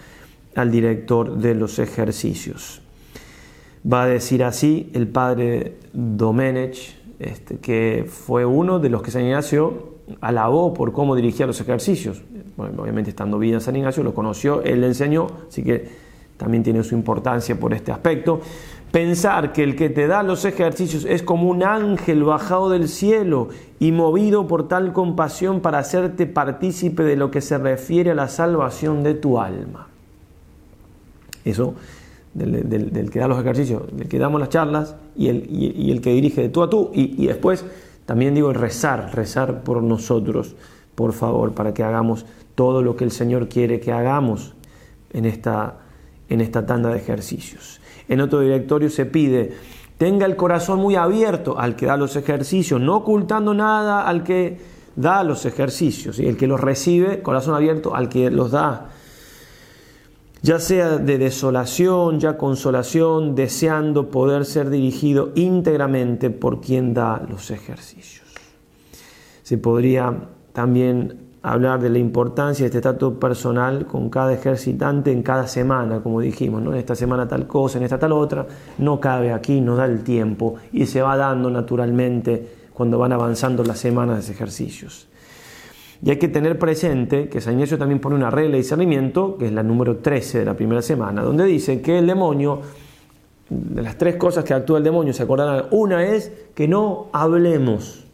al 0.54 0.70
director 0.70 1.36
de 1.36 1.54
los 1.54 1.78
ejercicios. 1.78 2.80
Va 3.90 4.04
a 4.04 4.06
decir 4.06 4.44
así 4.44 4.90
el 4.94 5.08
padre 5.08 5.76
Domenech, 5.92 6.96
este, 7.18 7.58
que 7.58 8.06
fue 8.08 8.44
uno 8.46 8.78
de 8.78 8.88
los 8.88 9.02
que 9.02 9.10
San 9.10 9.22
Ignacio 9.22 9.96
alabó 10.20 10.74
por 10.74 10.92
cómo 10.92 11.14
dirigía 11.14 11.46
los 11.46 11.60
ejercicios. 11.60 12.22
obviamente 12.56 13.10
estando 13.10 13.38
bien 13.38 13.54
en 13.54 13.60
San 13.60 13.76
Ignacio 13.76 14.02
lo 14.02 14.14
conoció, 14.14 14.62
él 14.62 14.80
le 14.80 14.88
enseñó, 14.88 15.26
así 15.48 15.62
que 15.62 15.88
también 16.36 16.62
tiene 16.62 16.82
su 16.82 16.94
importancia 16.94 17.58
por 17.60 17.74
este 17.74 17.92
aspecto. 17.92 18.40
Pensar 18.92 19.52
que 19.52 19.62
el 19.62 19.76
que 19.76 19.88
te 19.88 20.08
da 20.08 20.22
los 20.22 20.44
ejercicios 20.44 21.04
es 21.04 21.22
como 21.22 21.48
un 21.48 21.62
ángel 21.62 22.24
bajado 22.24 22.70
del 22.70 22.88
cielo 22.88 23.48
y 23.78 23.92
movido 23.92 24.48
por 24.48 24.66
tal 24.66 24.92
compasión 24.92 25.60
para 25.60 25.78
hacerte 25.78 26.26
partícipe 26.26 27.04
de 27.04 27.16
lo 27.16 27.30
que 27.30 27.40
se 27.40 27.56
refiere 27.56 28.10
a 28.10 28.14
la 28.14 28.28
salvación 28.28 29.04
de 29.04 29.14
tu 29.14 29.38
alma. 29.38 29.88
Eso 31.44 31.74
del, 32.34 33.10
que 33.10 33.18
da 33.18 33.28
los 33.28 33.40
ejercicios, 33.40 33.82
del 33.92 34.08
que 34.08 34.18
damos 34.18 34.40
las 34.40 34.50
charlas 34.50 34.96
y 35.16 35.28
el, 35.28 36.00
que 36.00 36.12
dirige 36.12 36.42
de 36.42 36.48
tú 36.48 36.62
a 36.62 36.70
tú. 36.70 36.90
Y, 36.92 37.26
después 37.26 37.64
también 38.06 38.34
digo 38.34 38.52
rezar, 38.52 39.14
rezar 39.14 39.62
por 39.62 39.82
nosotros, 39.82 40.56
por 40.94 41.12
favor, 41.12 41.52
para 41.52 41.74
que 41.74 41.82
hagamos 41.82 42.26
todo 42.54 42.82
lo 42.82 42.96
que 42.96 43.04
el 43.04 43.10
Señor 43.10 43.48
quiere 43.48 43.80
que 43.80 43.92
hagamos 43.92 44.54
en 45.12 45.24
esta, 45.24 45.78
en 46.28 46.40
esta 46.40 46.66
tanda 46.66 46.90
de 46.90 46.98
ejercicios. 46.98 47.79
En 48.10 48.20
otro 48.20 48.40
directorio 48.40 48.90
se 48.90 49.06
pide, 49.06 49.52
tenga 49.96 50.26
el 50.26 50.36
corazón 50.36 50.80
muy 50.80 50.96
abierto 50.96 51.58
al 51.58 51.76
que 51.76 51.86
da 51.86 51.96
los 51.96 52.16
ejercicios, 52.16 52.78
no 52.78 52.96
ocultando 52.96 53.54
nada 53.54 54.06
al 54.06 54.22
que 54.22 54.58
da 54.96 55.24
los 55.24 55.46
ejercicios, 55.46 56.18
y 56.18 56.26
el 56.26 56.36
que 56.36 56.46
los 56.46 56.60
recibe, 56.60 57.22
corazón 57.22 57.54
abierto 57.54 57.94
al 57.94 58.10
que 58.10 58.30
los 58.30 58.50
da 58.50 58.90
ya 60.42 60.58
sea 60.58 60.96
de 60.96 61.18
desolación, 61.18 62.18
ya 62.18 62.38
consolación, 62.38 63.34
deseando 63.34 64.10
poder 64.10 64.44
ser 64.46 64.70
dirigido 64.70 65.32
íntegramente 65.34 66.30
por 66.30 66.60
quien 66.60 66.94
da 66.94 67.22
los 67.28 67.50
ejercicios. 67.50 68.26
Se 69.42 69.58
podría 69.58 70.28
también 70.52 71.29
hablar 71.42 71.80
de 71.80 71.88
la 71.88 71.98
importancia 71.98 72.64
de 72.64 72.66
este 72.66 72.80
trato 72.80 73.18
personal 73.18 73.86
con 73.86 74.10
cada 74.10 74.32
ejercitante 74.32 75.10
en 75.10 75.22
cada 75.22 75.46
semana, 75.46 76.00
como 76.00 76.20
dijimos, 76.20 76.62
¿no? 76.62 76.72
en 76.72 76.78
esta 76.78 76.94
semana 76.94 77.26
tal 77.26 77.46
cosa, 77.46 77.78
en 77.78 77.84
esta 77.84 77.98
tal 77.98 78.12
otra, 78.12 78.46
no 78.78 79.00
cabe 79.00 79.32
aquí, 79.32 79.60
no 79.60 79.76
da 79.76 79.86
el 79.86 80.02
tiempo 80.02 80.56
y 80.72 80.86
se 80.86 81.00
va 81.00 81.16
dando 81.16 81.50
naturalmente 81.50 82.60
cuando 82.74 82.98
van 82.98 83.12
avanzando 83.12 83.64
las 83.64 83.78
semanas 83.78 84.26
de 84.26 84.32
ejercicios. 84.32 85.06
Y 86.02 86.10
hay 86.10 86.16
que 86.16 86.28
tener 86.28 86.58
presente 86.58 87.28
que 87.28 87.40
San 87.40 87.54
Ignacio 87.54 87.76
también 87.76 88.00
pone 88.00 88.16
una 88.16 88.30
regla 88.30 88.52
de 88.52 88.58
discernimiento, 88.58 89.36
que 89.36 89.46
es 89.46 89.52
la 89.52 89.62
número 89.62 89.98
13 89.98 90.38
de 90.40 90.44
la 90.46 90.54
primera 90.54 90.80
semana, 90.80 91.22
donde 91.22 91.44
dice 91.44 91.82
que 91.82 91.98
el 91.98 92.06
demonio, 92.06 92.60
de 93.50 93.82
las 93.82 93.98
tres 93.98 94.16
cosas 94.16 94.44
que 94.44 94.54
actúa 94.54 94.78
el 94.78 94.84
demonio, 94.84 95.12
se 95.12 95.22
acordarán, 95.22 95.66
una 95.72 96.02
es 96.04 96.32
que 96.54 96.68
no 96.68 97.08
hablemos, 97.12 98.06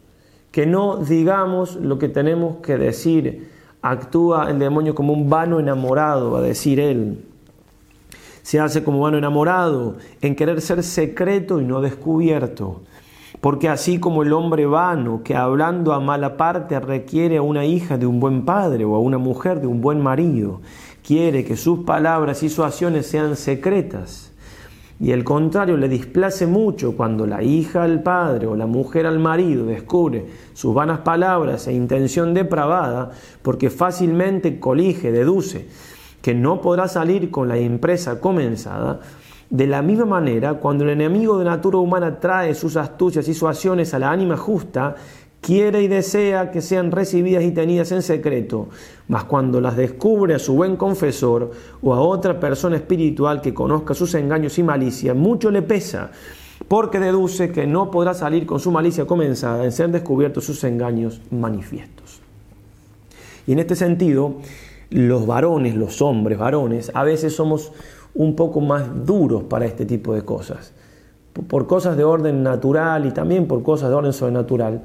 que 0.57 0.65
no 0.65 0.97
digamos 0.97 1.75
lo 1.75 1.99
que 1.99 2.09
tenemos 2.09 2.55
que 2.63 2.79
decir. 2.79 3.47
Actúa 3.83 4.49
el 4.49 4.57
demonio 4.57 4.95
como 4.95 5.13
un 5.13 5.29
vano 5.29 5.59
enamorado, 5.59 6.31
va 6.31 6.39
a 6.39 6.41
decir 6.41 6.79
él. 6.79 7.23
Se 8.41 8.59
hace 8.59 8.83
como 8.83 9.01
vano 9.01 9.19
enamorado 9.19 9.97
en 10.19 10.35
querer 10.35 10.59
ser 10.61 10.81
secreto 10.81 11.61
y 11.61 11.63
no 11.63 11.79
descubierto 11.79 12.81
porque 13.39 13.69
así 13.69 13.99
como 13.99 14.23
el 14.23 14.33
hombre 14.33 14.65
vano, 14.65 15.21
que 15.23 15.35
hablando 15.35 15.93
a 15.93 15.99
mala 15.99 16.37
parte 16.37 16.79
requiere 16.79 17.37
a 17.37 17.43
una 17.43 17.63
hija 17.65 17.99
de 17.99 18.07
un 18.07 18.19
buen 18.19 18.43
padre 18.43 18.83
o 18.83 18.95
a 18.95 18.99
una 18.99 19.19
mujer 19.19 19.61
de 19.61 19.67
un 19.67 19.79
buen 19.79 20.01
marido, 20.01 20.61
quiere 21.05 21.45
que 21.45 21.55
sus 21.55 21.85
palabras 21.85 22.41
y 22.41 22.49
sus 22.49 22.65
acciones 22.65 23.05
sean 23.05 23.35
secretas, 23.35 24.26
y 24.99 25.11
el 25.11 25.23
contrario 25.23 25.77
le 25.77 25.87
displace 25.87 26.47
mucho 26.47 26.95
cuando 26.95 27.27
la 27.27 27.43
hija 27.43 27.83
al 27.83 28.01
padre 28.01 28.47
o 28.47 28.55
la 28.55 28.65
mujer 28.65 29.05
al 29.05 29.19
marido 29.19 29.65
descubre 29.65 30.25
sus 30.53 30.73
vanas 30.73 30.99
palabras 30.99 31.67
e 31.67 31.73
intención 31.73 32.33
depravada, 32.33 33.11
porque 33.43 33.69
fácilmente 33.69 34.59
colige, 34.59 35.11
deduce 35.11 35.67
que 36.21 36.33
no 36.33 36.61
podrá 36.61 36.87
salir 36.87 37.29
con 37.29 37.47
la 37.47 37.57
empresa 37.57 38.19
comenzada, 38.19 38.99
de 39.49 39.65
la 39.65 39.81
misma 39.81 40.05
manera, 40.05 40.55
cuando 40.55 40.83
el 40.83 40.89
enemigo 40.89 41.39
de 41.39 41.45
natura 41.45 41.77
humana 41.77 42.19
trae 42.19 42.53
sus 42.53 42.75
astucias 42.75 43.27
y 43.29 43.33
sus 43.33 43.47
acciones 43.47 43.93
a 43.93 43.99
la 43.99 44.11
ánima 44.11 44.35
justa, 44.35 44.95
quiere 45.41 45.81
y 45.81 45.87
desea 45.87 46.51
que 46.51 46.61
sean 46.61 46.91
recibidas 46.91 47.43
y 47.43 47.51
tenidas 47.51 47.91
en 47.91 48.01
secreto, 48.01 48.69
mas 49.07 49.23
cuando 49.23 49.61
las 49.61 49.77
descubre 49.77 50.35
a 50.35 50.39
su 50.39 50.55
buen 50.55 50.75
confesor 50.75 51.51
o 51.81 51.93
a 51.93 52.01
otra 52.01 52.39
persona 52.39 52.75
espiritual 52.75 53.41
que 53.41 53.53
conozca 53.53 53.93
sus 53.93 54.13
engaños 54.15 54.57
y 54.57 54.63
malicia, 54.63 55.13
mucho 55.13 55.51
le 55.51 55.61
pesa, 55.61 56.11
porque 56.67 56.99
deduce 56.99 57.51
que 57.51 57.67
no 57.67 57.91
podrá 57.91 58.13
salir 58.13 58.45
con 58.45 58.59
su 58.59 58.71
malicia 58.71 59.05
comenzada 59.05 59.63
en 59.63 59.71
ser 59.71 59.89
descubiertos 59.91 60.43
sus 60.43 60.63
engaños 60.63 61.21
manifiestos. 61.31 62.19
Y 63.45 63.53
en 63.53 63.59
este 63.59 63.75
sentido, 63.75 64.35
los 64.89 65.25
varones, 65.25 65.75
los 65.75 66.01
hombres 66.01 66.37
varones, 66.37 66.91
a 66.93 67.03
veces 67.03 67.35
somos 67.35 67.71
un 68.13 68.35
poco 68.35 68.59
más 68.61 69.05
duros 69.05 69.43
para 69.43 69.65
este 69.65 69.85
tipo 69.85 70.13
de 70.13 70.23
cosas, 70.23 70.73
por 71.47 71.67
cosas 71.67 71.95
de 71.95 72.03
orden 72.03 72.43
natural 72.43 73.05
y 73.05 73.11
también 73.11 73.47
por 73.47 73.63
cosas 73.63 73.89
de 73.89 73.95
orden 73.95 74.13
sobrenatural. 74.13 74.83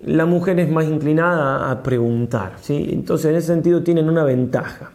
La 0.00 0.26
mujer 0.26 0.60
es 0.60 0.70
más 0.70 0.86
inclinada 0.86 1.70
a 1.70 1.82
preguntar, 1.82 2.54
¿sí? 2.60 2.88
entonces 2.92 3.30
en 3.30 3.36
ese 3.36 3.46
sentido 3.48 3.82
tienen 3.82 4.08
una 4.08 4.24
ventaja. 4.24 4.92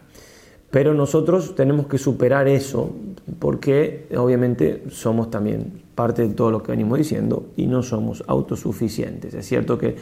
Pero 0.70 0.94
nosotros 0.94 1.56
tenemos 1.56 1.86
que 1.88 1.98
superar 1.98 2.46
eso 2.46 2.94
porque 3.40 4.06
obviamente 4.16 4.84
somos 4.90 5.28
también 5.30 5.82
parte 5.96 6.22
de 6.22 6.34
todo 6.34 6.52
lo 6.52 6.62
que 6.62 6.70
venimos 6.70 6.96
diciendo 6.96 7.48
y 7.56 7.66
no 7.66 7.82
somos 7.82 8.22
autosuficientes. 8.26 9.34
Es 9.34 9.46
cierto 9.46 9.76
que 9.76 9.96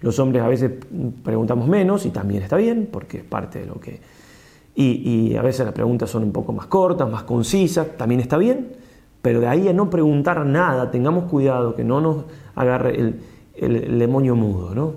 Los 0.00 0.18
hombres 0.18 0.42
a 0.42 0.48
veces 0.48 0.70
preguntamos 1.22 1.66
menos 1.68 2.04
y 2.04 2.10
también 2.10 2.42
está 2.42 2.56
bien, 2.56 2.88
porque 2.90 3.18
es 3.18 3.24
parte 3.24 3.60
de 3.60 3.66
lo 3.66 3.80
que... 3.80 4.00
Y, 4.74 5.30
y 5.30 5.36
a 5.36 5.42
veces 5.42 5.64
las 5.64 5.74
preguntas 5.74 6.10
son 6.10 6.24
un 6.24 6.32
poco 6.32 6.52
más 6.52 6.66
cortas, 6.66 7.08
más 7.08 7.22
concisas, 7.22 7.96
también 7.96 8.20
está 8.20 8.36
bien, 8.36 8.72
pero 9.22 9.40
de 9.40 9.46
ahí 9.46 9.68
a 9.68 9.72
no 9.72 9.88
preguntar 9.88 10.44
nada, 10.44 10.90
tengamos 10.90 11.24
cuidado 11.30 11.74
que 11.74 11.84
no 11.84 12.00
nos 12.02 12.24
agarre 12.54 13.00
el, 13.00 13.20
el, 13.56 13.98
demonio 13.98 14.34
mudo, 14.36 14.74
¿no? 14.74 14.92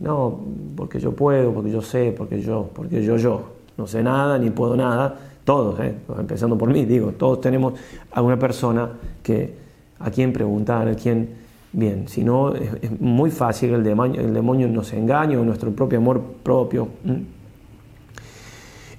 No, 0.00 0.40
porque 0.76 0.98
yo 0.98 1.12
puedo, 1.12 1.52
porque 1.52 1.70
yo 1.70 1.82
sé, 1.82 2.14
porque 2.16 2.40
yo, 2.40 2.70
porque 2.72 3.02
yo, 3.04 3.16
yo, 3.16 3.42
no 3.76 3.86
sé 3.86 4.02
nada 4.02 4.38
ni 4.38 4.50
puedo 4.50 4.76
nada, 4.76 5.14
todos, 5.44 5.78
¿eh? 5.80 5.94
empezando 6.18 6.56
por 6.56 6.70
mí, 6.70 6.84
digo, 6.84 7.12
todos 7.12 7.40
tenemos 7.40 7.74
a 8.10 8.22
una 8.22 8.38
persona 8.38 8.88
que, 9.22 9.54
a 9.98 10.10
quien 10.10 10.32
preguntar, 10.32 10.88
a 10.88 10.94
quien, 10.94 11.28
bien, 11.72 12.08
si 12.08 12.24
no, 12.24 12.54
es, 12.54 13.00
muy 13.00 13.30
fácil 13.30 13.74
el 13.74 13.84
demonio, 13.84 14.20
el 14.20 14.32
demonio 14.32 14.68
nos 14.68 14.92
engañe 14.92 15.36
o 15.36 15.44
nuestro 15.44 15.70
propio 15.72 15.98
amor 15.98 16.22
propio. 16.42 16.88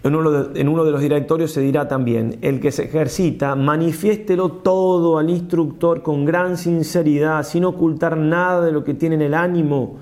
En 0.03 0.15
uno, 0.15 0.31
de, 0.31 0.91
los 0.91 1.01
directorios 1.01 1.51
se 1.51 1.61
dirá 1.61 1.87
también, 1.87 2.39
el 2.41 2.59
que 2.59 2.71
se 2.71 2.85
ejercita, 2.85 3.55
manifiéstelo 3.55 4.49
todo 4.49 5.19
al 5.19 5.29
instructor 5.29 6.01
con 6.01 6.25
gran 6.25 6.57
sinceridad, 6.57 7.43
sin 7.43 7.65
ocultar 7.65 8.17
nada 8.17 8.65
de 8.65 8.71
lo 8.71 8.83
que 8.83 8.95
tiene 8.95 9.13
en 9.15 9.21
el 9.21 9.33
ánimo, 9.35 9.99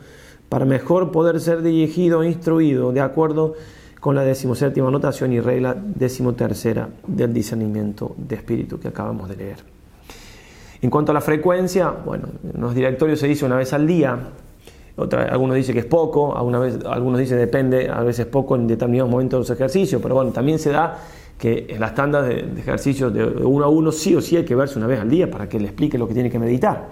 para 0.47 0.63
mejor 0.63 1.11
poder 1.11 1.41
ser 1.41 1.61
dirigido 1.61 2.23
e 2.23 2.27
instruido, 2.27 2.93
de 2.93 3.01
acuerdo 3.01 3.55
con 3.99 4.15
la 4.15 4.23
decimoséptima 4.23 4.87
anotación 4.87 5.33
y 5.33 5.41
regla 5.41 5.75
decimotercera 5.75 6.87
del 7.05 7.33
discernimiento 7.33 8.15
de 8.17 8.35
espíritu 8.35 8.79
que 8.79 8.87
acabamos 8.87 9.27
de 9.27 9.35
leer. 9.35 9.57
En 10.81 10.89
cuanto 10.89 11.11
a 11.11 11.13
la 11.13 11.19
frecuencia, 11.19 11.89
bueno, 11.89 12.29
en 12.53 12.61
los 12.61 12.73
directorios 12.73 13.19
se 13.19 13.27
dice 13.27 13.45
una 13.45 13.57
vez 13.57 13.73
al 13.73 13.85
día, 13.85 14.17
algunos 15.29 15.55
dicen 15.55 15.73
que 15.73 15.79
es 15.79 15.85
poco, 15.85 16.33
vez, 16.59 16.79
algunos 16.85 17.19
dicen 17.19 17.37
depende, 17.37 17.89
a 17.89 18.03
veces 18.03 18.25
poco 18.25 18.55
en 18.55 18.67
determinados 18.67 19.09
momentos 19.09 19.37
de 19.37 19.41
los 19.41 19.49
ejercicios, 19.49 20.01
pero 20.01 20.15
bueno, 20.15 20.31
también 20.31 20.59
se 20.59 20.71
da 20.71 20.99
que 21.37 21.67
en 21.69 21.79
las 21.79 21.95
tandas 21.95 22.27
de, 22.27 22.39
ejercicios 22.57 23.13
de 23.13 23.23
uno 23.23 23.65
a 23.65 23.69
uno 23.69 23.91
sí 23.91 24.15
o 24.15 24.21
sí 24.21 24.35
hay 24.35 24.43
que 24.43 24.55
verse 24.55 24.77
una 24.77 24.87
vez 24.87 24.99
al 24.99 25.09
día 25.09 25.31
para 25.31 25.47
que 25.47 25.59
le 25.59 25.67
explique 25.67 25.97
lo 25.97 26.07
que 26.07 26.13
tiene 26.13 26.29
que 26.29 26.39
meditar. 26.39 26.89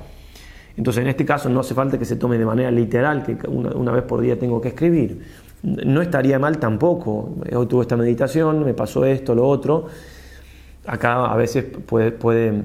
Entonces 0.77 1.03
en 1.03 1.09
este 1.09 1.25
caso 1.25 1.49
no 1.49 1.59
hace 1.59 1.73
falta 1.73 1.97
que 1.97 2.05
se 2.05 2.15
tome 2.15 2.37
de 2.37 2.45
manera 2.45 2.71
literal, 2.71 3.23
que 3.23 3.37
una, 3.47 3.91
vez 3.91 4.03
por 4.03 4.21
día 4.21 4.39
tengo 4.39 4.61
que 4.61 4.69
escribir. 4.69 5.21
No 5.63 6.01
estaría 6.01 6.39
mal 6.39 6.59
tampoco, 6.59 7.35
hoy 7.53 7.65
tuve 7.65 7.81
esta 7.81 7.97
meditación, 7.97 8.63
me 8.63 8.73
pasó 8.73 9.03
esto, 9.03 9.33
lo 9.35 9.47
otro. 9.47 9.87
Acá 10.85 11.25
a 11.25 11.35
veces 11.35 11.65
puede 11.65 12.63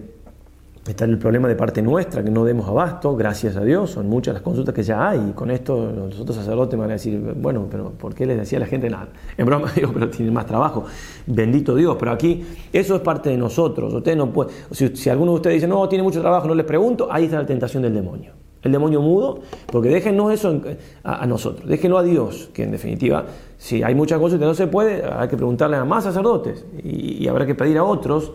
Está 0.86 1.04
el 1.04 1.16
problema 1.16 1.46
de 1.46 1.54
parte 1.54 1.80
nuestra, 1.80 2.24
que 2.24 2.30
no 2.32 2.44
demos 2.44 2.68
abasto, 2.68 3.14
gracias 3.14 3.54
a 3.54 3.62
Dios, 3.62 3.90
son 3.90 4.08
muchas 4.08 4.34
las 4.34 4.42
consultas 4.42 4.74
que 4.74 4.82
ya 4.82 5.10
hay, 5.10 5.28
y 5.30 5.32
con 5.32 5.52
esto 5.52 5.92
los 5.92 6.18
otros 6.18 6.36
sacerdotes 6.36 6.76
van 6.76 6.90
a 6.90 6.94
decir, 6.94 7.20
bueno, 7.36 7.68
pero 7.70 7.90
¿por 7.90 8.16
qué 8.16 8.26
les 8.26 8.36
decía 8.36 8.58
a 8.58 8.62
la 8.62 8.66
gente 8.66 8.90
nada? 8.90 9.06
En 9.38 9.46
broma 9.46 9.70
digo, 9.76 9.92
pero 9.94 10.10
tienen 10.10 10.34
más 10.34 10.44
trabajo, 10.44 10.84
bendito 11.24 11.76
Dios, 11.76 11.96
pero 12.00 12.10
aquí 12.10 12.44
eso 12.72 12.96
es 12.96 13.00
parte 13.00 13.30
de 13.30 13.36
nosotros, 13.36 13.94
usted 13.94 14.16
no 14.16 14.32
puede, 14.32 14.50
si, 14.72 14.88
si 14.96 15.08
alguno 15.08 15.30
de 15.30 15.36
ustedes 15.36 15.54
dice, 15.58 15.68
no, 15.68 15.88
tiene 15.88 16.02
mucho 16.02 16.20
trabajo, 16.20 16.48
no 16.48 16.54
les 16.56 16.66
pregunto, 16.66 17.06
ahí 17.12 17.26
está 17.26 17.38
la 17.38 17.46
tentación 17.46 17.84
del 17.84 17.94
demonio, 17.94 18.32
el 18.62 18.72
demonio 18.72 19.00
mudo, 19.00 19.38
porque 19.70 19.88
déjenos 19.88 20.32
eso 20.32 20.62
a, 21.04 21.24
nosotros, 21.28 21.64
déjenlo 21.64 21.96
a 21.96 22.02
Dios, 22.02 22.50
que 22.52 22.64
en 22.64 22.72
definitiva, 22.72 23.26
si 23.56 23.84
hay 23.84 23.94
muchas 23.94 24.18
cosas 24.18 24.40
que 24.40 24.44
no 24.44 24.54
se 24.54 24.66
puede, 24.66 25.04
hay 25.04 25.28
que 25.28 25.36
preguntarle 25.36 25.76
a 25.76 25.84
más 25.84 26.02
sacerdotes, 26.02 26.66
y 26.82 27.24
habrá 27.28 27.46
que 27.46 27.54
pedir 27.54 27.78
a 27.78 27.84
otros, 27.84 28.32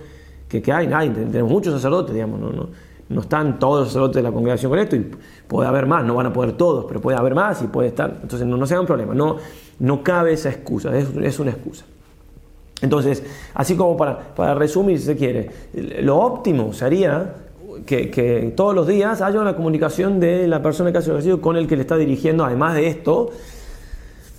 que, 0.47 0.71
hay, 0.71 0.87
hay, 0.91 1.09
tenemos 1.09 1.51
muchos 1.51 1.73
sacerdotes, 1.73 2.13
digamos, 2.13 2.39
no, 2.39 2.51
no, 2.51 2.69
no, 3.09 3.21
están 3.21 3.59
todos 3.59 3.79
los 3.79 3.87
sacerdotes 3.89 4.15
de 4.17 4.23
la 4.23 4.31
congregación 4.31 4.69
con 4.69 4.79
esto 4.79 4.95
y 4.95 5.11
puede 5.47 5.67
haber 5.67 5.85
más, 5.85 6.03
no 6.05 6.15
van 6.15 6.27
a 6.27 6.33
poder 6.33 6.53
todos, 6.53 6.85
pero 6.85 7.01
puede 7.01 7.17
haber 7.17 7.35
más 7.35 7.61
y 7.61 7.67
puede 7.67 7.89
estar, 7.89 8.19
entonces 8.21 8.47
no, 8.47 8.57
no 8.57 8.65
sea 8.65 8.79
un 8.79 8.87
problema, 8.87 9.13
no, 9.13 9.37
no 9.79 10.03
cabe 10.03 10.33
esa 10.33 10.49
excusa, 10.49 10.95
es, 10.97 11.09
es 11.21 11.39
una 11.39 11.51
excusa. 11.51 11.85
Entonces, 12.81 13.23
así 13.55 13.75
como 13.75 13.97
para, 13.97 14.35
para 14.35 14.53
resumir, 14.53 14.99
si 14.99 15.05
se 15.05 15.15
quiere, 15.15 15.49
lo 16.01 16.17
óptimo 16.19 16.73
sería 16.73 17.35
que, 17.85 18.11
que, 18.11 18.53
todos 18.55 18.75
los 18.75 18.87
días 18.87 19.21
haya 19.21 19.41
una 19.41 19.55
comunicación 19.55 20.19
de 20.19 20.47
la 20.47 20.61
persona 20.61 20.91
que 20.91 20.99
hace 20.99 21.11
el 21.11 21.39
con 21.39 21.57
el 21.57 21.67
que 21.67 21.75
le 21.75 21.81
está 21.81 21.97
dirigiendo, 21.97 22.45
además 22.45 22.75
de 22.75 22.87
esto, 22.87 23.31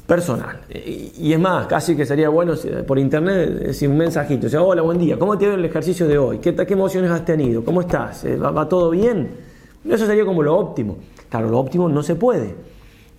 personal. 0.09 0.62
Y 0.70 1.34
es 1.34 1.38
más, 1.38 1.66
casi 1.66 1.94
que 1.94 2.06
sería 2.06 2.30
bueno 2.30 2.54
por 2.86 2.98
internet 2.98 3.50
decir 3.50 3.90
un 3.90 3.98
mensajito, 3.98 4.46
o 4.46 4.50
sea, 4.50 4.62
hola, 4.62 4.80
buen 4.80 4.96
día, 4.96 5.18
¿cómo 5.18 5.36
te 5.36 5.46
va 5.46 5.52
el 5.52 5.64
ejercicio 5.66 6.09
de 6.09 6.16
hoy? 6.16 6.38
¿Qué, 6.38 6.54
¿Qué, 6.56 6.72
emociones 6.72 7.11
has 7.11 7.26
tenido? 7.26 7.62
¿Cómo 7.62 7.82
estás? 7.82 8.24
Eh, 8.24 8.38
¿Va, 8.38 8.66
todo 8.66 8.88
bien? 8.88 9.28
Eso 9.86 10.06
sería 10.06 10.24
como 10.24 10.42
lo 10.42 10.56
óptimo. 10.56 10.96
Claro, 11.28 11.50
lo 11.50 11.59
óptimo 11.59 11.90
no 11.90 12.02
se 12.02 12.14
puede, 12.14 12.54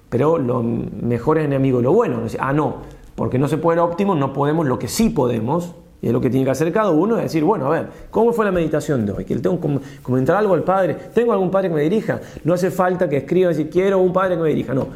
pero 0.09 0.39
lo 0.39 0.63
mejor 0.63 1.37
es 1.37 1.45
enemigo 1.45 1.79
lo 1.79 1.93
bueno. 1.93 2.23
Ah, 2.39 2.53
no, 2.53 2.77
porque 3.13 3.37
no 3.37 3.47
se 3.47 3.57
puede 3.57 3.75
lo 3.75 3.85
óptimo, 3.85 4.15
no 4.15 4.33
podemos 4.33 4.65
lo 4.65 4.79
que 4.79 4.87
sí 4.87 5.11
podemos, 5.11 5.75
y 6.01 6.07
es 6.07 6.13
lo 6.13 6.19
que 6.19 6.31
tiene 6.31 6.43
que 6.43 6.51
hacer 6.51 6.73
cada 6.73 6.89
uno, 6.89 7.17
es 7.17 7.23
decir, 7.23 7.43
bueno, 7.43 7.67
a 7.67 7.69
ver, 7.69 7.89
¿cómo 8.09 8.33
fue 8.33 8.45
la 8.45 8.51
meditación 8.51 9.05
de 9.05 9.11
hoy? 9.11 9.25
Que 9.25 9.35
le 9.35 9.41
tengo 9.41 9.61
que 9.61 9.79
comentar 10.01 10.37
algo 10.37 10.55
al 10.55 10.63
Padre, 10.63 10.95
¿tengo 11.13 11.33
algún 11.33 11.51
Padre 11.51 11.69
que 11.69 11.75
me 11.75 11.81
dirija? 11.83 12.19
No 12.43 12.55
hace 12.55 12.71
falta 12.71 13.07
que 13.07 13.17
escriba 13.17 13.53
si 13.53 13.65
quiero 13.65 13.99
un 13.99 14.11
Padre 14.11 14.37
que 14.37 14.41
me 14.41 14.49
dirija, 14.49 14.73
no 14.73 14.87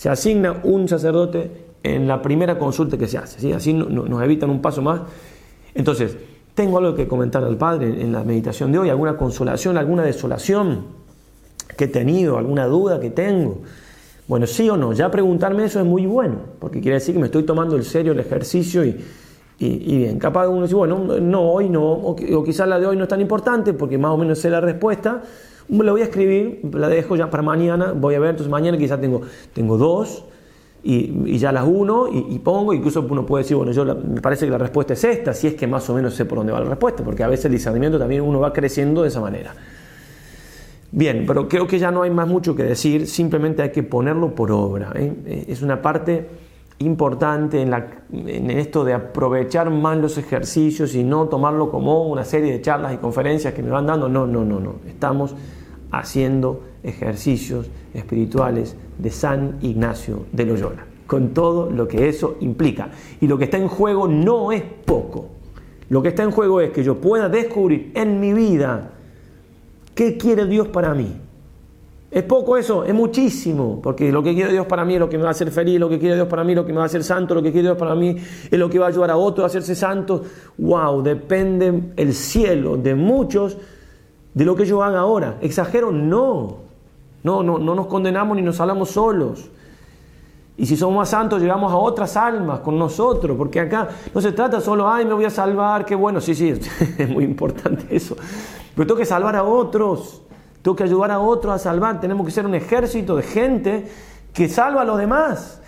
se 0.00 0.08
asigna 0.08 0.62
un 0.64 0.88
sacerdote 0.88 1.50
en 1.82 2.08
la 2.08 2.22
primera 2.22 2.58
consulta 2.58 2.96
que 2.96 3.06
se 3.06 3.18
hace, 3.18 3.52
así 3.52 3.74
nos 3.74 4.22
evitan 4.22 4.48
un 4.48 4.62
paso 4.62 4.80
más. 4.80 5.02
Entonces, 5.74 6.16
tengo 6.54 6.78
algo 6.78 6.94
que 6.94 7.06
comentar 7.06 7.44
al 7.44 7.58
Padre 7.58 8.00
en 8.00 8.10
la 8.10 8.24
meditación 8.24 8.72
de 8.72 8.78
hoy, 8.78 8.88
alguna 8.88 9.18
consolación, 9.18 9.76
alguna 9.76 10.02
desolación 10.02 10.86
que 11.76 11.84
he 11.84 11.88
tenido, 11.88 12.38
alguna 12.38 12.64
duda 12.64 12.98
que 12.98 13.10
tengo. 13.10 13.58
Bueno, 14.26 14.46
sí 14.46 14.70
o 14.70 14.76
no, 14.78 14.94
ya 14.94 15.10
preguntarme 15.10 15.66
eso 15.66 15.80
es 15.80 15.84
muy 15.84 16.06
bueno, 16.06 16.36
porque 16.58 16.80
quiere 16.80 16.94
decir 16.94 17.14
que 17.14 17.20
me 17.20 17.26
estoy 17.26 17.42
tomando 17.42 17.76
en 17.76 17.84
serio 17.84 18.12
el 18.12 18.20
ejercicio 18.20 18.82
y, 18.86 19.04
bien, 19.58 20.18
capaz 20.18 20.48
uno 20.48 20.62
dice, 20.62 20.76
bueno, 20.76 20.96
no, 21.20 21.42
hoy 21.42 21.68
no, 21.68 21.84
o, 21.84 22.12
o 22.12 22.42
quizás 22.42 22.66
la 22.66 22.80
de 22.80 22.86
hoy 22.86 22.96
no 22.96 23.02
es 23.02 23.08
tan 23.10 23.20
importante 23.20 23.74
porque 23.74 23.98
más 23.98 24.12
o 24.12 24.16
menos 24.16 24.38
sé 24.38 24.48
la 24.48 24.62
respuesta, 24.62 25.22
la 25.70 25.92
voy 25.92 26.00
a 26.00 26.04
escribir, 26.04 26.60
la 26.72 26.88
dejo 26.88 27.16
ya 27.16 27.30
para 27.30 27.42
mañana, 27.42 27.92
voy 27.92 28.14
a 28.14 28.20
ver, 28.20 28.30
entonces 28.30 28.50
mañana 28.50 28.76
quizás 28.76 29.00
tengo, 29.00 29.22
tengo 29.52 29.78
dos 29.78 30.24
y, 30.82 31.38
ya 31.38 31.52
las 31.52 31.66
uno 31.66 32.08
y, 32.10 32.38
pongo, 32.38 32.72
incluso 32.72 33.06
uno 33.08 33.26
puede 33.26 33.44
decir, 33.44 33.56
bueno, 33.56 33.72
yo 33.72 33.84
me 33.84 34.20
parece 34.20 34.46
que 34.46 34.50
la 34.50 34.58
respuesta 34.58 34.94
es 34.94 35.04
esta, 35.04 35.34
si 35.34 35.48
es 35.48 35.54
que 35.54 35.66
más 35.66 35.88
o 35.90 35.94
menos 35.94 36.14
sé 36.14 36.24
por 36.24 36.38
dónde 36.38 36.52
va 36.52 36.60
la 36.60 36.70
respuesta, 36.70 37.04
porque 37.04 37.22
a 37.22 37.28
veces 37.28 37.46
el 37.46 37.52
discernimiento 37.52 37.98
también 37.98 38.22
uno 38.22 38.40
va 38.40 38.52
creciendo 38.52 39.02
de 39.02 39.08
esa 39.08 39.20
manera. 39.20 39.54
Bien, 40.92 41.24
pero 41.26 41.48
creo 41.48 41.66
que 41.66 41.78
ya 41.78 41.90
no 41.90 42.02
hay 42.02 42.10
más 42.10 42.26
mucho 42.26 42.56
que 42.56 42.64
decir, 42.64 43.06
simplemente 43.06 43.62
hay 43.62 43.70
que 43.70 43.82
ponerlo 43.82 44.34
por 44.34 44.50
obra. 44.50 44.92
¿eh? 44.96 45.44
Es 45.48 45.62
una 45.62 45.80
parte 45.80 46.28
importante 46.78 47.60
en, 47.60 47.70
la, 47.70 47.86
en, 48.12 48.50
esto 48.50 48.84
de 48.84 48.94
aprovechar 48.94 49.70
más 49.70 49.98
los 49.98 50.18
ejercicios 50.18 50.94
y 50.94 51.04
no 51.04 51.28
tomarlo 51.28 51.70
como 51.70 52.08
una 52.08 52.24
serie 52.24 52.50
de 52.52 52.60
charlas 52.60 52.94
y 52.94 52.96
conferencias 52.96 53.54
que 53.54 53.62
me 53.62 53.70
van 53.70 53.86
dando. 53.86 54.08
No, 54.08 54.26
no, 54.26 54.44
no, 54.44 54.58
no. 54.58 54.76
Estamos 54.88 55.34
haciendo 55.90 56.62
ejercicios 56.82 57.66
espirituales 57.94 58.76
de 58.98 59.10
San 59.10 59.58
Ignacio 59.62 60.26
de 60.32 60.46
Loyola, 60.46 60.84
con 61.06 61.30
todo 61.30 61.70
lo 61.70 61.88
que 61.88 62.08
eso 62.08 62.36
implica. 62.40 62.90
Y 63.20 63.26
lo 63.26 63.38
que 63.38 63.44
está 63.44 63.58
en 63.58 63.68
juego 63.68 64.08
no 64.08 64.52
es 64.52 64.62
poco. 64.62 65.28
Lo 65.88 66.02
que 66.02 66.10
está 66.10 66.22
en 66.22 66.30
juego 66.30 66.60
es 66.60 66.70
que 66.70 66.84
yo 66.84 67.00
pueda 67.00 67.28
descubrir 67.28 67.90
en 67.94 68.20
mi 68.20 68.32
vida 68.32 68.90
qué 69.94 70.16
quiere 70.16 70.46
Dios 70.46 70.68
para 70.68 70.94
mí. 70.94 71.16
¿Es 72.10 72.24
poco 72.24 72.56
eso? 72.56 72.84
Es 72.84 72.92
muchísimo, 72.92 73.80
porque 73.80 74.10
lo 74.10 74.20
que 74.20 74.34
quiere 74.34 74.50
Dios 74.50 74.66
para 74.66 74.84
mí 74.84 74.94
es 74.94 75.00
lo 75.00 75.08
que 75.08 75.16
me 75.16 75.22
va 75.22 75.28
a 75.28 75.32
hacer 75.32 75.50
feliz, 75.52 75.78
lo 75.78 75.88
que 75.88 75.98
quiere 75.98 76.16
Dios 76.16 76.26
para 76.26 76.42
mí 76.42 76.56
lo 76.56 76.66
que 76.66 76.72
me 76.72 76.78
va 76.78 76.84
a 76.84 76.86
hacer 76.86 77.04
santo, 77.04 77.36
lo 77.36 77.42
que 77.42 77.52
quiere 77.52 77.68
Dios 77.68 77.78
para 77.78 77.94
mí 77.94 78.16
es 78.50 78.58
lo 78.58 78.68
que 78.68 78.80
va 78.80 78.86
a 78.86 78.88
ayudar 78.88 79.12
a 79.12 79.16
otro 79.16 79.44
a 79.44 79.46
hacerse 79.46 79.76
santo. 79.76 80.24
¡Wow! 80.58 81.02
Depende 81.02 81.92
el 81.96 82.12
cielo 82.12 82.76
de 82.76 82.96
muchos 82.96 83.56
de 84.34 84.44
lo 84.44 84.56
que 84.56 84.66
yo 84.66 84.82
haga 84.82 85.00
ahora. 85.00 85.38
¿Exagero? 85.40 85.90
No. 85.90 86.58
No, 87.22 87.42
no, 87.42 87.58
no 87.58 87.74
nos 87.74 87.86
condenamos 87.86 88.36
ni 88.36 88.42
nos 88.42 88.60
hablamos 88.60 88.90
solos. 88.90 89.50
Y 90.56 90.66
si 90.66 90.76
somos 90.76 90.96
más 90.96 91.08
santos, 91.08 91.40
llegamos 91.40 91.72
a 91.72 91.76
otras 91.76 92.18
almas 92.18 92.60
con 92.60 92.78
nosotros, 92.78 93.34
porque 93.36 93.60
acá 93.60 93.88
no 94.14 94.20
se 94.20 94.32
trata 94.32 94.60
solo, 94.60 94.90
ay, 94.90 95.06
me 95.06 95.14
voy 95.14 95.24
a 95.24 95.30
salvar, 95.30 95.86
qué 95.86 95.94
bueno, 95.94 96.20
sí, 96.20 96.34
sí, 96.34 96.50
es 96.98 97.08
muy 97.08 97.24
importante 97.24 97.86
eso. 97.88 98.14
Pero 98.74 98.86
tengo 98.86 98.98
que 98.98 99.06
salvar 99.06 99.36
a 99.36 99.42
otros, 99.42 100.20
tengo 100.60 100.76
que 100.76 100.84
ayudar 100.84 101.12
a 101.12 101.18
otros 101.18 101.54
a 101.54 101.58
salvar, 101.58 101.98
tenemos 101.98 102.26
que 102.26 102.32
ser 102.32 102.44
un 102.44 102.54
ejército 102.54 103.16
de 103.16 103.22
gente 103.22 103.88
que 104.34 104.50
salva 104.50 104.82
a 104.82 104.84
los 104.84 104.98
demás. 104.98 105.59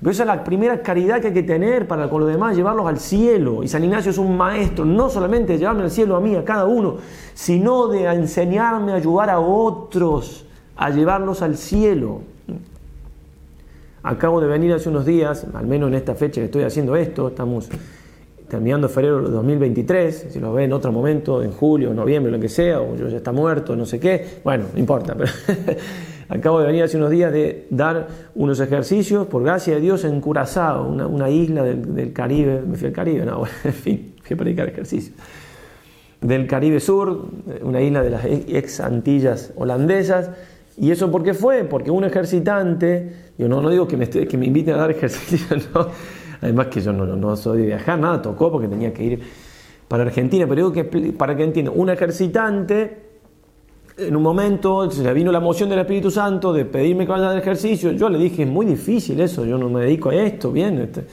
Pero 0.00 0.10
esa 0.10 0.22
es 0.22 0.26
la 0.26 0.44
primera 0.44 0.80
caridad 0.82 1.20
que 1.20 1.28
hay 1.28 1.34
que 1.34 1.42
tener 1.42 1.88
para 1.88 2.08
con 2.08 2.20
los 2.20 2.30
demás, 2.30 2.56
llevarlos 2.56 2.86
al 2.86 2.98
cielo. 2.98 3.62
Y 3.62 3.68
San 3.68 3.82
Ignacio 3.82 4.10
es 4.10 4.18
un 4.18 4.36
maestro, 4.36 4.84
no 4.84 5.10
solamente 5.10 5.54
de 5.54 5.58
llevarme 5.58 5.82
al 5.82 5.90
cielo 5.90 6.14
a 6.16 6.20
mí, 6.20 6.36
a 6.36 6.44
cada 6.44 6.66
uno, 6.66 6.98
sino 7.34 7.88
de 7.88 8.04
enseñarme 8.04 8.92
a 8.92 8.96
ayudar 8.96 9.30
a 9.30 9.40
otros 9.40 10.44
a 10.78 10.90
llevarlos 10.90 11.42
al 11.42 11.56
cielo. 11.56 12.22
Acabo 14.02 14.40
de 14.40 14.46
venir 14.46 14.72
hace 14.72 14.88
unos 14.88 15.04
días, 15.04 15.44
al 15.52 15.66
menos 15.66 15.88
en 15.88 15.94
esta 15.94 16.14
fecha 16.14 16.40
que 16.40 16.46
estoy 16.46 16.62
haciendo 16.62 16.96
esto, 16.96 17.28
estamos 17.28 17.68
terminando 18.48 18.88
febrero 18.88 19.22
de 19.22 19.30
2023, 19.30 20.28
si 20.30 20.38
lo 20.38 20.54
ve 20.54 20.64
en 20.64 20.72
otro 20.72 20.90
momento, 20.92 21.42
en 21.42 21.50
julio, 21.52 21.92
noviembre, 21.92 22.32
lo 22.32 22.40
que 22.40 22.48
sea, 22.48 22.80
o 22.80 22.96
yo 22.96 23.08
ya 23.08 23.18
está 23.18 23.32
muerto, 23.32 23.76
no 23.76 23.84
sé 23.84 24.00
qué, 24.00 24.40
bueno, 24.42 24.66
no 24.72 24.78
importa, 24.78 25.14
pero 25.14 25.30
Acabo 26.28 26.60
de 26.60 26.66
venir 26.66 26.82
hace 26.82 26.98
unos 26.98 27.10
días 27.10 27.32
de 27.32 27.66
dar 27.70 28.08
unos 28.34 28.60
ejercicios, 28.60 29.26
por 29.28 29.42
gracia 29.42 29.74
de 29.74 29.80
Dios, 29.80 30.04
en 30.04 30.20
Curazao, 30.20 30.86
una, 30.86 31.30
isla 31.30 31.62
del, 31.62 32.12
Caribe. 32.12 32.62
Me 32.66 32.76
fui 32.76 32.88
al 32.88 32.92
Caribe, 32.92 33.24
no, 33.24 33.38
bueno, 33.38 33.54
en 33.64 33.72
fin, 33.72 34.14
fui 34.22 34.34
a 34.34 34.36
predicar 34.36 34.68
ejercicios. 34.68 35.16
Del 36.20 36.46
Caribe 36.46 36.80
Sur, 36.80 37.28
una 37.62 37.80
isla 37.80 38.02
de 38.02 38.10
las 38.10 38.24
ex 38.26 38.80
Antillas 38.80 39.52
holandesas. 39.56 40.30
¿Y 40.76 40.90
eso 40.90 41.10
por 41.10 41.22
qué 41.22 41.32
fue? 41.32 41.64
Porque 41.64 41.90
un 41.90 42.04
ejercitante, 42.04 43.10
yo 43.38 43.48
no, 43.48 43.62
no 43.62 43.70
digo 43.70 43.88
que 43.88 43.96
me, 43.96 44.08
que 44.08 44.36
me 44.36 44.46
inviten 44.46 44.74
a 44.74 44.78
dar 44.78 44.90
ejercicios, 44.90 45.70
no. 45.74 45.88
además 46.42 46.66
que 46.66 46.82
yo 46.82 46.92
no, 46.92 47.06
no 47.06 47.36
soy 47.36 47.62
de 47.62 47.66
viajar, 47.68 47.98
nada, 47.98 48.20
tocó 48.20 48.52
porque 48.52 48.68
tenía 48.68 48.92
que 48.92 49.02
ir 49.02 49.20
para 49.88 50.02
Argentina, 50.02 50.44
pero 50.46 50.56
digo 50.56 50.72
que 50.72 50.84
para 51.12 51.34
que 51.34 51.44
entiendan, 51.44 51.72
un 51.74 51.88
ejercitante 51.88 53.07
en 53.98 54.14
un 54.14 54.22
momento 54.22 54.90
se 54.90 55.02
le 55.02 55.12
vino 55.12 55.32
la 55.32 55.40
moción 55.40 55.68
del 55.68 55.80
Espíritu 55.80 56.10
Santo 56.10 56.52
de 56.52 56.64
pedirme 56.64 57.04
que 57.04 57.12
vaya 57.12 57.30
al 57.30 57.38
ejercicio. 57.38 57.92
Yo 57.92 58.08
le 58.08 58.18
dije, 58.18 58.44
es 58.44 58.48
muy 58.48 58.64
difícil 58.64 59.20
eso, 59.20 59.44
yo 59.44 59.58
no 59.58 59.68
me 59.68 59.82
dedico 59.82 60.10
a 60.10 60.14
esto, 60.14 60.52
bien, 60.52 60.78
este, 60.78 61.04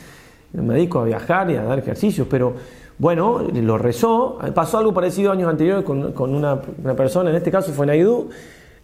me 0.54 0.76
dedico 0.76 1.00
a 1.00 1.06
viajar 1.06 1.50
y 1.50 1.56
a 1.56 1.64
dar 1.64 1.80
ejercicios, 1.80 2.28
pero 2.30 2.54
bueno, 2.98 3.42
lo 3.54 3.78
rezó. 3.78 4.38
Pasó 4.54 4.78
algo 4.78 4.94
parecido 4.94 5.32
años 5.32 5.50
anteriores 5.50 5.84
con, 5.84 6.36
una, 6.36 6.62
persona, 6.96 7.30
en 7.30 7.36
este 7.36 7.52
caso 7.52 7.72
fue 7.74 7.86
Naidú, 7.86 8.30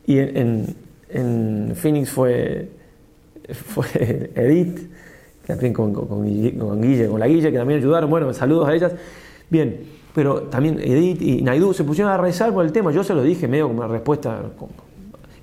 y 0.06 0.18
en, 0.18 0.76
Phoenix 1.76 2.10
fue, 2.10 2.70
fue 3.54 4.32
Edith, 4.36 4.90
también 5.46 5.74
con, 5.74 5.94
con, 5.94 6.24
Guille, 6.26 7.08
con 7.08 7.20
la 7.20 7.28
Guille, 7.28 7.52
que 7.52 7.58
también 7.58 7.80
ayudaron. 7.80 8.10
Bueno, 8.10 8.34
saludos 8.34 8.68
a 8.68 8.74
ellas. 8.74 8.94
Bien, 9.50 9.82
pero 10.14 10.44
también 10.44 10.80
Edith 10.80 11.22
y 11.22 11.42
Naidu 11.42 11.74
se 11.74 11.84
pusieron 11.84 12.12
a 12.12 12.18
rezar 12.18 12.54
por 12.54 12.66
el 12.66 12.72
tema. 12.72 12.92
Yo 12.92 13.04
se 13.04 13.14
lo 13.14 13.24
dije 13.24 13.48
medio 13.48 13.68
como 13.68 13.80
una 13.80 13.88
respuesta. 13.88 14.42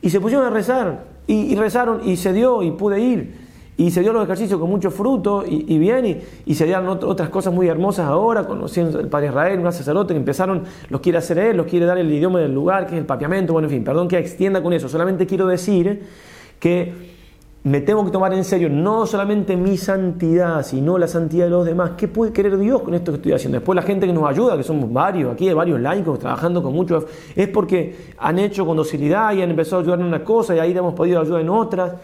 Y 0.02 0.10
se 0.10 0.20
pusieron 0.20 0.46
a 0.46 0.50
rezar. 0.50 1.04
Y, 1.26 1.54
rezaron 1.56 2.00
y 2.08 2.16
se 2.16 2.32
dio 2.32 2.62
y 2.62 2.70
pude 2.70 3.00
ir. 3.00 3.48
Y 3.76 3.90
se 3.90 4.00
dio 4.00 4.12
los 4.12 4.24
ejercicios 4.24 4.58
con 4.58 4.68
mucho 4.68 4.90
fruto 4.90 5.44
y, 5.46 5.78
bien. 5.78 6.22
Y, 6.44 6.54
se 6.54 6.66
dieron 6.66 6.86
otras 6.88 7.30
cosas 7.30 7.54
muy 7.54 7.68
hermosas 7.68 8.06
ahora. 8.06 8.46
Conociendo 8.46 9.00
el 9.00 9.08
Padre 9.08 9.28
Israel, 9.28 9.60
un 9.60 9.72
sacerdote 9.72 10.12
que 10.12 10.18
empezaron, 10.18 10.64
los 10.90 11.00
quiere 11.00 11.18
hacer 11.18 11.38
él, 11.38 11.56
los 11.56 11.66
quiere 11.66 11.86
dar 11.86 11.96
el 11.96 12.12
idioma 12.12 12.40
del 12.40 12.52
lugar, 12.52 12.86
que 12.86 12.94
es 12.94 13.00
el 13.00 13.06
papiamento. 13.06 13.52
Bueno, 13.54 13.68
en 13.68 13.74
fin, 13.74 13.84
perdón 13.84 14.08
que 14.08 14.18
extienda 14.18 14.62
con 14.62 14.72
eso. 14.72 14.88
Solamente 14.88 15.26
quiero 15.26 15.46
decir 15.46 16.02
que 16.58 17.17
me 17.64 17.80
tengo 17.80 18.04
que 18.04 18.10
tomar 18.10 18.32
en 18.34 18.44
serio 18.44 18.68
no 18.70 19.04
solamente 19.04 19.56
mi 19.56 19.76
santidad, 19.76 20.62
sino 20.62 20.96
la 20.96 21.08
santidad 21.08 21.46
de 21.46 21.50
los 21.50 21.66
demás. 21.66 21.92
¿Qué 21.96 22.06
puede 22.06 22.32
querer 22.32 22.56
Dios 22.56 22.82
con 22.82 22.94
esto 22.94 23.12
que 23.12 23.16
estoy 23.16 23.32
haciendo? 23.32 23.58
Después 23.58 23.74
la 23.74 23.82
gente 23.82 24.06
que 24.06 24.12
nos 24.12 24.28
ayuda, 24.28 24.56
que 24.56 24.62
somos 24.62 24.92
varios, 24.92 25.32
aquí 25.32 25.48
hay 25.48 25.54
varios 25.54 25.80
laicos 25.80 26.18
trabajando 26.18 26.62
con 26.62 26.72
muchos, 26.72 27.04
es 27.34 27.48
porque 27.48 28.12
han 28.18 28.38
hecho 28.38 28.64
con 28.64 28.76
docilidad 28.76 29.32
y 29.32 29.42
han 29.42 29.50
empezado 29.50 29.78
a 29.78 29.82
ayudar 29.82 30.00
en 30.00 30.06
una 30.06 30.22
cosa 30.22 30.54
y 30.54 30.60
ahí 30.60 30.76
hemos 30.76 30.94
podido 30.94 31.20
ayudar 31.20 31.40
en 31.40 31.48
otras. 31.50 31.94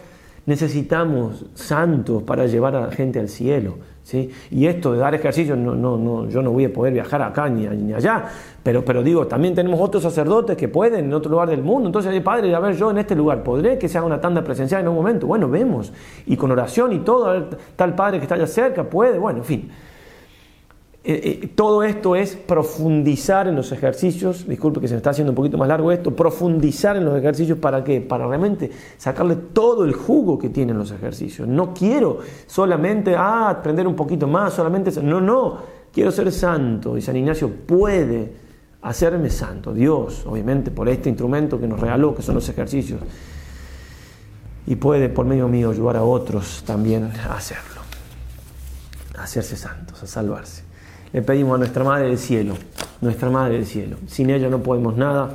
Necesitamos 0.47 1.47
santos 1.55 2.23
para 2.25 2.47
llevar 2.47 2.75
a 2.77 2.87
la 2.87 2.93
gente 2.93 3.19
al 3.19 3.29
cielo. 3.29 3.77
¿Sí? 4.05 4.31
Y 4.51 4.67
esto 4.67 4.93
de 4.93 4.99
dar 4.99 5.15
ejercicio, 5.15 5.57
no, 5.57 5.75
no, 5.75 5.97
no, 5.97 6.29
yo 6.29 6.43
no 6.43 6.53
voy 6.53 6.67
a 6.67 6.73
poder 6.73 6.93
viajar 6.93 7.23
acá 7.23 7.49
ni, 7.49 7.67
ni 7.67 7.93
allá, 7.93 8.27
pero, 8.63 8.85
pero 8.85 9.03
digo, 9.03 9.27
también 9.27 9.55
tenemos 9.55 9.81
otros 9.81 10.03
sacerdotes 10.03 10.57
que 10.57 10.69
pueden 10.69 11.07
en 11.07 11.15
otro 11.15 11.31
lugar 11.31 11.49
del 11.49 11.63
mundo. 11.63 11.89
Entonces, 11.89 12.23
padre, 12.23 12.55
a 12.55 12.61
ver, 12.61 12.77
yo 12.77 12.91
en 12.91 12.99
este 12.99 13.17
lugar, 13.17 13.43
¿podré 13.43 13.79
que 13.79 13.89
se 13.89 13.99
haga 13.99 14.07
una 14.07 14.21
tanda 14.21 14.45
presencial 14.45 14.83
en 14.83 14.89
un 14.89 14.95
momento? 14.95 15.27
Bueno, 15.27 15.49
vemos. 15.49 15.93
Y 16.27 16.37
con 16.37 16.51
oración 16.53 16.93
y 16.93 17.01
todo, 17.01 17.49
tal 17.77 17.95
padre 17.95 18.19
que 18.19 18.25
está 18.25 18.37
allá 18.37 18.47
cerca, 18.47 18.85
puede, 18.85 19.19
bueno, 19.19 19.41
en 19.41 19.45
fin. 19.45 19.71
Eh, 21.07 21.41
eh, 21.43 21.49
todo 21.55 21.83
esto 21.83 22.17
es 22.17 22.35
profundizar 22.35 23.47
en 23.47 23.55
los 23.55 23.71
ejercicios, 23.73 24.49
disculpe 24.49 24.81
que 24.81 24.89
se 24.89 24.95
me 24.95 24.99
está 24.99 25.11
haciendo 25.11 25.33
un 25.33 25.37
poquito 25.37 25.59
más 25.59 25.69
largo 25.69 25.93
esto, 25.93 26.17
profundizar 26.17 26.97
en 26.97 27.05
los 27.05 27.15
ejercicios 27.19 27.59
para 27.59 27.85
qué? 27.85 28.01
Para 28.01 28.27
realmente 28.27 28.71
sacarle 28.97 29.37
todo 29.37 29.85
el 29.85 29.93
jugo 29.93 30.39
que 30.39 30.49
tienen 30.49 30.79
los 30.79 30.93
ejercicios. 30.93 31.47
No 31.47 31.75
quiero 31.75 32.21
solamente 32.47 33.15
ah, 33.15 33.51
aprender 33.51 33.87
un 33.87 33.95
poquito 33.95 34.27
más, 34.27 34.55
solamente, 34.55 34.91
no, 35.03 35.21
no, 35.21 35.59
quiero 35.93 36.11
ser 36.11 36.33
santo 36.33 36.97
y 36.97 37.03
San 37.03 37.17
Ignacio 37.17 37.51
puede 37.51 38.33
hacerme 38.81 39.29
santo. 39.29 39.75
Dios, 39.75 40.25
obviamente, 40.25 40.71
por 40.71 40.89
este 40.89 41.11
instrumento 41.11 41.61
que 41.61 41.67
nos 41.67 41.81
regaló, 41.81 42.15
que 42.15 42.23
son 42.23 42.37
los 42.37 42.49
ejercicios, 42.49 43.03
y 44.67 44.77
puede 44.77 45.11
por 45.11 45.27
medio 45.27 45.49
mío 45.49 45.69
ayudar 45.69 45.99
a 45.99 46.03
otros 46.03 46.63
también 46.65 47.13
a 47.29 47.37
hacerlo, 47.37 47.83
a 49.19 49.25
hacerse 49.25 49.55
santos, 49.59 50.03
a 50.03 50.07
salvarse 50.07 50.74
le 51.15 51.23
pedimos 51.23 51.55
a 51.55 51.59
nuestra 51.59 51.85
Madre 51.85 52.09
del 52.09 52.19
Cielo, 52.19 52.55
nuestra 53.01 53.31
Madre 53.31 53.55
del 53.55 53.67
Cielo. 53.67 53.99
Sin 54.09 54.31
ella 54.31 54.51
no 54.51 54.65
podemos 54.65 54.97
nada. 54.97 55.31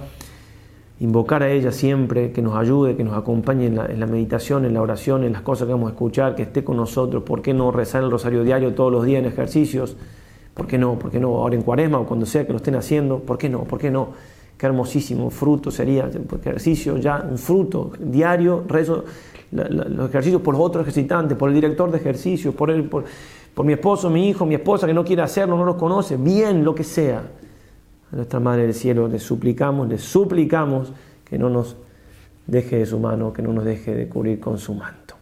Invocar 0.99 1.41
a 1.41 1.49
ella 1.49 1.71
siempre, 1.71 2.33
que 2.33 2.41
nos 2.41 2.57
ayude, 2.57 2.97
que 2.97 3.05
nos 3.05 3.17
acompañe 3.17 3.67
en 3.67 3.75
la, 3.77 4.05
meditación, 4.05 4.65
en 4.65 4.73
la 4.73 4.81
oración, 4.81 5.23
en 5.23 5.31
las 5.31 5.41
cosas 5.41 5.67
que 5.67 5.71
vamos 5.71 5.87
a 5.87 5.93
escuchar, 5.93 6.35
que 6.35 6.41
esté 6.43 6.65
con 6.65 6.75
nosotros. 6.75 7.23
¿Por 7.23 7.41
qué 7.41 7.53
no 7.53 7.71
rezar 7.71 8.03
el 8.03 8.11
rosario 8.11 8.43
diario 8.43 8.73
todos 8.73 8.91
los 8.91 9.05
días 9.05 9.21
en 9.21 9.27
ejercicios? 9.27 9.95
¿Por 10.53 10.67
qué 10.67 10.77
no? 10.77 10.99
¿Por 10.99 11.11
qué 11.11 11.21
no? 11.21 11.29
Ahora 11.37 11.55
en 11.55 11.61
cuaresma 11.61 11.99
o 11.99 12.05
cuando 12.05 12.25
sea 12.25 12.45
que 12.45 12.51
lo 12.51 12.57
estén 12.57 12.75
haciendo. 12.75 13.19
¿Por 13.19 13.37
qué 13.37 13.47
no? 13.47 13.63
¿Por 13.63 13.79
qué 13.79 13.89
no? 13.89 14.09
Qué 14.57 14.65
hermosísimo 14.65 15.29
fruto 15.29 15.71
sería, 15.71 16.09
porque 16.27 16.49
ejercicio 16.49 16.97
ya, 16.97 17.25
un 17.25 17.37
fruto 17.37 17.93
diario, 17.97 18.65
rezo 18.67 19.05
los 19.51 20.09
ejercicios 20.09 20.41
por 20.41 20.55
los 20.55 20.63
otros 20.63 20.81
ejercitantes, 20.81 21.37
por 21.37 21.47
el 21.47 21.55
director 21.55 21.89
de 21.89 21.97
ejercicios, 21.97 22.53
por, 22.53 22.69
el, 22.69 22.83
por, 22.83 23.05
por 23.53 23.65
mi 23.65 23.73
esposo, 23.73 24.09
mi 24.09 24.29
hijo, 24.29 24.45
mi 24.45 24.55
esposa 24.55 24.87
que 24.87 24.93
no 24.93 25.03
quiere 25.03 25.21
hacerlo, 25.21 25.57
no 25.57 25.65
los 25.65 25.75
conoce, 25.75 26.17
bien 26.17 26.63
lo 26.63 26.73
que 26.73 26.83
sea. 26.83 27.23
A 28.11 28.15
nuestra 28.15 28.39
Madre 28.39 28.63
del 28.63 28.73
Cielo 28.73 29.07
le 29.07 29.19
suplicamos, 29.19 29.87
le 29.87 29.97
suplicamos 29.97 30.91
que 31.25 31.37
no 31.37 31.49
nos 31.49 31.75
deje 32.47 32.77
de 32.77 32.85
su 32.85 32.99
mano, 32.99 33.33
que 33.33 33.41
no 33.41 33.53
nos 33.53 33.65
deje 33.65 33.93
de 33.93 34.07
cubrir 34.07 34.39
con 34.39 34.57
su 34.57 34.73
manto. 34.73 35.15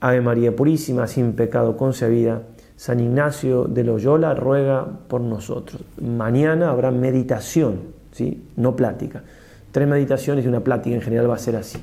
Ave 0.00 0.20
María 0.20 0.54
Purísima, 0.54 1.06
sin 1.06 1.32
pecado 1.32 1.76
concebida, 1.76 2.42
San 2.76 2.98
Ignacio 2.98 3.64
de 3.64 3.84
Loyola 3.84 4.34
ruega 4.34 4.84
por 4.84 5.20
nosotros. 5.20 5.82
Mañana 6.00 6.70
habrá 6.70 6.90
meditación, 6.90 7.80
¿sí? 8.10 8.42
no 8.56 8.74
plática. 8.74 9.22
Tres 9.70 9.86
meditaciones 9.86 10.44
y 10.44 10.48
una 10.48 10.60
plática 10.60 10.96
en 10.96 11.02
general 11.02 11.30
va 11.30 11.36
a 11.36 11.38
ser 11.38 11.56
así. 11.56 11.78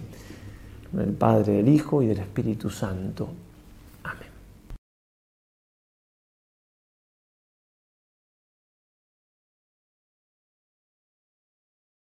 El 0.97 1.13
Padre, 1.13 1.53
del 1.53 1.69
Hijo 1.69 2.01
y 2.01 2.07
del 2.07 2.19
Espíritu 2.19 2.69
Santo. 2.69 3.29